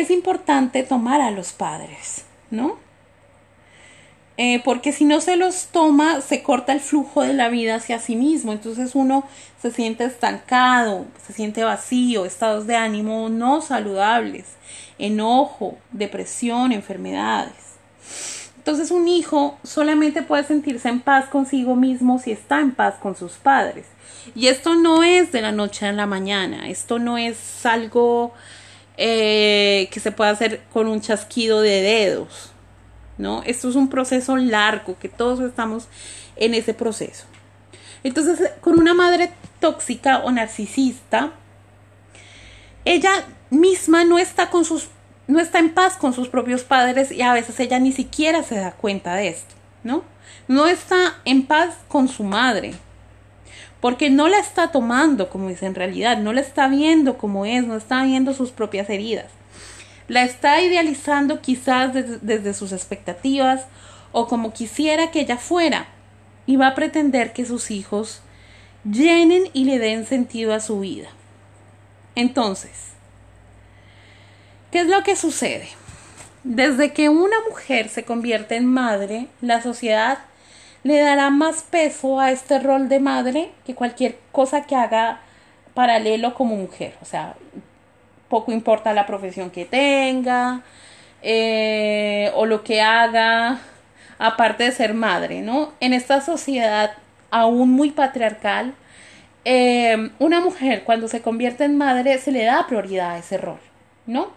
es 0.00 0.10
importante 0.10 0.82
tomar 0.82 1.20
a 1.20 1.30
los 1.30 1.52
padres, 1.52 2.24
¿no? 2.50 2.76
Eh, 4.36 4.60
porque 4.64 4.92
si 4.92 5.04
no 5.04 5.20
se 5.20 5.36
los 5.36 5.66
toma, 5.66 6.20
se 6.20 6.42
corta 6.42 6.72
el 6.72 6.80
flujo 6.80 7.22
de 7.22 7.34
la 7.34 7.48
vida 7.48 7.76
hacia 7.76 8.00
sí 8.00 8.16
mismo. 8.16 8.52
Entonces 8.52 8.96
uno 8.96 9.24
se 9.62 9.70
siente 9.70 10.04
estancado, 10.04 11.06
se 11.24 11.32
siente 11.32 11.62
vacío, 11.62 12.24
estados 12.24 12.66
de 12.66 12.74
ánimo 12.74 13.28
no 13.28 13.60
saludables, 13.60 14.46
enojo, 14.98 15.78
depresión, 15.92 16.72
enfermedades. 16.72 17.54
Entonces 18.56 18.90
un 18.90 19.06
hijo 19.06 19.56
solamente 19.62 20.22
puede 20.22 20.42
sentirse 20.42 20.88
en 20.88 21.00
paz 21.00 21.26
consigo 21.26 21.76
mismo 21.76 22.18
si 22.18 22.32
está 22.32 22.60
en 22.60 22.72
paz 22.72 22.96
con 23.00 23.14
sus 23.14 23.32
padres. 23.32 23.86
Y 24.34 24.48
esto 24.48 24.74
no 24.74 25.04
es 25.04 25.30
de 25.30 25.42
la 25.42 25.52
noche 25.52 25.86
a 25.86 25.92
la 25.92 26.06
mañana, 26.06 26.68
esto 26.68 26.98
no 26.98 27.18
es 27.18 27.64
algo 27.66 28.32
eh, 28.96 29.88
que 29.90 30.00
se 30.00 30.12
pueda 30.12 30.30
hacer 30.30 30.62
con 30.72 30.86
un 30.86 31.00
chasquido 31.00 31.60
de 31.60 31.82
dedos, 31.82 32.52
¿no? 33.18 33.42
Esto 33.44 33.68
es 33.68 33.76
un 33.76 33.88
proceso 33.88 34.36
largo, 34.36 34.98
que 34.98 35.08
todos 35.08 35.40
estamos 35.40 35.88
en 36.36 36.54
ese 36.54 36.74
proceso. 36.74 37.24
Entonces, 38.02 38.50
con 38.60 38.78
una 38.78 38.94
madre 38.94 39.30
tóxica 39.60 40.18
o 40.18 40.30
narcisista, 40.30 41.32
ella 42.84 43.24
misma 43.50 44.04
no 44.04 44.18
está 44.18 44.50
con 44.50 44.64
sus 44.64 44.88
no 45.26 45.40
está 45.40 45.58
en 45.58 45.72
paz 45.72 45.96
con 45.96 46.12
sus 46.12 46.28
propios 46.28 46.64
padres 46.64 47.10
y 47.10 47.22
a 47.22 47.32
veces 47.32 47.58
ella 47.58 47.78
ni 47.78 47.92
siquiera 47.92 48.42
se 48.42 48.56
da 48.56 48.72
cuenta 48.72 49.14
de 49.14 49.28
esto, 49.28 49.54
¿no? 49.82 50.04
No 50.48 50.66
está 50.66 51.14
en 51.24 51.46
paz 51.46 51.76
con 51.88 52.08
su 52.08 52.24
madre, 52.24 52.74
porque 53.84 54.08
no 54.08 54.28
la 54.28 54.38
está 54.38 54.68
tomando 54.68 55.28
como 55.28 55.50
es 55.50 55.62
en 55.62 55.74
realidad, 55.74 56.16
no 56.16 56.32
la 56.32 56.40
está 56.40 56.68
viendo 56.68 57.18
como 57.18 57.44
es, 57.44 57.66
no 57.66 57.76
está 57.76 58.02
viendo 58.02 58.32
sus 58.32 58.50
propias 58.50 58.88
heridas. 58.88 59.26
La 60.08 60.24
está 60.24 60.62
idealizando 60.62 61.42
quizás 61.42 61.92
desde, 61.92 62.18
desde 62.20 62.54
sus 62.54 62.72
expectativas 62.72 63.66
o 64.10 64.26
como 64.26 64.54
quisiera 64.54 65.10
que 65.10 65.20
ella 65.20 65.36
fuera 65.36 65.86
y 66.46 66.56
va 66.56 66.68
a 66.68 66.74
pretender 66.74 67.34
que 67.34 67.44
sus 67.44 67.70
hijos 67.70 68.22
llenen 68.90 69.50
y 69.52 69.66
le 69.66 69.78
den 69.78 70.06
sentido 70.06 70.54
a 70.54 70.60
su 70.60 70.80
vida. 70.80 71.10
Entonces, 72.14 72.92
¿qué 74.70 74.80
es 74.80 74.86
lo 74.86 75.02
que 75.02 75.14
sucede? 75.14 75.68
Desde 76.42 76.94
que 76.94 77.10
una 77.10 77.36
mujer 77.50 77.90
se 77.90 78.04
convierte 78.04 78.56
en 78.56 78.64
madre, 78.64 79.26
la 79.42 79.60
sociedad 79.60 80.20
le 80.84 81.00
dará 81.00 81.30
más 81.30 81.62
peso 81.62 82.20
a 82.20 82.30
este 82.30 82.60
rol 82.60 82.88
de 82.88 83.00
madre 83.00 83.50
que 83.66 83.74
cualquier 83.74 84.18
cosa 84.30 84.64
que 84.64 84.76
haga 84.76 85.20
paralelo 85.74 86.34
como 86.34 86.54
mujer. 86.54 86.94
O 87.02 87.04
sea, 87.04 87.34
poco 88.28 88.52
importa 88.52 88.92
la 88.92 89.06
profesión 89.06 89.50
que 89.50 89.64
tenga 89.64 90.62
eh, 91.22 92.30
o 92.34 92.46
lo 92.46 92.62
que 92.62 92.80
haga 92.80 93.58
aparte 94.18 94.64
de 94.64 94.72
ser 94.72 94.94
madre, 94.94 95.40
¿no? 95.40 95.72
En 95.80 95.92
esta 95.92 96.20
sociedad 96.20 96.92
aún 97.30 97.70
muy 97.70 97.90
patriarcal, 97.90 98.74
eh, 99.44 100.10
una 100.18 100.40
mujer 100.40 100.84
cuando 100.84 101.08
se 101.08 101.20
convierte 101.20 101.64
en 101.64 101.76
madre 101.76 102.18
se 102.18 102.30
le 102.30 102.44
da 102.44 102.66
prioridad 102.66 103.12
a 103.12 103.18
ese 103.18 103.38
rol, 103.38 103.58
¿no? 104.06 104.28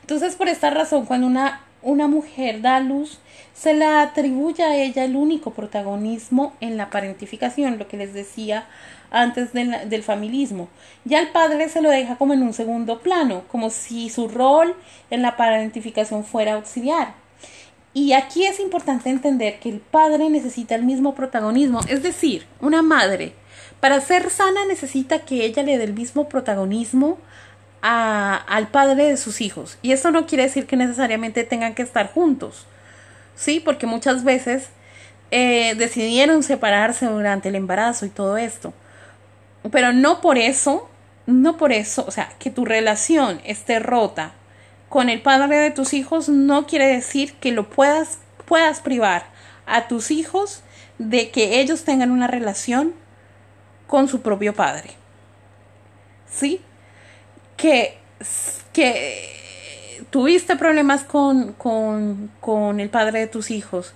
Entonces, 0.00 0.36
por 0.36 0.48
esta 0.48 0.70
razón, 0.70 1.06
cuando 1.06 1.26
una, 1.26 1.62
una 1.82 2.08
mujer 2.08 2.60
da 2.60 2.80
luz, 2.80 3.18
se 3.54 3.72
le 3.72 3.86
atribuye 3.86 4.62
a 4.62 4.76
ella 4.76 5.04
el 5.04 5.16
único 5.16 5.52
protagonismo 5.52 6.52
en 6.60 6.76
la 6.76 6.90
parentificación, 6.90 7.78
lo 7.78 7.88
que 7.88 7.96
les 7.96 8.12
decía 8.12 8.66
antes 9.10 9.52
del, 9.52 9.88
del 9.88 10.02
familismo. 10.02 10.68
Ya 11.04 11.20
al 11.20 11.28
padre 11.28 11.68
se 11.68 11.80
lo 11.80 11.88
deja 11.88 12.16
como 12.16 12.34
en 12.34 12.42
un 12.42 12.52
segundo 12.52 12.98
plano, 12.98 13.44
como 13.48 13.70
si 13.70 14.10
su 14.10 14.28
rol 14.28 14.74
en 15.10 15.22
la 15.22 15.36
parentificación 15.36 16.24
fuera 16.24 16.54
auxiliar. 16.54 17.14
Y 17.94 18.12
aquí 18.12 18.44
es 18.44 18.58
importante 18.58 19.08
entender 19.08 19.60
que 19.60 19.68
el 19.68 19.78
padre 19.78 20.28
necesita 20.28 20.74
el 20.74 20.82
mismo 20.82 21.14
protagonismo, 21.14 21.80
es 21.88 22.02
decir, 22.02 22.44
una 22.60 22.82
madre 22.82 23.34
para 23.84 24.00
ser 24.00 24.30
sana 24.30 24.64
necesita 24.64 25.26
que 25.26 25.44
ella 25.44 25.62
le 25.62 25.76
dé 25.76 25.84
el 25.84 25.92
mismo 25.92 26.26
protagonismo 26.26 27.18
a, 27.82 28.34
al 28.34 28.68
padre 28.68 29.10
de 29.10 29.18
sus 29.18 29.42
hijos. 29.42 29.76
Y 29.82 29.92
eso 29.92 30.10
no 30.10 30.24
quiere 30.24 30.44
decir 30.44 30.66
que 30.66 30.76
necesariamente 30.76 31.44
tengan 31.44 31.74
que 31.74 31.82
estar 31.82 32.10
juntos, 32.10 32.66
¿sí? 33.34 33.60
Porque 33.60 33.86
muchas 33.86 34.24
veces 34.24 34.68
eh, 35.30 35.74
decidieron 35.76 36.42
separarse 36.42 37.06
durante 37.06 37.48
el 37.48 37.54
embarazo 37.54 38.06
y 38.06 38.10
todo 38.10 38.36
esto. 38.36 38.72
Pero 39.70 39.92
no 39.92 40.20
por 40.20 40.38
eso, 40.38 40.88
no 41.26 41.56
por 41.56 41.72
eso, 41.72 42.04
o 42.06 42.10
sea, 42.10 42.30
que 42.38 42.50
tu 42.50 42.64
relación 42.64 43.40
esté 43.44 43.78
rota 43.78 44.34
con 44.88 45.08
el 45.08 45.22
padre 45.22 45.56
de 45.56 45.70
tus 45.72 45.92
hijos 45.92 46.28
no 46.28 46.66
quiere 46.68 46.86
decir 46.86 47.34
que 47.34 47.50
lo 47.50 47.68
puedas, 47.68 48.18
puedas 48.46 48.80
privar 48.80 49.24
a 49.66 49.88
tus 49.88 50.12
hijos 50.12 50.62
de 50.98 51.30
que 51.30 51.60
ellos 51.60 51.82
tengan 51.82 52.12
una 52.12 52.28
relación 52.28 52.94
con 53.88 54.06
su 54.06 54.22
propio 54.22 54.54
padre. 54.54 54.90
¿Sí? 56.30 56.60
Que, 57.56 57.98
que 58.72 59.43
tuviste 60.10 60.56
problemas 60.56 61.02
con, 61.02 61.52
con, 61.54 62.30
con, 62.40 62.80
el 62.80 62.90
padre 62.90 63.20
de 63.20 63.26
tus 63.26 63.50
hijos, 63.50 63.92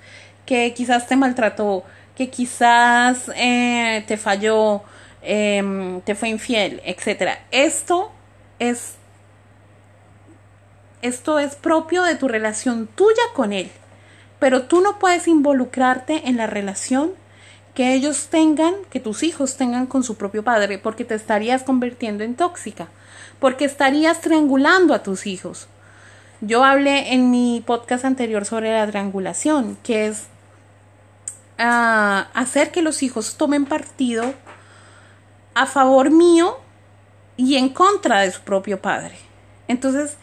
que 0.47 0.73
quizás 0.75 1.07
te 1.07 1.17
maltrató, 1.17 1.85
que 2.17 2.31
quizás 2.31 3.31
eh, 3.37 4.05
te 4.07 4.17
falló, 4.17 4.83
eh, 5.23 6.01
te 6.05 6.15
fue 6.15 6.29
infiel, 6.29 6.81
etc. 6.85 7.39
Esto 7.51 8.11
es 8.59 8.95
esto 11.01 11.39
es 11.39 11.55
propio 11.55 12.03
de 12.03 12.17
tu 12.17 12.27
relación 12.27 12.89
tuya 12.89 13.23
con 13.35 13.53
él, 13.53 13.71
pero 14.41 14.65
tú 14.65 14.81
no 14.81 14.99
puedes 14.99 15.29
involucrarte 15.29 16.29
en 16.29 16.37
la 16.37 16.49
relación 16.49 17.13
que 17.75 17.95
ellos 17.95 18.27
tengan, 18.31 18.75
que 18.91 18.99
tus 18.99 19.23
hijos 19.23 19.57
tengan 19.57 19.87
con 19.87 20.03
su 20.03 20.17
propio 20.17 20.43
padre, 20.43 20.79
porque 20.79 21.05
te 21.05 21.15
estarías 21.15 21.63
convirtiendo 21.63 22.25
en 22.25 22.35
tóxica, 22.35 22.89
porque 23.39 23.65
estarías 23.65 24.21
triangulando 24.21 24.93
a 24.93 25.05
tus 25.05 25.29
hijos. 25.29 25.69
Yo 26.41 26.65
hablé 26.65 27.13
en 27.13 27.31
mi 27.31 27.63
podcast 27.67 28.05
anterior 28.05 28.45
sobre 28.45 28.73
la 28.73 28.87
triangulación, 28.87 29.77
que 29.83 30.07
es 30.07 30.27
uh, 31.59 32.25
hacer 32.35 32.71
que 32.71 32.83
los 32.83 33.03
hijos 33.03 33.37
tomen 33.37 33.67
partido 33.67 34.35
a 35.55 35.67
favor 35.67 36.11
mío 36.11 36.57
y 37.37 37.57
en 37.57 37.69
contra 37.71 38.21
de 38.21 38.31
su 38.31 38.43
propio 38.43 38.81
padre. 38.81 39.17
Entonces, 39.67 40.17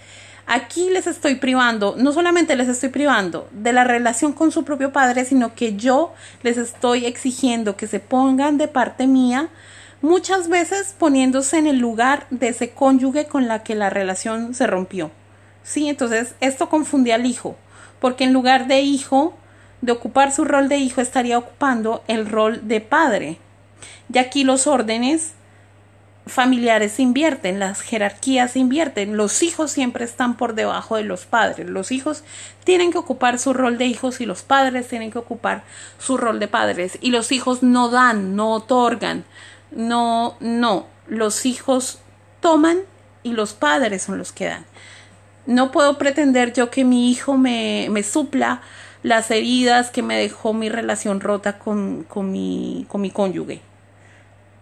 Aquí 0.47 0.91
les 0.91 1.07
estoy 1.07 1.35
privando, 1.35 1.95
no 1.97 2.13
solamente 2.13 2.55
les 2.55 2.67
estoy 2.67 2.89
privando 2.89 3.49
de 3.51 3.73
la 3.73 3.83
relación 3.83 4.31
con 4.31 4.51
su 4.51 4.63
propio 4.63 4.93
padre, 4.93 5.25
sino 5.25 5.55
que 5.55 5.75
yo 5.75 6.13
les 6.43 6.57
estoy 6.57 7.07
exigiendo 7.07 7.75
que 7.75 7.87
se 7.87 7.99
pongan 7.99 8.59
de 8.59 8.67
parte 8.67 9.07
mía, 9.07 9.49
muchas 10.03 10.47
veces 10.47 10.93
poniéndose 10.99 11.57
en 11.57 11.65
el 11.65 11.79
lugar 11.79 12.27
de 12.29 12.49
ese 12.49 12.69
cónyuge 12.69 13.25
con 13.25 13.47
la 13.47 13.63
que 13.63 13.73
la 13.73 13.89
relación 13.89 14.53
se 14.53 14.67
rompió. 14.67 15.09
Sí, 15.65 15.89
entonces 15.89 16.35
esto 16.41 16.69
confunde 16.69 17.11
al 17.11 17.25
hijo, 17.25 17.57
porque 17.99 18.23
en 18.23 18.33
lugar 18.33 18.67
de 18.67 18.81
hijo, 18.81 19.35
de 19.81 19.93
ocupar 19.93 20.31
su 20.31 20.45
rol 20.45 20.69
de 20.69 20.77
hijo, 20.77 21.01
estaría 21.01 21.39
ocupando 21.39 22.03
el 22.07 22.27
rol 22.27 22.67
de 22.67 22.81
padre. 22.81 23.39
Y 24.13 24.19
aquí 24.19 24.43
los 24.43 24.67
órdenes 24.67 25.33
familiares 26.27 26.93
se 26.93 27.01
invierten, 27.01 27.59
las 27.59 27.81
jerarquías 27.81 28.51
se 28.51 28.59
invierten, 28.59 29.17
los 29.17 29.41
hijos 29.41 29.71
siempre 29.71 30.05
están 30.05 30.37
por 30.37 30.53
debajo 30.53 30.97
de 30.97 31.03
los 31.03 31.25
padres, 31.25 31.67
los 31.67 31.91
hijos 31.91 32.23
tienen 32.63 32.91
que 32.91 32.99
ocupar 32.99 33.39
su 33.39 33.51
rol 33.53 33.79
de 33.79 33.85
hijos 33.85 34.21
y 34.21 34.27
los 34.27 34.43
padres 34.43 34.87
tienen 34.87 35.11
que 35.11 35.19
ocupar 35.19 35.63
su 35.97 36.15
rol 36.17 36.39
de 36.39 36.47
padres 36.47 36.99
y 37.01 37.09
los 37.09 37.31
hijos 37.31 37.63
no 37.63 37.89
dan, 37.89 38.35
no 38.35 38.53
otorgan, 38.53 39.23
no, 39.71 40.37
no, 40.39 40.87
los 41.07 41.45
hijos 41.47 41.99
toman 42.39 42.79
y 43.23 43.33
los 43.33 43.53
padres 43.53 44.03
son 44.03 44.19
los 44.19 44.31
que 44.31 44.45
dan. 44.45 44.65
No 45.45 45.71
puedo 45.71 45.97
pretender 45.97 46.53
yo 46.53 46.71
que 46.71 46.83
mi 46.83 47.11
hijo 47.11 47.37
me, 47.37 47.87
me 47.91 48.03
supla 48.03 48.61
las 49.03 49.29
heridas 49.29 49.91
que 49.91 50.01
me 50.01 50.17
dejó 50.17 50.53
mi 50.53 50.69
relación 50.69 51.21
rota 51.21 51.59
con, 51.59 52.03
con, 52.03 52.31
mi, 52.31 52.85
con 52.89 53.01
mi 53.01 53.11
cónyuge 53.11 53.61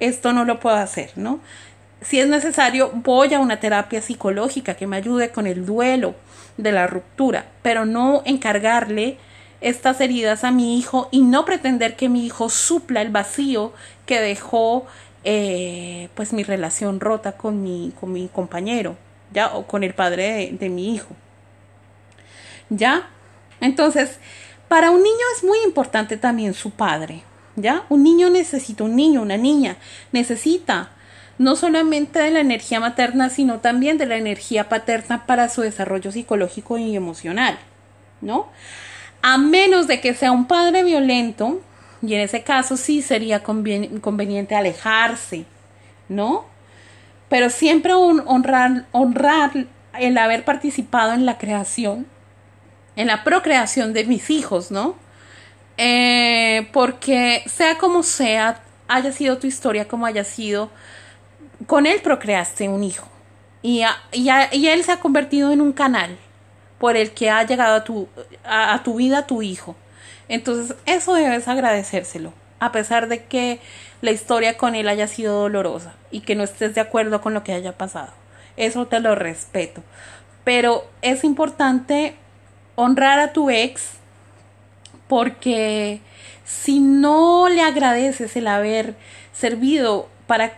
esto 0.03 0.33
no 0.33 0.45
lo 0.45 0.59
puedo 0.59 0.75
hacer, 0.75 1.11
¿no? 1.15 1.39
Si 2.01 2.19
es 2.19 2.27
necesario, 2.27 2.91
voy 2.93 3.33
a 3.33 3.39
una 3.39 3.59
terapia 3.59 4.01
psicológica 4.01 4.75
que 4.75 4.87
me 4.87 4.97
ayude 4.97 5.29
con 5.29 5.47
el 5.47 5.65
duelo 5.65 6.15
de 6.57 6.71
la 6.71 6.87
ruptura, 6.87 7.45
pero 7.61 7.85
no 7.85 8.21
encargarle 8.25 9.17
estas 9.61 10.01
heridas 10.01 10.43
a 10.43 10.51
mi 10.51 10.77
hijo 10.77 11.07
y 11.11 11.21
no 11.21 11.45
pretender 11.45 11.95
que 11.95 12.09
mi 12.09 12.25
hijo 12.25 12.49
supla 12.49 13.01
el 13.01 13.09
vacío 13.09 13.71
que 14.05 14.19
dejó 14.19 14.85
eh, 15.23 16.09
pues 16.15 16.33
mi 16.33 16.43
relación 16.43 16.99
rota 16.99 17.33
con 17.33 17.63
mi, 17.63 17.93
con 17.97 18.11
mi 18.11 18.27
compañero, 18.27 18.97
ya, 19.33 19.55
o 19.55 19.67
con 19.67 19.83
el 19.83 19.93
padre 19.93 20.33
de, 20.33 20.57
de 20.57 20.69
mi 20.69 20.93
hijo. 20.93 21.15
¿Ya? 22.69 23.09
Entonces, 23.59 24.19
para 24.67 24.91
un 24.91 25.03
niño 25.03 25.25
es 25.35 25.43
muy 25.43 25.59
importante 25.65 26.17
también 26.17 26.53
su 26.53 26.71
padre, 26.71 27.23
¿ya? 27.55 27.85
Un 27.89 28.03
niño 28.03 28.29
necesita, 28.29 28.83
un 28.83 28.95
niño, 28.95 29.21
una 29.21 29.37
niña, 29.37 29.77
necesita 30.11 30.91
no 31.37 31.55
solamente 31.55 32.19
de 32.19 32.31
la 32.31 32.39
energía 32.39 32.79
materna, 32.79 33.29
sino 33.29 33.59
también 33.59 33.97
de 33.97 34.05
la 34.05 34.17
energía 34.17 34.69
paterna 34.69 35.25
para 35.25 35.49
su 35.49 35.61
desarrollo 35.61 36.11
psicológico 36.11 36.77
y 36.77 36.95
emocional, 36.95 37.57
¿no? 38.21 38.49
A 39.21 39.37
menos 39.37 39.87
de 39.87 40.01
que 40.01 40.13
sea 40.13 40.31
un 40.31 40.47
padre 40.47 40.83
violento, 40.83 41.61
y 42.01 42.15
en 42.15 42.21
ese 42.21 42.43
caso 42.43 42.75
sí 42.75 43.01
sería 43.01 43.43
conveniente 43.43 44.55
alejarse, 44.55 45.45
¿no? 46.09 46.45
Pero 47.33 47.49
siempre 47.49 47.95
honrar, 47.95 48.85
honrar 48.91 49.65
el 49.97 50.17
haber 50.19 50.45
participado 50.45 51.13
en 51.13 51.25
la 51.25 51.39
creación, 51.39 52.05
en 52.95 53.07
la 53.07 53.23
procreación 53.23 53.91
de 53.91 54.05
mis 54.05 54.29
hijos, 54.29 54.69
¿no? 54.69 54.95
Eh, 55.77 56.69
porque 56.71 57.41
sea 57.47 57.79
como 57.79 58.03
sea, 58.03 58.61
haya 58.87 59.11
sido 59.11 59.39
tu 59.39 59.47
historia 59.47 59.87
como 59.87 60.05
haya 60.05 60.23
sido, 60.23 60.69
con 61.65 61.87
él 61.87 62.01
procreaste 62.03 62.69
un 62.69 62.83
hijo. 62.83 63.07
Y, 63.63 63.81
él 64.11 64.83
se 64.83 64.91
ha 64.91 64.99
convertido 64.99 65.51
en 65.51 65.59
un 65.59 65.73
canal 65.73 66.15
por 66.77 66.95
el 66.95 67.15
que 67.15 67.31
ha 67.31 67.43
llegado 67.47 67.77
a 67.77 67.83
tu, 67.83 68.07
a 68.45 68.79
tu 68.83 68.97
vida 68.97 69.25
tu 69.25 69.41
hijo. 69.41 69.75
Entonces, 70.27 70.77
eso 70.85 71.15
debes 71.15 71.47
agradecérselo, 71.47 72.31
a 72.59 72.71
pesar 72.71 73.07
de 73.07 73.23
que 73.25 73.59
la 74.01 74.11
historia 74.11 74.57
con 74.57 74.75
él 74.75 74.87
haya 74.87 75.07
sido 75.07 75.41
dolorosa 75.41 75.93
y 76.11 76.21
que 76.21 76.35
no 76.35 76.43
estés 76.43 76.75
de 76.75 76.81
acuerdo 76.81 77.21
con 77.21 77.33
lo 77.33 77.43
que 77.43 77.53
haya 77.53 77.77
pasado. 77.77 78.11
Eso 78.57 78.87
te 78.87 78.99
lo 78.99 79.15
respeto. 79.15 79.81
pero 80.43 80.85
es 81.01 81.23
importante 81.23 82.15
honrar 82.75 83.19
a 83.19 83.31
tu 83.31 83.49
ex 83.49 83.91
porque 85.07 86.01
si 86.43 86.79
no 86.79 87.47
le 87.47 87.61
agradeces 87.61 88.35
el 88.35 88.47
haber 88.47 88.95
servido 89.31 90.09
para 90.27 90.53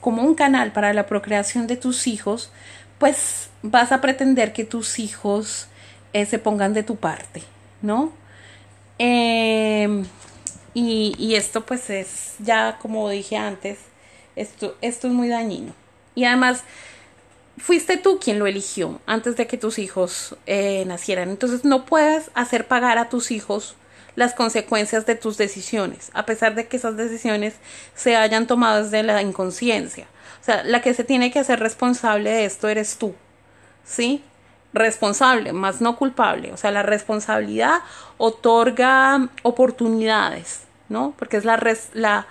como 0.00 0.22
un 0.22 0.34
canal 0.34 0.72
para 0.72 0.92
la 0.92 1.06
procreación 1.06 1.66
de 1.66 1.76
tus 1.76 2.06
hijos, 2.06 2.50
pues 2.98 3.50
vas 3.62 3.92
a 3.92 4.00
pretender 4.00 4.52
que 4.52 4.64
tus 4.64 4.98
hijos 4.98 5.68
eh, 6.12 6.26
se 6.26 6.38
pongan 6.38 6.74
de 6.74 6.82
tu 6.82 6.96
parte, 6.96 7.42
¿no? 7.82 8.12
Em, 8.98 10.04
y, 10.74 11.14
y, 11.18 11.34
esto 11.34 11.66
pues 11.66 11.90
es 11.90 12.34
ya 12.38 12.78
como 12.80 13.08
dije 13.08 13.36
antes, 13.36 13.78
esto, 14.36 14.76
esto 14.80 15.08
es 15.08 15.12
muy 15.12 15.28
dañino. 15.28 15.74
Y 16.14 16.24
además, 16.24 16.64
fuiste 17.60 17.96
tú 17.96 18.18
quien 18.18 18.38
lo 18.38 18.46
eligió 18.46 19.00
antes 19.06 19.36
de 19.36 19.46
que 19.46 19.58
tus 19.58 19.78
hijos 19.78 20.36
eh, 20.46 20.84
nacieran. 20.86 21.30
Entonces 21.30 21.64
no 21.64 21.84
puedes 21.84 22.30
hacer 22.34 22.66
pagar 22.66 22.98
a 22.98 23.08
tus 23.08 23.30
hijos 23.30 23.76
las 24.16 24.34
consecuencias 24.34 25.06
de 25.06 25.14
tus 25.14 25.36
decisiones, 25.36 26.10
a 26.14 26.26
pesar 26.26 26.54
de 26.54 26.66
que 26.66 26.76
esas 26.76 26.96
decisiones 26.96 27.54
se 27.94 28.16
hayan 28.16 28.46
tomado 28.46 28.84
desde 28.84 29.02
la 29.02 29.22
inconsciencia. 29.22 30.06
O 30.40 30.44
sea, 30.44 30.64
la 30.64 30.82
que 30.82 30.94
se 30.94 31.04
tiene 31.04 31.30
que 31.30 31.38
hacer 31.38 31.60
responsable 31.60 32.30
de 32.30 32.44
esto 32.44 32.68
eres 32.68 32.96
tú, 32.96 33.14
¿sí? 33.84 34.22
Responsable, 34.72 35.52
más 35.52 35.80
no 35.80 35.96
culpable. 35.96 36.52
O 36.52 36.56
sea, 36.56 36.70
la 36.70 36.82
responsabilidad 36.82 37.80
otorga 38.18 39.28
oportunidades, 39.42 40.64
¿no? 40.88 41.14
Porque 41.18 41.36
es 41.36 41.44
la, 41.44 41.60
la, 41.94 42.26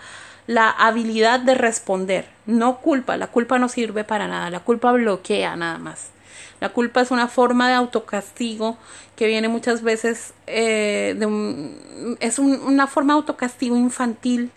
la 0.48 0.70
habilidad 0.70 1.40
de 1.40 1.56
responder, 1.56 2.28
no 2.46 2.78
culpa. 2.78 3.18
La 3.18 3.28
culpa 3.28 3.60
no 3.60 3.70
sirve 3.70 4.04
para 4.04 4.28
nada, 4.28 4.50
la 4.50 4.62
culpa 4.62 4.92
bloquea 4.92 5.56
nada 5.56 5.78
más. 5.78 6.12
La 6.60 6.70
culpa 6.70 7.02
es 7.02 7.12
una 7.12 7.28
forma 7.28 7.70
de 7.70 7.76
autocastigo 7.76 8.78
que 9.16 9.28
viene 9.28 9.48
muchas 9.48 9.82
veces 9.82 10.34
eh, 10.48 11.16
de 11.18 12.18
es 12.20 12.40
una 12.40 12.88
forma 12.88 13.14
de 13.14 13.20
autocastigo 13.20 13.76
infantil 13.78 14.52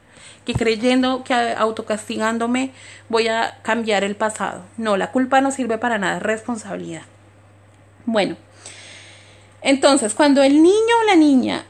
que 0.45 0.55
creyendo 0.55 1.23
que 1.25 1.35
autocastigándome 1.35 2.73
voy 3.09 3.29
a 3.29 3.59
cambiar 3.63 4.03
el 4.05 4.17
pasado. 4.17 4.63
No, 4.77 4.97
la 4.97 5.13
culpa 5.13 5.41
no 5.41 5.53
sirve 5.53 5.79
para 5.79 5.99
nada, 5.99 6.17
es 6.17 6.23
responsabilidad. 6.23 7.03
Bueno, 8.07 8.37
entonces 9.63 10.15
cuando 10.15 10.43
el 10.43 10.63
niño 10.63 10.95
o 11.03 11.07
la 11.07 11.17
niña 11.17 11.65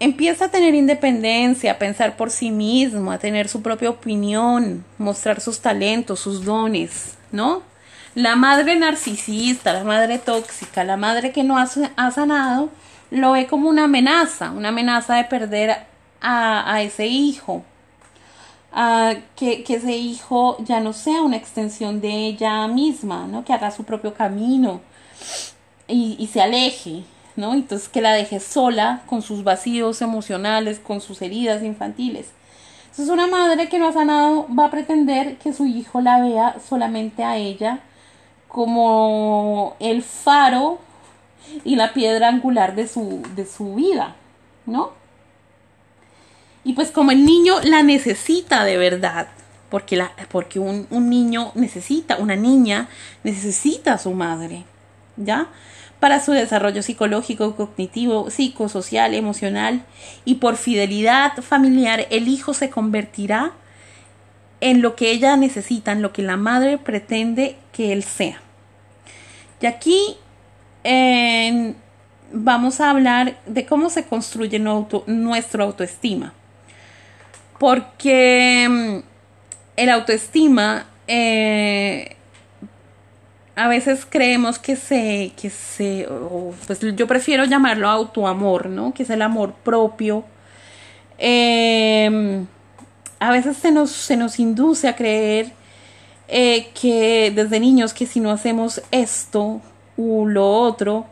empieza 0.00 0.46
a 0.46 0.50
tener 0.50 0.74
independencia, 0.74 1.72
a 1.72 1.78
pensar 1.78 2.16
por 2.16 2.30
sí 2.30 2.50
mismo, 2.50 3.12
a 3.12 3.18
tener 3.18 3.48
su 3.48 3.62
propia 3.62 3.90
opinión, 3.90 4.84
mostrar 4.98 5.40
sus 5.40 5.60
talentos, 5.60 6.20
sus 6.20 6.44
dones, 6.44 7.16
¿no? 7.32 7.62
La 8.14 8.36
madre 8.36 8.76
narcisista, 8.76 9.72
la 9.72 9.84
madre 9.84 10.18
tóxica, 10.18 10.84
la 10.84 10.96
madre 10.96 11.32
que 11.32 11.42
no 11.42 11.58
ha, 11.58 11.66
sanado, 11.66 12.70
lo 13.10 13.32
ve 13.32 13.46
como 13.46 13.68
una 13.68 13.84
amenaza, 13.84 14.50
una 14.50 14.68
amenaza 14.68 15.16
de 15.16 15.24
perder 15.24 15.76
a, 16.20 16.82
ese 16.82 17.06
hijo. 17.06 17.64
que, 19.36 19.64
ese 19.68 19.96
hijo 19.96 20.56
ya 20.60 20.80
no 20.80 20.92
sea 20.92 21.22
una 21.22 21.36
extensión 21.36 22.00
de 22.00 22.26
ella 22.26 22.66
misma, 22.68 23.26
¿no? 23.26 23.44
Que 23.44 23.52
haga 23.52 23.70
su 23.70 23.84
propio 23.84 24.14
camino 24.14 24.80
y, 25.88 26.16
y 26.18 26.26
se 26.28 26.40
aleje, 26.40 27.04
¿no? 27.36 27.54
Entonces 27.54 27.88
que 27.88 28.00
la 28.00 28.12
deje 28.12 28.40
sola 28.40 29.02
con 29.06 29.22
sus 29.22 29.44
vacíos 29.44 30.02
emocionales, 30.02 30.78
con 30.78 31.00
sus 31.00 31.22
heridas 31.22 31.62
infantiles. 31.62 32.28
Entonces 32.90 33.12
una 33.12 33.26
madre 33.26 33.68
que 33.68 33.78
no 33.78 33.88
ha 33.88 33.92
sanado 33.92 34.46
va 34.56 34.66
a 34.66 34.70
pretender 34.70 35.36
que 35.38 35.52
su 35.52 35.66
hijo 35.66 36.00
la 36.00 36.20
vea 36.20 36.56
solamente 36.68 37.24
a 37.24 37.36
ella 37.36 37.80
como 38.46 39.74
el 39.80 40.04
faro 40.04 40.78
y 41.64 41.74
la 41.74 41.92
piedra 41.92 42.28
angular 42.28 42.76
de 42.76 42.86
su, 42.86 43.20
de 43.34 43.46
su 43.46 43.74
vida, 43.74 44.14
¿no? 44.64 44.92
Y 46.62 46.74
pues 46.74 46.92
como 46.92 47.10
el 47.10 47.26
niño 47.26 47.56
la 47.64 47.82
necesita 47.82 48.62
de 48.62 48.76
verdad, 48.76 49.26
porque, 49.70 49.96
la, 49.96 50.12
porque 50.30 50.60
un, 50.60 50.86
un 50.90 51.10
niño 51.10 51.50
necesita, 51.56 52.16
una 52.18 52.36
niña 52.36 52.88
necesita 53.24 53.94
a 53.94 53.98
su 53.98 54.12
madre, 54.12 54.64
¿ya? 55.16 55.48
Para 56.04 56.20
su 56.20 56.32
desarrollo 56.32 56.82
psicológico, 56.82 57.56
cognitivo, 57.56 58.28
psicosocial, 58.28 59.14
emocional 59.14 59.86
y 60.26 60.34
por 60.34 60.58
fidelidad 60.58 61.32
familiar, 61.42 62.06
el 62.10 62.28
hijo 62.28 62.52
se 62.52 62.68
convertirá 62.68 63.52
en 64.60 64.82
lo 64.82 64.96
que 64.96 65.12
ella 65.12 65.34
necesita, 65.38 65.92
en 65.92 66.02
lo 66.02 66.12
que 66.12 66.20
la 66.20 66.36
madre 66.36 66.76
pretende 66.76 67.56
que 67.72 67.94
él 67.94 68.02
sea. 68.02 68.42
Y 69.62 69.64
aquí 69.64 69.98
vamos 72.34 72.82
a 72.82 72.90
hablar 72.90 73.38
de 73.46 73.64
cómo 73.64 73.88
se 73.88 74.04
construye 74.04 74.58
nuestro 74.58 75.64
autoestima. 75.64 76.34
Porque 77.58 78.66
mm, 78.68 78.98
el 79.78 79.88
autoestima 79.88 80.84
eh, 81.08 82.13
a 83.56 83.68
veces 83.68 84.06
creemos 84.08 84.58
que 84.58 84.76
se, 84.76 85.32
que 85.40 85.50
se, 85.50 86.08
pues 86.66 86.80
yo 86.80 87.06
prefiero 87.06 87.44
llamarlo 87.44 87.88
autoamor, 87.88 88.68
¿no? 88.68 88.92
Que 88.92 89.04
es 89.04 89.10
el 89.10 89.22
amor 89.22 89.54
propio. 89.62 90.24
Em, 91.18 92.46
a 93.20 93.30
veces 93.30 93.56
se 93.56 93.70
nos, 93.70 93.90
se 93.90 94.16
nos 94.16 94.40
induce 94.40 94.88
a 94.88 94.96
creer 94.96 95.52
eh, 96.28 96.70
que 96.80 97.32
desde 97.34 97.60
niños 97.60 97.94
que 97.94 98.06
si 98.06 98.18
no 98.18 98.30
hacemos 98.30 98.82
esto 98.90 99.60
u 99.96 100.26
lo 100.26 100.50
otro, 100.50 101.06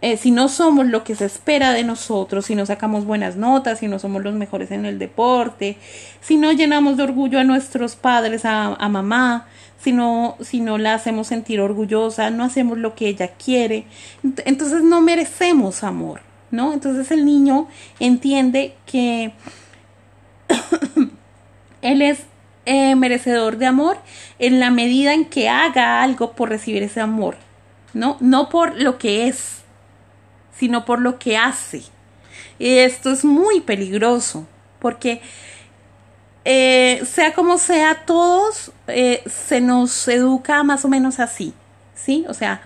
eh, 0.00 0.16
si 0.16 0.30
no 0.32 0.48
somos 0.48 0.86
lo 0.86 1.04
que 1.04 1.14
se 1.14 1.26
espera 1.26 1.72
de 1.72 1.84
nosotros, 1.84 2.46
si 2.46 2.54
no 2.56 2.66
sacamos 2.66 3.04
buenas 3.04 3.36
notas, 3.36 3.78
si 3.80 3.88
no 3.88 3.98
somos 3.98 4.22
los 4.22 4.34
mejores 4.34 4.70
en 4.72 4.84
el 4.84 4.98
deporte, 4.98 5.76
si 6.20 6.36
no 6.36 6.52
llenamos 6.52 6.96
de 6.96 7.04
orgullo 7.04 7.38
a 7.38 7.44
nuestros 7.44 7.94
padres, 7.94 8.44
a, 8.44 8.74
a 8.74 8.88
mamá, 8.88 9.46
si 9.78 9.92
no, 9.92 10.36
si 10.40 10.60
no 10.60 10.78
la 10.78 10.94
hacemos 10.94 11.28
sentir 11.28 11.60
orgullosa, 11.60 12.30
no 12.30 12.44
hacemos 12.44 12.78
lo 12.78 12.94
que 12.94 13.08
ella 13.08 13.28
quiere, 13.28 13.86
entonces 14.44 14.82
no 14.82 15.00
merecemos 15.00 15.84
amor, 15.84 16.20
¿no? 16.50 16.72
Entonces 16.72 17.10
el 17.10 17.24
niño 17.24 17.68
entiende 18.00 18.74
que 18.86 19.32
él 21.82 22.02
es 22.02 22.24
eh, 22.66 22.96
merecedor 22.96 23.56
de 23.56 23.66
amor 23.66 23.98
en 24.38 24.60
la 24.60 24.70
medida 24.70 25.14
en 25.14 25.24
que 25.24 25.48
haga 25.48 26.02
algo 26.02 26.32
por 26.32 26.48
recibir 26.48 26.82
ese 26.82 27.00
amor, 27.00 27.36
¿no? 27.94 28.16
No 28.20 28.48
por 28.48 28.80
lo 28.80 28.98
que 28.98 29.28
es, 29.28 29.62
sino 30.54 30.84
por 30.84 31.00
lo 31.00 31.18
que 31.18 31.36
hace. 31.36 31.82
Y 32.58 32.78
esto 32.78 33.10
es 33.10 33.24
muy 33.24 33.60
peligroso, 33.60 34.46
porque 34.80 35.22
eh, 36.44 37.02
sea 37.04 37.34
como 37.34 37.58
sea, 37.58 38.06
todos 38.06 38.72
eh, 38.86 39.22
se 39.26 39.60
nos 39.60 40.08
educa 40.08 40.62
más 40.62 40.84
o 40.84 40.88
menos 40.88 41.20
así, 41.20 41.52
¿sí? 41.94 42.24
O 42.28 42.34
sea, 42.34 42.62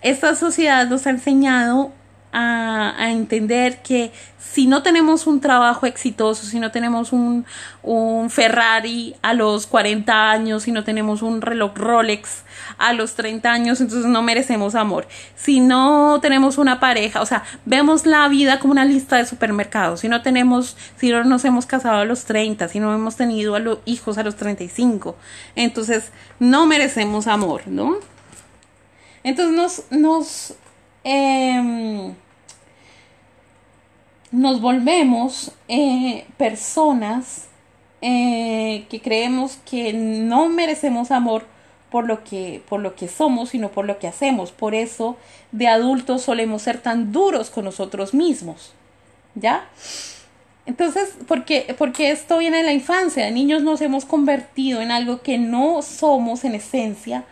esta 0.00 0.34
sociedad 0.34 0.86
nos 0.88 1.06
ha 1.06 1.10
enseñado 1.10 1.92
a, 2.32 3.10
entender 3.10 3.82
que 3.82 4.10
si 4.38 4.66
no 4.66 4.82
tenemos 4.82 5.26
un 5.26 5.40
trabajo 5.40 5.86
exitoso, 5.86 6.44
si 6.44 6.58
no 6.60 6.70
tenemos 6.70 7.12
un, 7.12 7.44
un, 7.82 8.30
Ferrari 8.30 9.14
a 9.22 9.34
los 9.34 9.66
40 9.66 10.30
años, 10.30 10.64
si 10.64 10.72
no 10.72 10.84
tenemos 10.84 11.22
un 11.22 11.40
reloj 11.40 11.76
Rolex 11.76 12.42
a 12.78 12.92
los 12.92 13.14
30 13.14 13.50
años, 13.50 13.80
entonces 13.80 14.06
no 14.06 14.22
merecemos 14.22 14.74
amor. 14.74 15.06
Si 15.36 15.60
no 15.60 16.18
tenemos 16.20 16.58
una 16.58 16.80
pareja, 16.80 17.20
o 17.22 17.26
sea, 17.26 17.44
vemos 17.64 18.04
la 18.06 18.28
vida 18.28 18.58
como 18.60 18.72
una 18.72 18.84
lista 18.84 19.16
de 19.16 19.26
supermercados. 19.26 20.00
Si 20.00 20.08
no 20.08 20.22
tenemos, 20.22 20.76
si 20.96 21.10
no 21.10 21.24
nos 21.24 21.44
hemos 21.44 21.66
casado 21.66 22.00
a 22.00 22.04
los 22.04 22.24
30, 22.24 22.68
si 22.68 22.80
no 22.80 22.94
hemos 22.94 23.16
tenido 23.16 23.54
a 23.54 23.58
los 23.58 23.78
hijos 23.84 24.18
a 24.18 24.22
los 24.22 24.36
35, 24.36 25.16
entonces 25.54 26.12
no 26.38 26.66
merecemos 26.66 27.26
amor, 27.26 27.62
¿no? 27.66 27.96
Entonces 29.24 29.54
nos, 29.54 29.84
nos 29.90 30.56
Em, 31.04 32.14
nos 34.32 34.60
volvemos 34.60 35.52
eh, 35.68 36.26
personas 36.38 37.46
eh, 38.00 38.86
que 38.88 39.00
creemos 39.00 39.58
que 39.70 39.92
no 39.92 40.48
merecemos 40.48 41.10
amor 41.10 41.44
por 41.90 42.06
lo 42.06 42.24
que 42.24 42.62
por 42.68 42.80
lo 42.80 42.96
que 42.96 43.06
somos 43.06 43.50
sino 43.50 43.68
por 43.70 43.84
lo 43.84 43.98
que 43.98 44.08
hacemos. 44.08 44.50
Por 44.50 44.74
eso 44.74 45.16
de 45.52 45.68
adultos 45.68 46.22
solemos 46.22 46.62
ser 46.62 46.80
tan 46.80 47.12
duros 47.12 47.50
con 47.50 47.66
nosotros 47.66 48.14
mismos 48.14 48.72
ya 49.34 49.66
entonces 50.66 51.14
porque 51.26 51.74
porque 51.78 52.10
esto 52.10 52.38
viene 52.38 52.58
de 52.58 52.62
la 52.64 52.72
infancia 52.72 53.24
de 53.24 53.30
niños 53.30 53.62
nos 53.62 53.80
hemos 53.80 54.04
convertido 54.04 54.80
en 54.80 54.90
algo 54.90 55.22
que 55.22 55.38
no 55.38 55.82
somos 55.82 56.44
en 56.44 56.54
esencia 56.54 57.24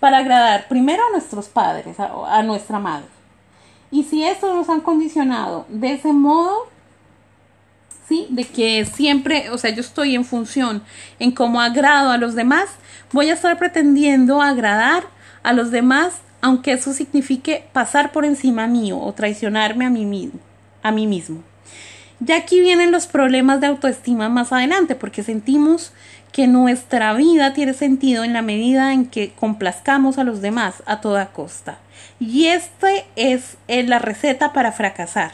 para 0.00 0.18
agradar 0.18 0.68
primero 0.68 1.02
a 1.06 1.12
nuestros 1.12 1.48
padres 1.48 1.96
a 1.98 2.42
nuestra 2.42 2.78
madre 2.78 3.15
y 3.96 4.02
si 4.02 4.22
esto 4.22 4.54
nos 4.54 4.68
han 4.68 4.82
condicionado 4.82 5.64
de 5.70 5.94
ese 5.94 6.12
modo, 6.12 6.68
¿sí? 8.06 8.26
De 8.28 8.44
que 8.44 8.84
siempre, 8.84 9.48
o 9.48 9.56
sea, 9.56 9.70
yo 9.70 9.80
estoy 9.80 10.14
en 10.14 10.26
función 10.26 10.82
en 11.18 11.30
cómo 11.30 11.62
agrado 11.62 12.10
a 12.10 12.18
los 12.18 12.34
demás, 12.34 12.68
voy 13.10 13.30
a 13.30 13.32
estar 13.32 13.58
pretendiendo 13.58 14.42
agradar 14.42 15.04
a 15.42 15.54
los 15.54 15.70
demás 15.70 16.20
aunque 16.42 16.72
eso 16.72 16.92
signifique 16.92 17.64
pasar 17.72 18.12
por 18.12 18.26
encima 18.26 18.66
mío 18.66 19.00
o 19.00 19.14
traicionarme 19.14 19.86
a 19.86 19.90
mí 19.90 20.04
mismo. 20.04 20.38
A 20.82 20.92
mí 20.92 21.06
mismo. 21.06 21.42
Ya 22.20 22.36
aquí 22.36 22.60
vienen 22.60 22.92
los 22.92 23.06
problemas 23.06 23.60
de 23.60 23.66
autoestima 23.66 24.28
más 24.28 24.52
adelante, 24.52 24.94
porque 24.94 25.22
sentimos 25.22 25.92
que 26.32 26.46
nuestra 26.46 27.14
vida 27.14 27.52
tiene 27.52 27.72
sentido 27.72 28.24
en 28.24 28.32
la 28.32 28.42
medida 28.42 28.92
en 28.92 29.06
que 29.06 29.32
complazcamos 29.32 30.18
a 30.18 30.24
los 30.24 30.40
demás 30.40 30.82
a 30.86 31.00
toda 31.00 31.32
costa. 31.32 31.78
Y 32.18 32.46
esta 32.46 32.88
es 33.16 33.56
la 33.68 33.98
receta 33.98 34.52
para 34.52 34.72
fracasar, 34.72 35.32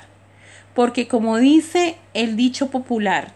porque 0.74 1.08
como 1.08 1.38
dice 1.38 1.96
el 2.14 2.36
dicho 2.36 2.70
popular, 2.70 3.32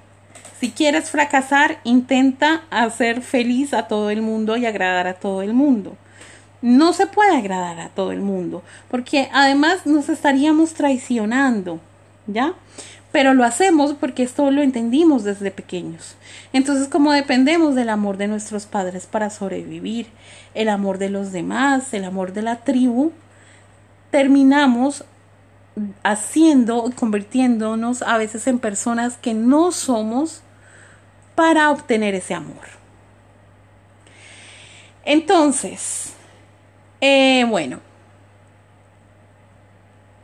si 0.61 0.71
quieres 0.71 1.11
fracasar, 1.11 1.79
intenta 1.85 2.63
hacer 2.71 3.21
feliz 3.23 3.75
a 3.75 3.89
todo 3.89 4.11
el 4.11 4.23
mundo 4.23 4.57
y 4.57 4.67
agradar 4.67 5.07
a 5.07 5.15
todo 5.15 5.43
el 5.43 5.53
mundo. 5.53 5.97
No 6.63 6.93
se 6.93 7.07
puede 7.07 7.37
agradar 7.37 7.79
a 7.79 7.91
todo 7.91 8.11
el 8.11 8.21
mundo, 8.21 8.63
porque 8.91 9.29
además 9.33 9.87
nos 9.87 10.09
estaríamos 10.09 10.75
traicionando, 10.75 11.81
¿ya? 12.27 12.55
Pero 13.17 13.33
lo 13.33 13.45
hacemos 13.45 13.95
porque 13.95 14.23
esto 14.23 14.51
lo 14.51 14.61
entendimos 14.61 15.25
desde 15.25 15.51
pequeños. 15.51 16.17
Entonces, 16.53 16.87
como 16.87 17.13
dependemos 17.13 17.75
del 17.75 17.89
amor 17.89 18.19
de 18.19 18.29
nuestros 18.29 18.67
padres 18.67 19.07
para 19.07 19.31
sobrevivir, 19.31 20.09
el 20.53 20.69
amor 20.69 20.99
de 20.99 21.09
los 21.09 21.33
demás, 21.33 21.95
el 21.95 22.05
amor 22.05 22.35
de 22.35 22.43
la 22.43 22.57
tribu, 22.57 23.13
terminamos 24.11 25.07
haciendo 26.03 26.85
y 26.91 26.93
convirtiéndonos 26.93 28.03
a 28.03 28.19
veces 28.19 28.47
en 28.49 28.59
personas 28.59 29.17
que 29.17 29.33
no 29.33 29.73
somos 29.73 30.43
para 31.35 31.71
obtener 31.71 32.15
ese 32.15 32.35
amor. 32.35 32.67
Entonces, 35.07 36.13
eh, 37.01 37.47
bueno, 37.49 37.81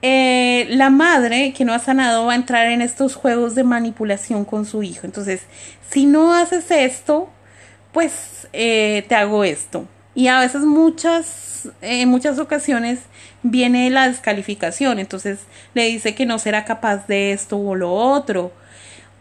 eh, 0.03 0.67
la 0.71 0.91
madre 0.91 1.53
que 1.53 1.65
no 1.65 1.73
ha 1.73 1.79
sanado 1.79 2.27
va 2.27 2.33
a 2.33 2.37
entrar 2.37 2.67
en 2.67 2.83
estos 2.83 3.15
juegos 3.15 3.55
de 3.55 3.65
manipulación 3.65 4.45
con 4.45 4.67
su 4.67 4.83
hijo. 4.83 5.07
Entonces, 5.07 5.43
si 5.91 6.07
no 6.07 6.35
haces 6.35 6.71
esto, 6.71 7.31
pues 7.93 8.49
eh, 8.53 9.05
te 9.09 9.15
hago 9.15 9.45
esto. 9.45 9.87
Y 10.15 10.27
a 10.27 10.41
veces 10.41 10.63
muchas, 10.63 11.69
en 11.81 12.09
muchas 12.09 12.39
ocasiones 12.39 13.01
viene 13.43 13.89
la 13.91 14.09
descalificación. 14.09 14.99
Entonces 14.99 15.41
le 15.75 15.87
dice 15.87 16.15
que 16.15 16.27
no 16.27 16.39
será 16.39 16.65
capaz 16.65 17.07
de 17.07 17.33
esto 17.33 17.57
o 17.59 17.75
lo 17.75 17.93
otro 17.93 18.53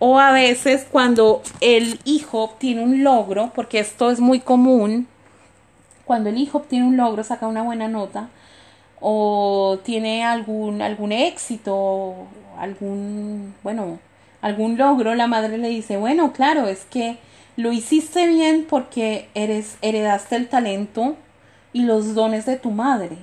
o 0.03 0.19
a 0.19 0.31
veces 0.31 0.87
cuando 0.91 1.43
el 1.59 1.99
hijo 2.05 2.41
obtiene 2.41 2.81
un 2.81 3.03
logro, 3.03 3.51
porque 3.53 3.77
esto 3.77 4.09
es 4.09 4.19
muy 4.19 4.39
común, 4.39 5.07
cuando 6.05 6.29
el 6.29 6.39
hijo 6.39 6.57
obtiene 6.57 6.87
un 6.87 6.97
logro, 6.97 7.23
saca 7.23 7.45
una 7.45 7.61
buena 7.61 7.87
nota, 7.87 8.29
o 9.01 9.79
tiene 9.83 10.23
algún, 10.23 10.81
algún 10.81 11.11
éxito, 11.11 12.15
algún, 12.57 13.53
bueno, 13.63 13.99
algún 14.41 14.77
logro, 14.77 15.15
la 15.15 15.27
madre 15.27 15.57
le 15.57 15.69
dice, 15.69 15.97
bueno, 15.97 16.31
claro, 16.33 16.67
es 16.67 16.85
que 16.85 17.17
lo 17.57 17.73
hiciste 17.73 18.27
bien 18.27 18.65
porque 18.69 19.27
eres, 19.33 19.77
heredaste 19.81 20.37
el 20.37 20.47
talento 20.47 21.17
y 21.73 21.83
los 21.83 22.15
dones 22.15 22.45
de 22.45 22.57
tu 22.57 22.71
madre. 22.71 23.17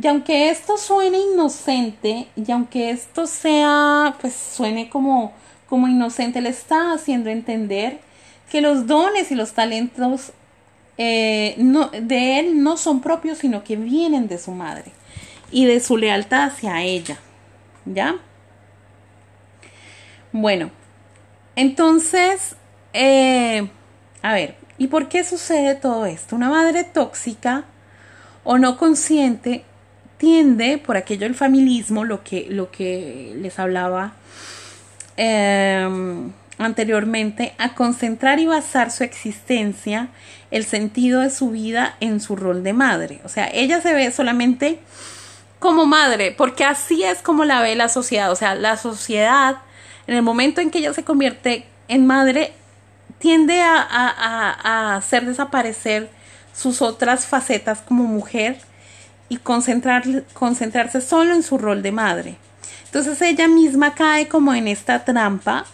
Y 0.00 0.06
aunque 0.06 0.50
esto 0.50 0.76
suene 0.76 1.18
inocente, 1.18 2.28
y 2.36 2.52
aunque 2.52 2.90
esto 2.90 3.26
sea, 3.26 4.14
pues 4.20 4.34
suene 4.34 4.88
como 4.90 5.32
como 5.68 5.88
inocente 5.88 6.40
le 6.40 6.50
está 6.50 6.92
haciendo 6.92 7.30
entender 7.30 7.98
que 8.50 8.60
los 8.60 8.86
dones 8.86 9.30
y 9.30 9.34
los 9.34 9.52
talentos 9.52 10.32
eh, 10.98 11.54
no, 11.58 11.88
de 11.88 12.38
él 12.38 12.62
no 12.62 12.76
son 12.76 13.00
propios, 13.00 13.38
sino 13.38 13.64
que 13.64 13.76
vienen 13.76 14.28
de 14.28 14.38
su 14.38 14.52
madre 14.52 14.92
y 15.50 15.66
de 15.66 15.80
su 15.80 15.96
lealtad 15.96 16.44
hacia 16.44 16.82
ella. 16.82 17.18
¿Ya? 17.84 18.16
Bueno, 20.32 20.70
entonces, 21.54 22.56
eh, 22.92 23.68
a 24.22 24.32
ver, 24.32 24.56
¿y 24.76 24.88
por 24.88 25.08
qué 25.08 25.24
sucede 25.24 25.74
todo 25.74 26.06
esto? 26.06 26.36
Una 26.36 26.50
madre 26.50 26.84
tóxica 26.84 27.64
o 28.44 28.58
no 28.58 28.76
consciente 28.76 29.64
tiende, 30.18 30.78
por 30.78 30.96
aquello 30.96 31.26
el 31.26 31.34
familismo, 31.34 32.04
lo 32.04 32.24
que, 32.24 32.46
lo 32.50 32.70
que 32.70 33.34
les 33.36 33.58
hablaba 33.58 34.14
Em, 35.16 36.32
anteriormente 36.58 37.54
a 37.58 37.74
concentrar 37.74 38.38
y 38.38 38.46
basar 38.46 38.90
su 38.90 39.04
existencia, 39.04 40.08
el 40.50 40.64
sentido 40.64 41.20
de 41.20 41.30
su 41.30 41.50
vida 41.50 41.96
en 42.00 42.20
su 42.20 42.36
rol 42.36 42.62
de 42.62 42.72
madre. 42.72 43.20
O 43.24 43.28
sea, 43.28 43.48
ella 43.52 43.80
se 43.80 43.92
ve 43.92 44.10
solamente 44.10 44.78
como 45.58 45.86
madre, 45.86 46.32
porque 46.32 46.64
así 46.64 47.02
es 47.02 47.22
como 47.22 47.44
la 47.44 47.60
ve 47.60 47.74
la 47.74 47.88
sociedad. 47.88 48.30
O 48.30 48.36
sea, 48.36 48.54
la 48.54 48.76
sociedad, 48.76 49.58
en 50.06 50.14
el 50.14 50.22
momento 50.22 50.60
en 50.60 50.70
que 50.70 50.78
ella 50.78 50.92
se 50.92 51.04
convierte 51.04 51.66
en 51.88 52.06
madre, 52.06 52.52
tiende 53.18 53.62
a, 53.62 53.86
a 53.90 54.96
hacer 54.96 55.24
desaparecer 55.24 56.10
sus 56.54 56.82
otras 56.82 57.26
facetas 57.26 57.80
como 57.80 58.04
mujer 58.04 58.58
y 59.28 59.36
concentrar, 59.38 60.04
concentrarse 60.32 61.00
solo 61.00 61.34
en 61.34 61.42
su 61.42 61.58
rol 61.58 61.82
de 61.82 61.92
madre. 61.92 62.36
Entonces 62.84 63.20
ella 63.22 63.48
misma 63.48 63.94
cae 63.94 64.28
como 64.28 64.54
en 64.54 64.68
esta 64.68 65.04
trampa, 65.04 65.66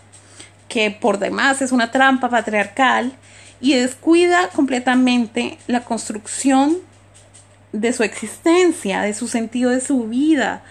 que 0.68 0.91
por 0.91 1.18
demás 1.18 1.62
es 1.62 1.70
una 1.72 1.91
trampa 1.91 2.30
patriarcal, 2.30 3.12
y 3.61 3.74
descuida 3.74 4.49
completamente 4.49 5.57
la 5.68 5.85
construcción 5.85 6.78
de 7.72 7.92
su 7.92 8.02
existencia, 8.02 9.02
de 9.02 9.14
su 9.14 9.28
sentido 9.28 9.70
de 9.70 9.80
su 9.80 10.04
vida, 10.04 10.62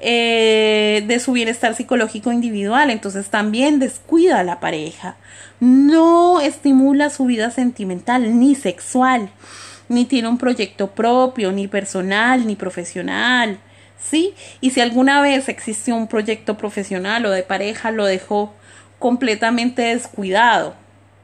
eh, 0.00 1.02
de 1.06 1.18
su 1.18 1.32
bienestar 1.32 1.74
psicológico 1.74 2.32
individual. 2.32 2.90
Entonces 2.90 3.28
también 3.28 3.78
descuida 3.78 4.40
a 4.40 4.44
la 4.44 4.60
pareja. 4.60 5.16
No 5.60 6.40
estimula 6.40 7.10
su 7.10 7.26
vida 7.26 7.50
sentimental 7.50 8.38
ni 8.38 8.54
sexual, 8.54 9.30
ni 9.88 10.04
tiene 10.04 10.28
un 10.28 10.38
proyecto 10.38 10.90
propio, 10.90 11.52
ni 11.52 11.68
personal, 11.68 12.46
ni 12.46 12.56
profesional. 12.56 13.58
¿sí? 13.98 14.34
Y 14.60 14.70
si 14.70 14.80
alguna 14.80 15.20
vez 15.20 15.48
existió 15.48 15.96
un 15.96 16.08
proyecto 16.08 16.56
profesional 16.56 17.24
o 17.26 17.30
de 17.30 17.42
pareja, 17.42 17.90
lo 17.90 18.04
dejó 18.04 18.52
completamente 18.98 19.82
descuidado. 19.82 20.74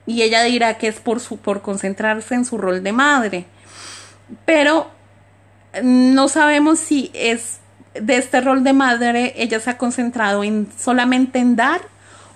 Y 0.06 0.22
ella 0.22 0.42
dirá 0.42 0.78
que 0.78 0.88
es 0.88 1.00
por, 1.00 1.20
su, 1.20 1.36
por 1.38 1.62
concentrarse 1.62 2.34
en 2.34 2.44
su 2.44 2.58
rol 2.58 2.82
de 2.82 2.92
madre. 2.92 3.44
Pero 4.44 4.90
no 5.82 6.28
sabemos 6.28 6.78
si 6.78 7.10
es 7.14 7.58
de 7.94 8.16
este 8.16 8.40
rol 8.40 8.64
de 8.64 8.72
madre 8.72 9.34
ella 9.36 9.60
se 9.60 9.70
ha 9.70 9.78
concentrado 9.78 10.44
en 10.44 10.68
solamente 10.78 11.38
en 11.38 11.56
dar 11.56 11.80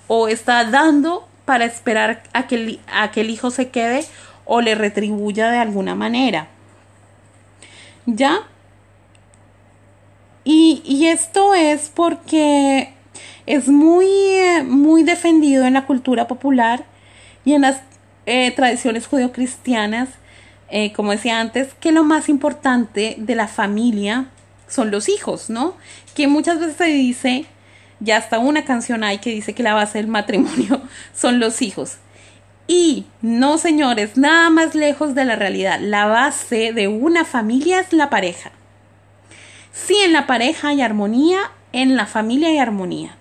o 0.09 0.28
está 0.28 0.64
dando 0.64 1.28
para 1.45 1.64
esperar 1.64 2.22
a 2.32 2.47
que, 2.47 2.80
a 2.93 3.11
que 3.11 3.20
el 3.20 3.30
hijo 3.30 3.51
se 3.51 3.68
quede 3.68 4.05
o 4.45 4.61
le 4.61 4.74
retribuya 4.74 5.51
de 5.51 5.59
alguna 5.59 5.95
manera. 5.95 6.49
¿Ya? 8.07 8.41
Y, 10.45 11.07
esto 11.07 11.55
es 11.55 11.89
porque 11.89 12.93
es 13.47 13.68
muy, 13.68 14.07
muy 14.66 15.03
defendido 15.03 15.64
en 15.64 15.72
la 15.72 15.87
cultura 15.87 16.28
popular 16.28 16.85
y 17.47 17.55
en 17.55 17.62
las 17.62 17.80
eh, 18.26 18.51
tradiciones 18.55 19.07
judeocristianas, 19.07 20.11
eh, 20.71 20.93
como 20.93 21.12
decía 21.12 21.41
antes, 21.41 21.75
que 21.75 21.93
lo 21.93 22.05
más 22.05 22.29
importante 22.29 23.17
de 23.19 23.35
la 23.35 23.49
familia 23.49 24.27
son 24.69 24.91
los 24.91 25.09
hijos, 25.09 25.51
¿no? 25.51 25.77
Que 26.15 26.27
muchas 26.27 26.59
veces 26.59 26.77
se 26.77 26.87
dice, 26.87 27.47
ya 28.01 28.17
hasta 28.17 28.39
una 28.39 28.65
canción 28.65 29.05
hay 29.05 29.19
que 29.19 29.31
dice 29.31 29.55
que 29.55 29.62
la 29.62 29.75
base 29.75 29.99
del 29.99 30.09
matrimonio 30.09 30.83
son 31.15 31.41
los 31.41 31.62
hijos. 31.62 31.99
Y 32.67 33.05
no, 33.21 33.59
señores, 33.59 34.17
nada 34.17 34.49
más 34.49 34.75
lejos 34.75 35.15
de 35.15 35.25
la 35.25 35.37
realidad. 35.37 35.79
La 35.81 36.07
base 36.07 36.73
de 36.73 36.89
una 36.89 37.25
familia 37.25 37.81
es 37.81 37.93
la 37.93 38.09
pareja. 38.09 38.53
Si 39.71 39.95
en 39.97 40.12
la 40.12 40.27
pareja 40.27 40.69
hay 40.69 40.81
armonía, 40.81 41.51
en 41.73 41.97
la 41.97 42.07
familia 42.07 42.49
hay 42.49 42.59
armonía. 42.59 43.17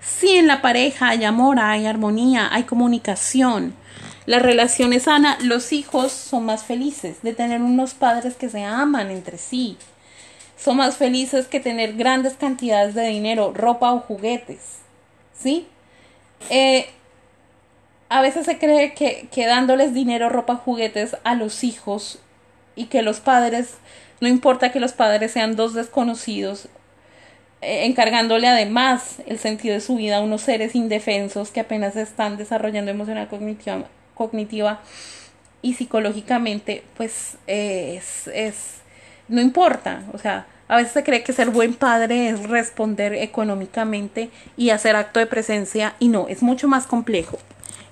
Si 0.00 0.36
en 0.36 0.48
la 0.48 0.60
pareja 0.60 1.08
hay 1.08 1.24
amor, 1.24 1.60
hay 1.60 1.86
armonía, 1.86 2.48
hay 2.52 2.64
comunicación, 2.64 3.74
la 4.26 4.38
relación 4.38 4.92
es 4.92 5.04
sana, 5.04 5.38
los 5.42 5.72
hijos 5.72 6.12
son 6.12 6.46
más 6.46 6.64
felices 6.64 7.22
de 7.22 7.34
tener 7.34 7.60
unos 7.60 7.94
padres 7.94 8.34
que 8.36 8.48
se 8.48 8.64
aman 8.64 9.10
entre 9.10 9.38
sí. 9.38 9.76
Son 10.56 10.76
más 10.76 10.96
felices 10.96 11.46
que 11.46 11.60
tener 11.60 11.94
grandes 11.94 12.34
cantidades 12.34 12.94
de 12.94 13.06
dinero, 13.06 13.52
ropa 13.54 13.92
o 13.92 14.00
juguetes. 14.00 14.78
¿Sí? 15.36 15.66
Eh, 16.48 16.86
a 18.08 18.22
veces 18.22 18.46
se 18.46 18.58
cree 18.58 18.94
que, 18.94 19.28
que 19.30 19.46
dándoles 19.46 19.92
dinero, 19.92 20.28
ropa, 20.28 20.56
juguetes 20.56 21.16
a 21.24 21.34
los 21.34 21.64
hijos 21.64 22.18
y 22.76 22.86
que 22.86 23.02
los 23.02 23.20
padres 23.20 23.76
no 24.20 24.28
importa 24.28 24.72
que 24.72 24.80
los 24.80 24.92
padres 24.92 25.32
sean 25.32 25.54
dos 25.54 25.74
desconocidos, 25.74 26.68
eh, 27.60 27.84
encargándole 27.84 28.46
además 28.46 29.18
el 29.26 29.38
sentido 29.38 29.74
de 29.74 29.80
su 29.80 29.96
vida 29.96 30.16
a 30.16 30.20
unos 30.20 30.40
seres 30.40 30.74
indefensos 30.74 31.50
que 31.50 31.60
apenas 31.60 31.96
están 31.96 32.36
desarrollando 32.36 32.90
emocional 32.90 33.28
cognitiva, 33.28 33.84
cognitiva 34.14 34.80
y 35.62 35.74
psicológicamente, 35.74 36.84
pues 36.96 37.36
es, 37.46 38.28
es, 38.28 38.80
no 39.28 39.40
importa, 39.40 40.02
o 40.12 40.18
sea, 40.18 40.46
a 40.68 40.76
veces 40.76 40.92
se 40.92 41.04
cree 41.04 41.22
que 41.22 41.32
ser 41.32 41.50
buen 41.50 41.74
padre 41.74 42.28
es 42.28 42.48
responder 42.48 43.14
económicamente 43.14 44.30
y 44.56 44.70
hacer 44.70 44.96
acto 44.96 45.20
de 45.20 45.26
presencia 45.26 45.94
y 45.98 46.08
no, 46.08 46.28
es 46.28 46.42
mucho 46.42 46.68
más 46.68 46.86
complejo. 46.86 47.38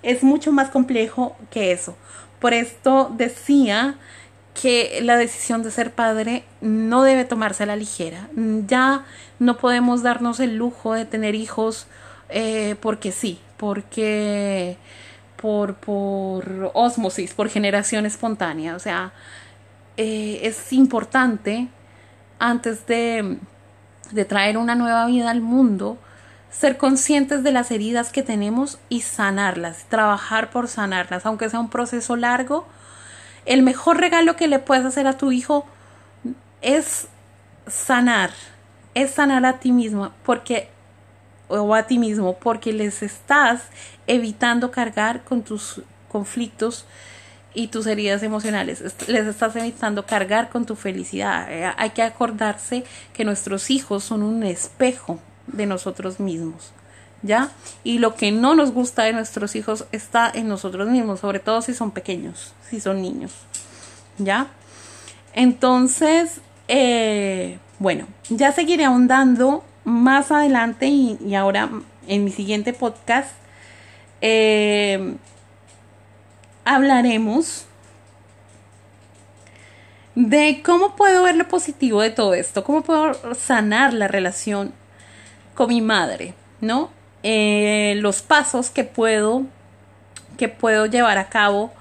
Es 0.03 0.23
mucho 0.23 0.53
más 0.53 0.69
complejo 0.69 1.37
que 1.51 1.73
eso. 1.73 1.97
Por 2.41 2.55
esto 2.55 3.13
decía 3.17 3.97
que 4.61 5.01
la 5.03 5.17
decisión 5.17 5.63
de 5.63 5.71
ser 5.71 5.93
padre 5.93 6.45
no 6.61 7.03
debe 7.03 7.25
tomarse 7.25 7.63
a 7.63 7.67
la 7.67 7.77
ligera. 7.77 8.29
Ya 8.67 9.05
no 9.39 9.59
podemos 9.59 10.03
darnos 10.03 10.41
el 10.41 10.57
lujo 10.57 10.95
de 10.95 11.05
tener 11.05 11.35
hijos 11.35 11.87
eh, 12.31 12.77
porque 12.81 13.13
sí, 13.13 13.39
porque 13.59 14.77
por, 15.43 15.75
por 15.75 16.71
osmosis, 16.73 17.35
por 17.35 17.49
generación 17.49 18.07
espontánea. 18.07 18.77
O 18.77 18.79
sea, 18.79 19.13
eh, 19.97 20.39
es 20.45 20.73
importante 20.73 21.69
antes 22.39 22.87
de, 22.87 23.39
de 24.13 24.25
traer 24.25 24.57
una 24.57 24.77
nueva 24.77 25.05
vida 25.07 25.31
al 25.31 25.41
mundo, 25.41 25.99
ser 26.53 26.77
conscientes 26.77 27.43
de 27.43 27.51
las 27.51 27.73
heridas 27.73 28.13
que 28.13 28.23
tenemos 28.23 28.79
y 28.89 29.01
sanarlas, 29.01 29.85
trabajar 29.89 30.51
por 30.51 30.69
sanarlas, 30.69 31.27
aunque 31.27 31.51
sea 31.51 31.59
un 31.59 31.71
proceso 31.71 32.15
largo. 32.15 32.69
El 33.45 33.63
mejor 33.63 33.99
regalo 33.99 34.37
que 34.37 34.47
le 34.47 34.61
puedes 34.61 34.85
hacer 34.85 35.09
a 35.09 35.17
tu 35.19 35.33
hijo 35.33 35.67
es 36.61 37.09
sanar, 37.67 38.31
es 38.95 39.11
sanar 39.11 39.45
a 39.45 39.59
ti 39.59 39.73
mismo, 39.73 40.13
porque 40.25 40.71
o 41.61 41.75
a 41.75 41.85
ti 41.85 41.99
mismo, 41.99 42.37
porque 42.37 42.73
les 42.73 43.03
estás 43.03 43.63
evitando 44.07 44.71
cargar 44.71 45.23
con 45.25 45.43
tus 45.43 45.83
conflictos 46.09 46.87
y 47.55 47.69
tus 47.69 47.87
heridas 47.87 48.23
emocionales. 48.23 48.83
Les 49.09 49.27
estás 49.27 49.57
evitando 49.57 50.07
cargar 50.07 50.51
con 50.51 50.65
tu 50.65 50.77
felicidad. 50.77 51.51
Eh, 51.51 51.71
hay 51.77 51.91
que 51.91 52.03
acordarse 52.03 52.85
que 53.13 53.25
nuestros 53.25 53.71
hijos 53.71 54.05
son 54.05 54.23
un 54.23 54.43
espejo 54.43 55.19
de 55.47 55.67
nosotros 55.67 56.21
mismos. 56.21 56.73
¿Ya? 57.25 57.51
Y 57.85 57.99
lo 57.99 58.17
que 58.17 58.33
no 58.33 58.57
nos 58.57 58.73
gusta 58.73 59.05
de 59.05 59.13
nuestros 59.13 59.55
hijos 59.55 59.85
está 59.93 60.29
en 60.35 60.49
nosotros 60.49 60.89
mismos, 60.89 61.21
sobre 61.21 61.39
todo 61.39 61.63
si 61.63 61.73
son 61.73 61.93
pequeños, 61.93 62.53
si 62.69 62.81
son 62.81 63.01
niños. 63.01 63.33
¿Ya? 64.19 64.49
Entonces, 65.33 66.41
eh, 66.67 67.61
bueno, 67.79 68.09
ya 68.29 68.51
seguiré 68.51 68.87
ahondando 68.87 69.63
más 69.85 70.31
adelante 70.31 70.87
y, 70.87 71.35
ahora 71.35 71.71
en 72.07 72.25
mi 72.25 72.31
siguiente 72.31 72.73
podcast. 72.73 73.31
Eh, 74.21 75.17
hablaremos 76.65 77.67
de 80.15 80.63
cómo 80.65 80.95
puedo 80.95 81.25
ver 81.25 81.37
lo 81.37 81.49
positivo 81.49 82.03
de 82.03 82.11
todo 82.11 82.35
esto, 82.35 82.65
cómo 82.65 82.83
puedo 82.83 83.35
sanar 83.35 83.93
la 83.95 84.09
relación 84.09 84.73
con 85.55 85.69
mi 85.69 85.81
madre, 85.81 86.35
¿no? 86.61 86.91
Eh, 87.23 87.95
los 87.99 88.23
pasos 88.23 88.71
que 88.71 88.85
puedo 88.85 89.45
que 90.37 90.49
puedo 90.49 90.87
llevar 90.87 91.19
a 91.19 91.29
cabo 91.29 91.73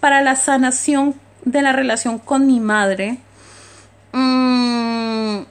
para 0.00 0.22
la 0.22 0.36
sanación 0.36 1.14
de 1.44 1.62
la 1.62 1.72
relación 1.72 2.18
con 2.18 2.46
mi 2.46 2.60
madre. 2.60 3.18
Mm, 4.12 5.42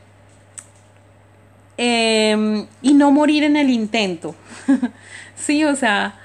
em, 1.78 2.68
y 2.82 2.94
no 2.94 3.12
morir 3.12 3.44
en 3.44 3.56
el 3.56 3.70
intento. 3.70 4.36
sí, 5.36 5.64
o 5.66 5.76
sea, 5.76 6.16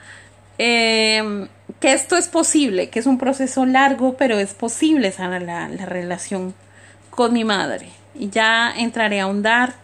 eh, 0.59 1.49
que 1.81 1.93
esto 1.93 2.17
es 2.17 2.29
posible, 2.29 2.89
que 2.91 2.99
es 2.99 3.07
un 3.07 3.19
proceso 3.19 3.67
largo, 3.67 4.17
pero 4.17 4.39
es 4.39 4.55
posible 4.55 5.13
sanar 5.13 5.43
la, 5.43 5.69
la 5.69 5.87
relación 5.87 6.55
con 7.11 7.33
mi 7.33 7.45
madre. 7.45 7.89
Y 8.15 8.31
ya 8.31 8.73
entraré 8.77 9.21
a 9.21 9.25
ahondar 9.25 9.75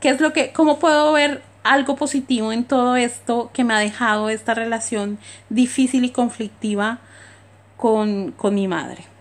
qué 0.00 0.08
es 0.10 0.20
lo 0.20 0.32
que, 0.32 0.52
cómo 0.52 0.78
puedo 0.78 1.12
ver 1.12 1.42
algo 1.64 1.96
positivo 1.96 2.52
en 2.52 2.64
todo 2.64 2.96
esto 2.96 3.50
que 3.52 3.64
me 3.64 3.74
ha 3.74 3.78
dejado 3.78 4.30
esta 4.30 4.54
relación 4.54 5.18
difícil 5.48 6.04
y 6.04 6.10
conflictiva 6.10 6.98
con, 7.76 8.32
con 8.32 8.54
mi 8.54 8.68
madre. 8.68 9.11